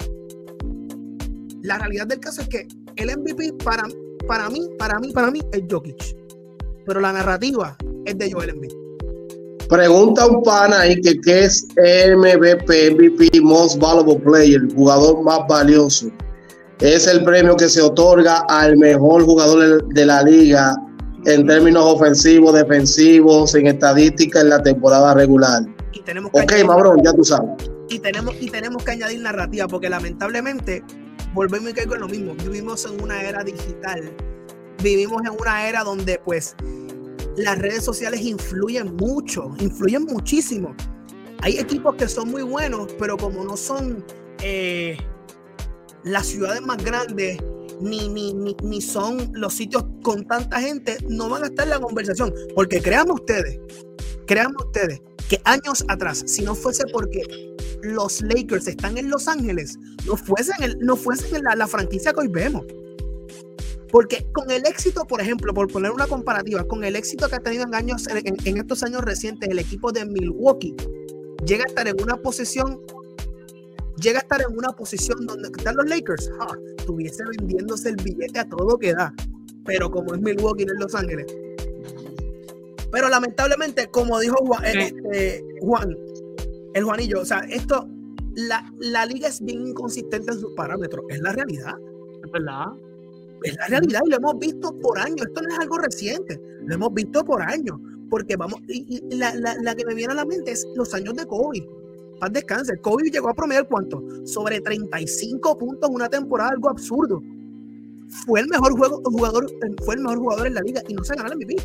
[1.62, 3.84] La realidad del caso es que el MVP para,
[4.26, 6.27] para mí, para mí, para mí es Jokic
[6.88, 8.72] pero la narrativa es de Joel Embiid.
[9.68, 15.40] Pregunta un pana ahí que qué es MVP, MVP, Most Valuable Player, el jugador más
[15.46, 16.06] valioso.
[16.80, 20.74] Es el premio que se otorga al mejor jugador de la liga
[21.26, 25.62] en términos ofensivos, defensivos, en estadística en la temporada regular.
[25.92, 27.50] Y tenemos ok, Mabrón, ya tú sabes.
[27.90, 30.82] Y tenemos, y tenemos que añadir narrativa, porque lamentablemente
[31.34, 32.34] volvemos a caer con lo mismo.
[32.36, 34.10] Vivimos en una era digital.
[34.82, 36.54] Vivimos en una era donde pues
[37.38, 40.74] las redes sociales influyen mucho, influyen muchísimo.
[41.40, 44.04] Hay equipos que son muy buenos, pero como no son
[44.42, 44.98] eh,
[46.02, 47.38] las ciudades más grandes,
[47.80, 51.80] ni, ni, ni, son los sitios con tanta gente, no van a estar en la
[51.80, 52.34] conversación.
[52.56, 53.60] Porque créanme ustedes,
[54.26, 57.22] créanme ustedes, que años atrás, si no fuese porque
[57.82, 62.20] los Lakers están en Los Ángeles, no fuesen, el, no fuesen la, la franquicia que
[62.20, 62.64] hoy vemos.
[63.90, 67.40] Porque con el éxito, por ejemplo, por poner una comparativa, con el éxito que ha
[67.40, 70.74] tenido en, años, en, estos años recientes el equipo de Milwaukee,
[71.46, 72.80] llega a estar en una posición,
[73.96, 76.30] llega a estar en una posición donde están los Lakers,
[76.76, 79.14] estuviese vendiéndose el billete a todo que da.
[79.64, 81.26] Pero como es Milwaukee, no es Los Ángeles.
[82.90, 85.94] Pero lamentablemente, como dijo Juan, este, Juan
[86.74, 87.88] el Juanillo, o sea, esto,
[88.34, 91.74] la, la liga es bien inconsistente en sus parámetros, es la realidad.
[92.24, 92.66] Es verdad.
[93.42, 95.26] Es la realidad y lo hemos visto por años.
[95.26, 97.78] Esto no es algo reciente, lo hemos visto por años.
[98.10, 101.26] Porque vamos, y, la, la, que me viene a la mente es los años de
[101.26, 101.62] COVID.
[102.20, 102.78] Paz descanse.
[102.78, 104.02] COVID llegó a promediar cuánto?
[104.24, 107.22] Sobre 35 puntos en una temporada, algo absurdo.
[108.26, 109.46] Fue el mejor juego, jugador,
[109.84, 111.56] fue el mejor jugador en la liga y no se ganó el MVP.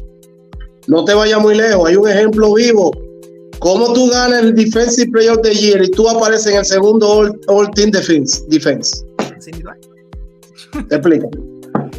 [0.88, 2.92] No te vayas muy lejos, hay un ejemplo vivo.
[3.60, 7.34] ¿Cómo tú ganas el Defensive Player of the Year y tú apareces en el segundo
[7.48, 8.44] All, Team Defense?
[8.50, 9.06] defense?
[10.90, 11.30] Te explico.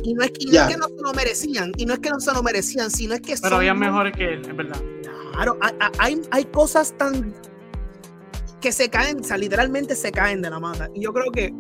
[0.04, 2.42] Y no es, que, no se lo merecían, y no es que no se lo
[2.42, 4.80] merecían, sino es que Pero había mejores que él, es verdad.
[5.32, 5.58] Claro,
[5.98, 7.34] hay, hay cosas tan
[8.60, 10.90] que se caen, o sea, literalmente se caen de la mata.
[10.94, 11.52] Y yo creo que,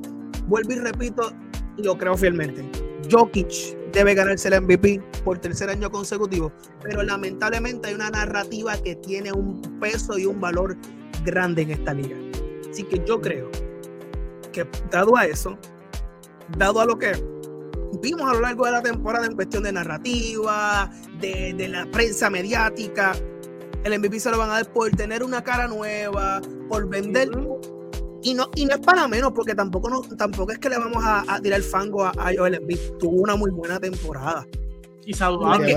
[0.46, 1.32] vuelvo y repito,
[1.78, 2.62] y lo creo fielmente,
[3.10, 6.52] Jokic debe ganarse el MVP por tercer año consecutivo,
[6.82, 10.76] pero lamentablemente hay una narrativa que tiene un peso y un valor
[11.24, 12.16] grande en esta liga.
[12.70, 13.50] Así que yo creo
[14.52, 15.58] que dado a eso,
[16.58, 17.12] dado a lo que
[18.00, 20.90] vimos a lo largo de la temporada en cuestión de narrativa,
[21.20, 23.14] de, de la prensa mediática,
[23.84, 27.28] el MVP se lo van a dar por tener una cara nueva, por vender.
[28.22, 31.04] Y no, y no es para menos, porque tampoco, no, tampoco es que le vamos
[31.04, 32.78] a, tirar fango a, a, Joel Embiid.
[32.98, 34.46] Tuvo una muy buena temporada.
[35.04, 35.74] Y saludable.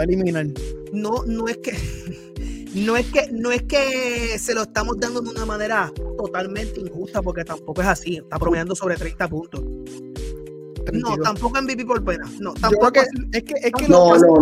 [0.93, 1.77] No, no es que.
[2.75, 7.23] No es que no es que se lo estamos dando de una manera totalmente injusta,
[7.23, 8.17] porque tampoco es así.
[8.17, 9.63] Está promediando sobre 30 puntos.
[10.93, 12.29] No, tampoco MVP por pena.
[12.39, 14.35] No, tampoco es, es que es que no, no,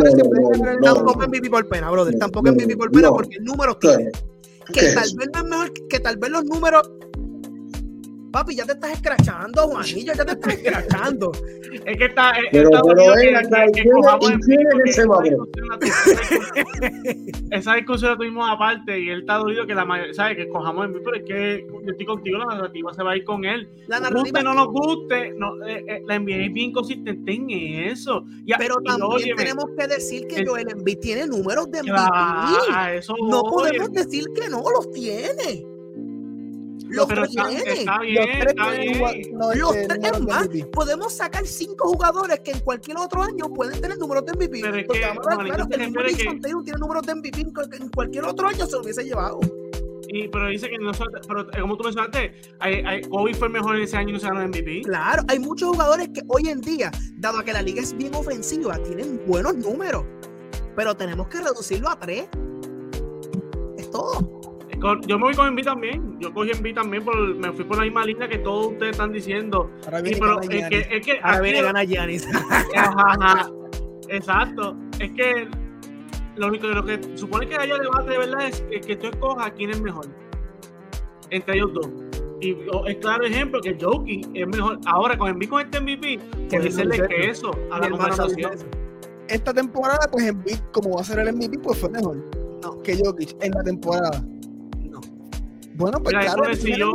[0.79, 2.17] no, tampoco MVP por pena, brother.
[2.17, 4.11] Tampoco MVP por pena porque el número tiene.
[4.73, 6.91] Que tal vez no es mejor que tal vez los números
[8.35, 11.31] Papi, ya te estás escrachando, Juanillo, ya te estás escrachando.
[11.85, 12.33] es que está.
[12.51, 13.41] Pero, pero venga,
[17.51, 20.35] Esa discusión la tuvimos aparte y él está dolido que la mayoría, ¿sabes?
[20.35, 23.15] Que cojamos en mí, pero es que yo estoy contigo, la narrativa se va a
[23.15, 23.69] ir con él.
[23.87, 24.43] La narrativa.
[24.43, 27.49] no nos guste, no, eh, eh, la NBA es bien consistente en
[27.89, 28.25] eso.
[28.57, 33.01] pero también tenemos que decir que Joel Embiid tiene números de MVP.
[33.31, 35.74] no podemos decir que no los tiene.
[36.95, 37.35] Los tres
[39.55, 40.47] Los tres, más.
[40.71, 44.61] Podemos sacar cinco jugadores que en cualquier otro año pueden tener números de MVP.
[44.61, 48.81] Pero es que, claro, el tiene números de MVP en cualquier otro año se lo
[48.81, 49.39] hubiese llevado.
[50.07, 50.91] Y, pero dice que no
[51.27, 54.27] pero eh, como tú mencionaste, hay, hay, Kobe fue mejor ese año y no se
[54.27, 54.81] ganó MVP.
[54.83, 58.77] Claro, hay muchos jugadores que hoy en día, dado que la liga es bien ofensiva,
[58.83, 60.05] tienen buenos números,
[60.75, 62.27] pero tenemos que reducirlo a tres.
[63.77, 64.34] Es todo
[65.07, 66.19] yo me voy con Envy también.
[66.19, 69.11] Yo cogí Envy también, por, me fui por la misma línea que todos ustedes están
[69.11, 69.71] diciendo.
[69.85, 72.27] Ahora viene, pero, es que, es que, Ahora viene gana Giannis.
[74.09, 74.75] Exacto.
[74.99, 75.47] Es que
[76.35, 79.71] lo único lo que supone que haya debate de verdad es, que tú escojas quién
[79.71, 80.07] es mejor
[81.29, 81.89] entre ellos dos.
[82.41, 82.51] Y
[82.87, 84.79] es claro ejemplo que Joki es mejor.
[84.85, 88.51] Ahora con Envy con este MVP, que decirle que eso a la conversación.
[89.27, 92.17] Esta temporada, pues Envy, como va a ser el MVP, pues fue mejor
[92.61, 92.81] no.
[92.83, 94.23] que Jokic en la temporada.
[95.77, 96.93] Bueno, pues claro, si, yo,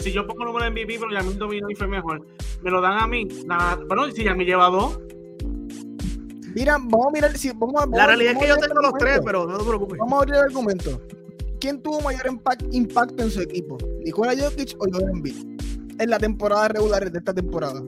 [0.00, 2.26] si, yo pongo número de MVP, pero Yamil dominó y fue mejor,
[2.60, 3.28] me lo dan a mí.
[3.46, 4.98] Nada, bueno, si Yamil lleva dos.
[6.54, 9.20] Mira, vamos a mirar si vamos a, La realidad es que yo tengo los tres,
[9.24, 9.98] pero no te preocupes.
[9.98, 11.00] Vamos a abrir el argumento.
[11.60, 12.26] ¿Quién tuvo mayor
[12.72, 13.78] impacto en su equipo?
[14.04, 15.36] ¿Nikola Jokic o Joel Embiid?
[16.00, 17.80] En la temporada regular de esta temporada.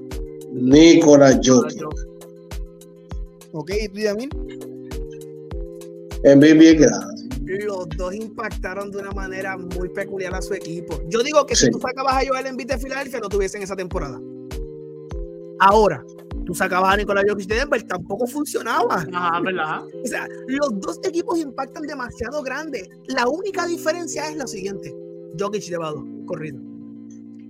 [0.53, 1.82] Nikola Jokic.
[3.53, 4.31] Ok, ¿y tú, Yamil?
[6.23, 7.15] Embiid bien quedado
[7.47, 11.01] los dos impactaron de una manera muy peculiar a su equipo.
[11.09, 14.21] Yo digo que si tú sacabas a Joel Embiid de Filadelfia, no tuviesen esa temporada.
[15.61, 16.05] Ahora,
[16.45, 19.07] tú sacabas a Nicolás Jokic de Denver, tampoco funcionaba.
[19.12, 19.85] Ajá, ¿verdad?
[20.05, 22.89] o sea, los dos equipos impactan demasiado grande.
[23.07, 24.95] La única diferencia es la siguiente.
[25.39, 26.61] Jokic lleva dos, corrido.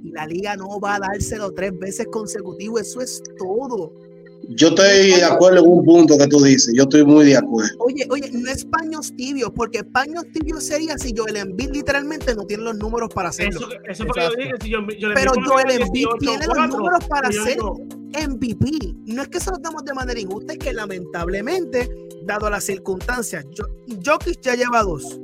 [0.03, 3.95] Y la liga no va a dárselo tres veces consecutivo, eso es todo.
[4.51, 7.71] Yo estoy de acuerdo en un punto que tú dices, yo estoy muy de acuerdo.
[7.79, 12.45] Oye, oye, no es paños tibios, porque paños tibios sería si Joel Embiid literalmente no
[12.45, 13.69] tiene los números para hacerlo.
[13.89, 17.59] Eso, eso yo dije, si yo, yo Pero Joel Embiid tiene los números para ser
[17.59, 18.95] MVP.
[19.07, 21.89] No es que se lo damos de manera injusta, es que lamentablemente,
[22.25, 23.45] dado las circunstancias,
[24.05, 25.21] Jokic ya lleva dos.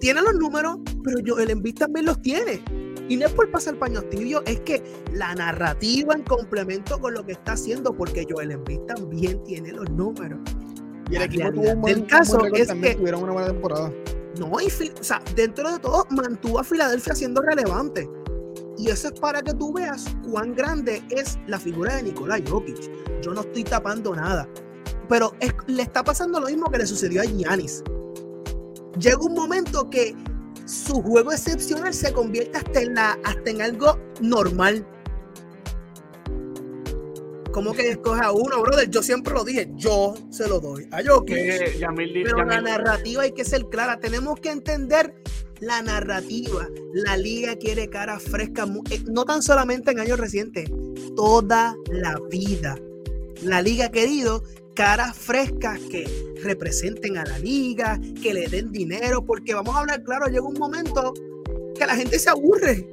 [0.00, 2.62] Tiene los números, pero Joel Embiid también los tiene.
[3.10, 4.80] Y no es por pasar paños tibios, es que
[5.12, 9.90] la narrativa en complemento con lo que está haciendo, porque Joel Embiid también tiene los
[9.90, 10.38] números.
[11.10, 13.92] Y el equipo tuvo un buen, caso es que tuvieron una buena temporada.
[14.38, 18.08] No, y, o sea, dentro de todo mantuvo a Filadelfia siendo relevante.
[18.78, 22.78] Y eso es para que tú veas cuán grande es la figura de Nikola Jokic.
[23.22, 24.48] Yo no estoy tapando nada.
[25.08, 25.32] Pero
[25.66, 27.82] le está pasando lo mismo que le sucedió a Giannis.
[29.00, 30.14] Llega un momento que
[30.70, 34.86] su juego excepcional se convierte hasta en, la, hasta en algo normal.
[37.50, 38.88] ¿Cómo que escoge a uno, brother?
[38.88, 41.36] Yo siempre lo dije, yo se lo doy a Jokic.
[42.24, 43.98] Pero la narrativa hay que ser clara.
[43.98, 45.12] Tenemos que entender
[45.58, 46.68] la narrativa.
[46.92, 50.70] La liga quiere cara fresca, eh, no tan solamente en años recientes,
[51.16, 52.76] toda la vida.
[53.42, 54.44] La liga ha querido
[54.80, 56.06] caras frescas que
[56.42, 60.58] representen a la liga, que le den dinero, porque vamos a hablar claro, llega un
[60.58, 61.12] momento
[61.78, 62.88] que la gente se aburre.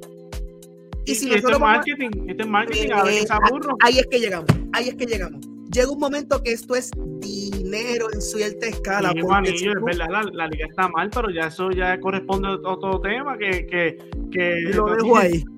[1.05, 3.69] Y, si este es marketing, este es marketing, a se aburre.
[3.79, 5.39] Ahí es que llegamos, ahí es que llegamos.
[5.71, 6.91] Llega un momento que esto es
[7.21, 9.13] dinero en cierta escala.
[9.45, 13.37] Sí, es verdad, la, liga está mal, pero ya eso ya corresponde a otro tema
[13.37, 13.97] que, que,
[14.29, 15.45] que lo dejo ahí.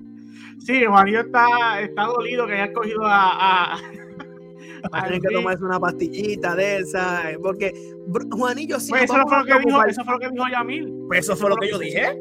[0.60, 3.78] Sí, Juanillo está, está dolido que haya escogido a,
[4.88, 7.72] tienen que tomarse una pastillita de esa, eh, porque
[8.30, 8.90] Juanillo sí.
[8.90, 11.04] Pues eso, fue lo que dijo, eso fue lo que dijo Yamil.
[11.08, 12.18] Pues eso, fue lo que yo dije.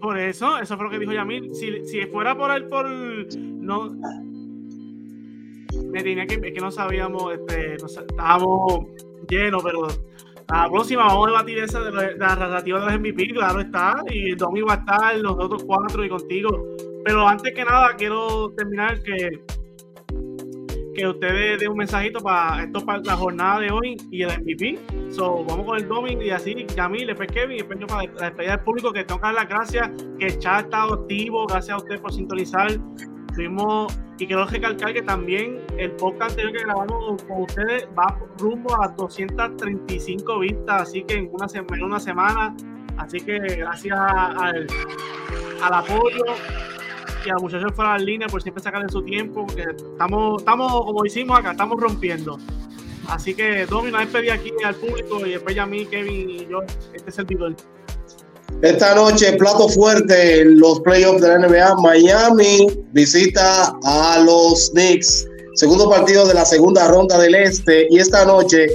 [0.00, 1.54] Por eso, eso fue lo que dijo Yamil.
[1.54, 2.88] Si, si fuera por él, por.
[2.88, 3.90] No.
[5.86, 6.34] Me tenía que.
[6.34, 8.86] Es que no sabíamos, este, no, estábamos
[9.28, 9.88] llenos, pero
[10.50, 14.30] la próxima vamos a debatir esa de, la, narrativa de los MVP, claro está, y
[14.30, 16.66] el domingo va a estar los otros cuatro y contigo.
[17.04, 19.40] Pero antes que nada, quiero terminar que
[20.94, 24.78] que ustedes den un mensajito para esto para la jornada de hoy y el MVP.
[25.10, 28.52] So, vamos con el domingo y así, Camille, después Kevin, después yo para la despedida
[28.52, 32.00] del público, que dar las gracias, que el chat ha estado activo, gracias a ustedes
[32.00, 32.68] por sintonizar.
[33.34, 38.80] Tuvimos, y quiero recalcar que también el podcast anterior que grabamos con ustedes va rumbo
[38.80, 42.54] a 235 vistas, así que en una, en una semana.
[42.96, 44.68] Así que gracias al,
[45.60, 46.24] al apoyo
[47.24, 51.02] y a muchachos fuera de línea por siempre sacarle su tiempo, porque estamos, estamos, como
[51.02, 52.38] decimos acá, estamos rompiendo.
[53.08, 56.46] Así que, Domi, una vez aquí al público y después ya a mí, Kevin y
[56.46, 56.60] yo,
[56.94, 57.54] este servidor.
[58.62, 65.26] Esta noche, plato fuerte los playoffs de la NBA, Miami visita a los Knicks.
[65.54, 67.86] Segundo partido de la segunda ronda del Este.
[67.90, 68.66] Y esta noche,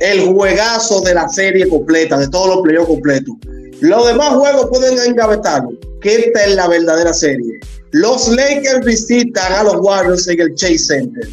[0.00, 3.34] el juegazo de la serie completa, de todos los playoffs completos.
[3.80, 7.60] Los demás juegos pueden engavetarlo, que esta es la verdadera serie.
[7.92, 11.28] Los Lakers visitan a los Warriors en el Chase Center.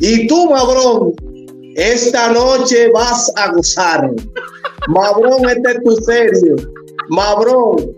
[0.00, 1.14] Y tú, Mabrón,
[1.76, 4.10] esta noche vas a gozar.
[4.88, 6.54] Mabrón, esta es tu serie.
[7.08, 7.94] Mabrón,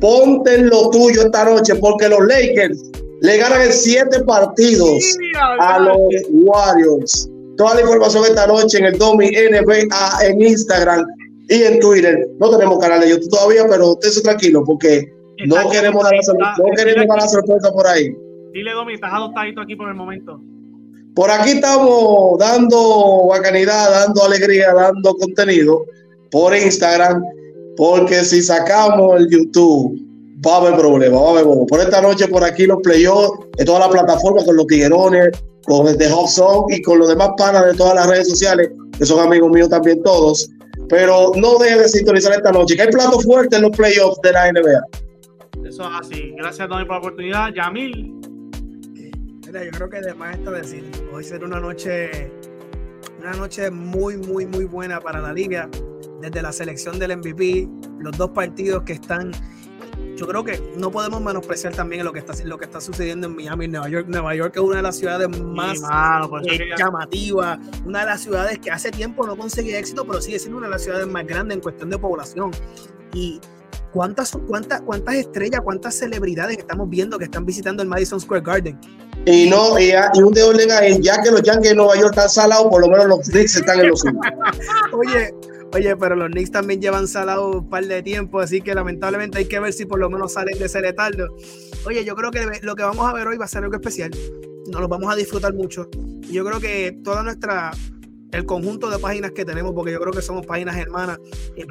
[0.00, 2.78] ponte en lo tuyo esta noche porque los Lakers
[3.20, 5.16] le ganan en siete partidos
[5.60, 5.96] a los
[6.30, 7.28] Warriors.
[7.56, 11.04] Toda la información esta noche en el Domi NBA en Instagram
[11.48, 12.26] y en Twitter.
[12.38, 15.12] No tenemos canal de YouTube todavía, pero esté tranquilo porque
[15.46, 18.10] no queremos, dar la, no queremos dar la sorpresa por ahí.
[18.52, 20.40] Dile, Domi, estás adoptadito aquí por el momento.
[21.14, 25.84] Por aquí estamos dando bacanidad, dando alegría, dando contenido
[26.30, 27.22] por Instagram,
[27.76, 30.00] porque si sacamos el YouTube,
[30.46, 31.66] va a haber problemas, va a haber bobo.
[31.66, 35.30] Por esta noche, por aquí los playoffs, en todas las plataformas, con los tiguerones,
[35.64, 38.70] con el de Hot Song y con los demás panas de todas las redes sociales,
[38.98, 40.48] que son amigos míos también todos.
[40.88, 44.32] Pero no deje de sintonizar esta noche, que hay plato fuerte en los playoffs de
[44.32, 44.80] la NBA.
[45.70, 46.34] Eso es así.
[46.36, 47.54] Gracias, Tony, por la oportunidad.
[47.54, 48.12] Yamil.
[49.46, 52.32] Mira, yo creo que además está decir, hoy será una noche,
[53.20, 55.70] una noche muy, muy, muy buena para la liga.
[56.20, 57.68] Desde la selección del MVP,
[58.00, 59.30] los dos partidos que están
[60.16, 63.36] yo creo que no podemos menospreciar también lo que está, lo que está sucediendo en
[63.36, 64.06] Miami, Nueva York.
[64.08, 65.80] Nueva York es una de las ciudades más
[66.76, 70.66] llamativas, una de las ciudades que hace tiempo no conseguía éxito, pero sigue siendo una
[70.66, 72.50] de las ciudades más grandes en cuestión de población.
[73.14, 73.40] Y
[73.92, 78.78] cuántas, cuántas, cuántas estrellas, cuántas celebridades estamos viendo que están visitando el Madison Square Garden.
[79.26, 79.92] Y no, y,
[80.22, 82.88] un de orden ahí, ya que los Yankees de Nueva York están salados, por lo
[82.88, 84.02] menos los Knicks están en los
[84.92, 85.34] Oye,
[85.72, 89.46] Oye, pero los Knicks también llevan salado un par de tiempo, así que lamentablemente hay
[89.46, 91.28] que ver si por lo menos salen de ese letardo.
[91.86, 94.10] Oye, yo creo que lo que vamos a ver hoy va a ser algo especial.
[94.66, 95.88] Nos lo vamos a disfrutar mucho.
[96.28, 97.70] Yo creo que toda nuestra
[98.32, 101.18] el conjunto de páginas que tenemos, porque yo creo que somos páginas hermanas,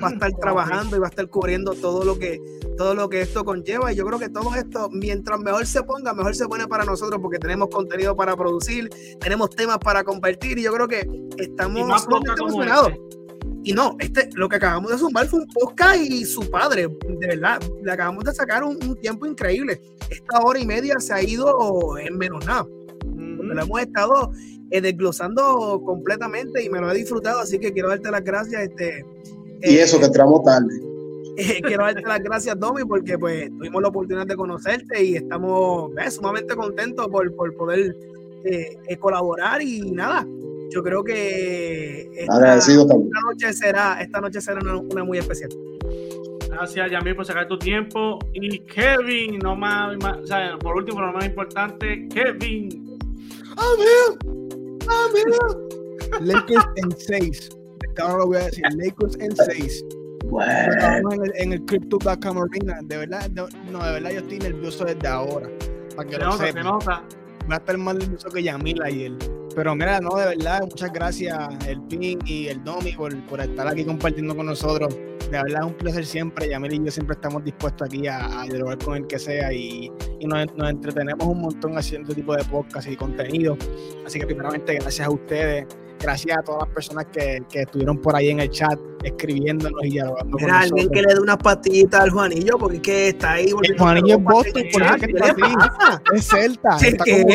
[0.04, 2.40] va a estar trabajando y va a estar cubriendo todo lo que
[2.78, 3.92] todo lo que esto conlleva.
[3.92, 7.20] Y yo creo que todo esto, mientras mejor se ponga, mejor se pone para nosotros,
[7.22, 11.08] porque tenemos contenido para producir, tenemos temas para compartir, y yo creo que
[11.38, 12.94] estamos emocionados
[13.64, 17.28] y no, este, lo que acabamos de zumbar fue un podcast y su padre, de
[17.28, 19.82] verdad, le acabamos de sacar un, tiempo increíble.
[20.10, 22.66] Esta hora y media se ha ido en menos nada.
[23.04, 24.32] Lo hemos estado
[24.72, 28.64] eh, desglosando completamente y me lo he disfrutado, así que quiero darte las gracias.
[28.64, 29.06] Este,
[29.64, 30.90] y eso que entramos tarde.
[31.64, 36.56] quiero darte las gracias, Domi, porque pues tuvimos la oportunidad de conocerte y estamos sumamente
[36.56, 37.96] contentos por, por poder
[38.44, 40.26] eh, eh, colaborar y nada.
[40.72, 45.50] Yo creo que esta, noche será, esta noche será una, muy especial.
[46.48, 48.20] Gracias, Yamil, por sacar tu tiempo.
[48.34, 52.98] Y Kevin, no más, o sea, por último, lo más importante, Kevin.
[56.22, 57.50] Lakers en 6.
[58.02, 59.86] Ahora lo voy a decir, Lakers en 6.
[60.26, 61.12] Bueno.
[61.12, 62.80] En el, en el Crypto.com Arena.
[62.84, 65.50] De verdad, no, de verdad yo estoy nervioso desde ahora.
[65.96, 67.04] Para que se lo nota, se nota.
[67.50, 69.18] Va a estar más nervioso que Yamila y él.
[69.60, 71.38] Pero mira, no, de verdad, muchas gracias
[71.68, 74.96] el PIN y el Domi por, por estar aquí compartiendo con nosotros.
[74.96, 76.48] De verdad es un placer siempre.
[76.48, 79.92] Yamil y yo siempre estamos dispuestos aquí a, a dialogar con el que sea y,
[80.18, 83.58] y nos, nos, entretenemos un montón haciendo este tipo de podcast y contenido.
[84.06, 85.68] Así que primeramente gracias a ustedes
[86.00, 89.92] gracias a todas las personas que, que, estuvieron por ahí en el chat escribiéndonos y
[89.92, 93.54] dialogando Mira, alguien que le dé unas patitas al Juanillo porque es que está ahí.
[93.64, 95.42] El Juanillo es Boston, por eso que está así.
[96.16, 96.78] Es Celta.
[96.82, 97.30] Está como...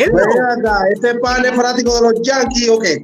[0.93, 3.01] ¿Este pan es fanático de los Yankees o qué?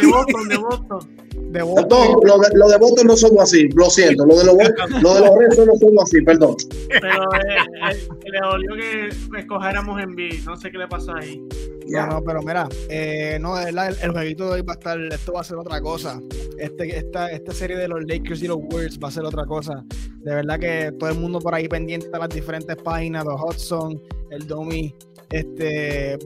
[0.00, 1.20] De Boston, de Boston.
[1.50, 2.20] De Boston.
[2.22, 4.24] lo, de, lo de Boston no somos así, lo siento.
[4.24, 4.54] Lo de los,
[5.02, 6.56] lo de los restos no somos así, perdón.
[6.88, 10.40] Pero eh, eh, le dolió que escogiéramos en B.
[10.46, 11.42] No sé qué le pasó ahí.
[11.90, 15.32] No, no, pero mira, eh, no, el, el, jueguito de hoy va a estar, esto
[15.32, 16.20] va a ser otra cosa.
[16.58, 19.84] Este, esta, esta serie de los Lakers y los Words va a ser otra cosa.
[20.18, 24.00] De verdad que todo el mundo por ahí pendiente a las diferentes páginas, de Hudson,
[24.30, 24.94] el Domi,
[25.30, 26.18] este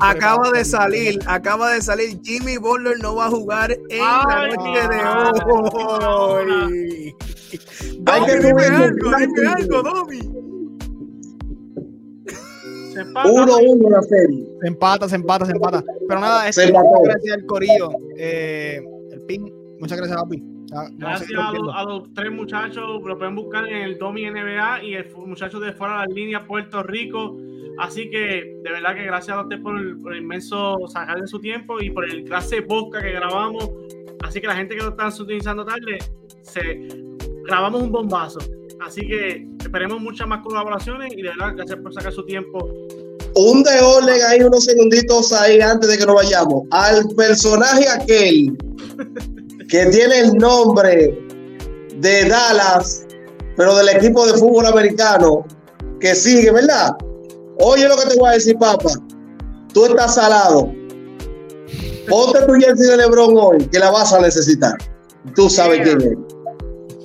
[0.00, 2.18] Acaba de salir, acaba de salir.
[2.22, 5.00] Jimmy Butler no va a jugar en la noche de
[5.52, 7.14] hoy.
[8.06, 10.49] Hay que dime algo, dime algo, Domi.
[13.00, 13.28] Se empata.
[13.30, 14.46] 1-1 la serie.
[14.60, 15.84] Se empata, se empata, se empata.
[16.06, 17.90] Pero nada, es muchas gracias al Corillo.
[18.16, 20.42] Eh, el PIN, muchas gracias, papi.
[20.98, 21.30] Gracias
[21.74, 25.72] a, los tres muchachos, lo pueden buscar en el Domi NBA y el muchacho de
[25.72, 27.36] fuera de la línea Puerto Rico.
[27.78, 31.80] Así que de verdad que gracias a usted por el, inmenso sacar de su tiempo
[31.80, 33.70] y por el clase podcast que grabamos.
[34.22, 35.98] Así que la gente que lo está utilizando tarde,
[36.42, 36.88] se,
[37.46, 38.38] grabamos un bombazo.
[38.80, 42.58] Así que esperemos muchas más colaboraciones y de verdad gracias por sacar su tiempo.
[43.36, 43.70] Un de
[44.24, 46.64] ahí unos segunditos ahí antes de que nos vayamos.
[46.72, 48.58] Al personaje aquel
[49.68, 51.16] que tiene el nombre
[51.98, 53.06] de Dallas,
[53.56, 55.46] pero del equipo de fútbol americano,
[56.00, 56.96] que sigue, ¿verdad?
[57.60, 58.90] Oye lo que te voy a decir, papá.
[59.72, 60.72] Tú estás salado.
[62.08, 64.74] Ponte tu jersey de Lebron hoy, que la vas a necesitar.
[65.36, 66.18] Tú sabes quién es.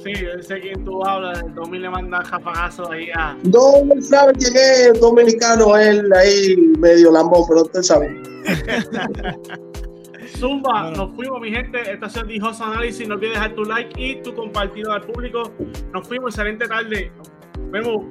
[0.06, 1.42] Sí, yo sé quién tú hablas.
[1.42, 3.36] El Domi le manda japagazo ahí a.
[3.52, 5.02] No, él sabe quién es.
[5.02, 8.16] Dominicano, él ahí medio lambón, pero usted sabe.
[10.38, 11.92] Zumba, nos fuimos, mi gente.
[11.92, 13.08] Esta es Dijos Análisis.
[13.08, 15.52] No olvides dejar tu like y tu compartido al público.
[15.92, 17.12] Nos fuimos, excelente tarde.
[17.18, 18.06] Nos vemos.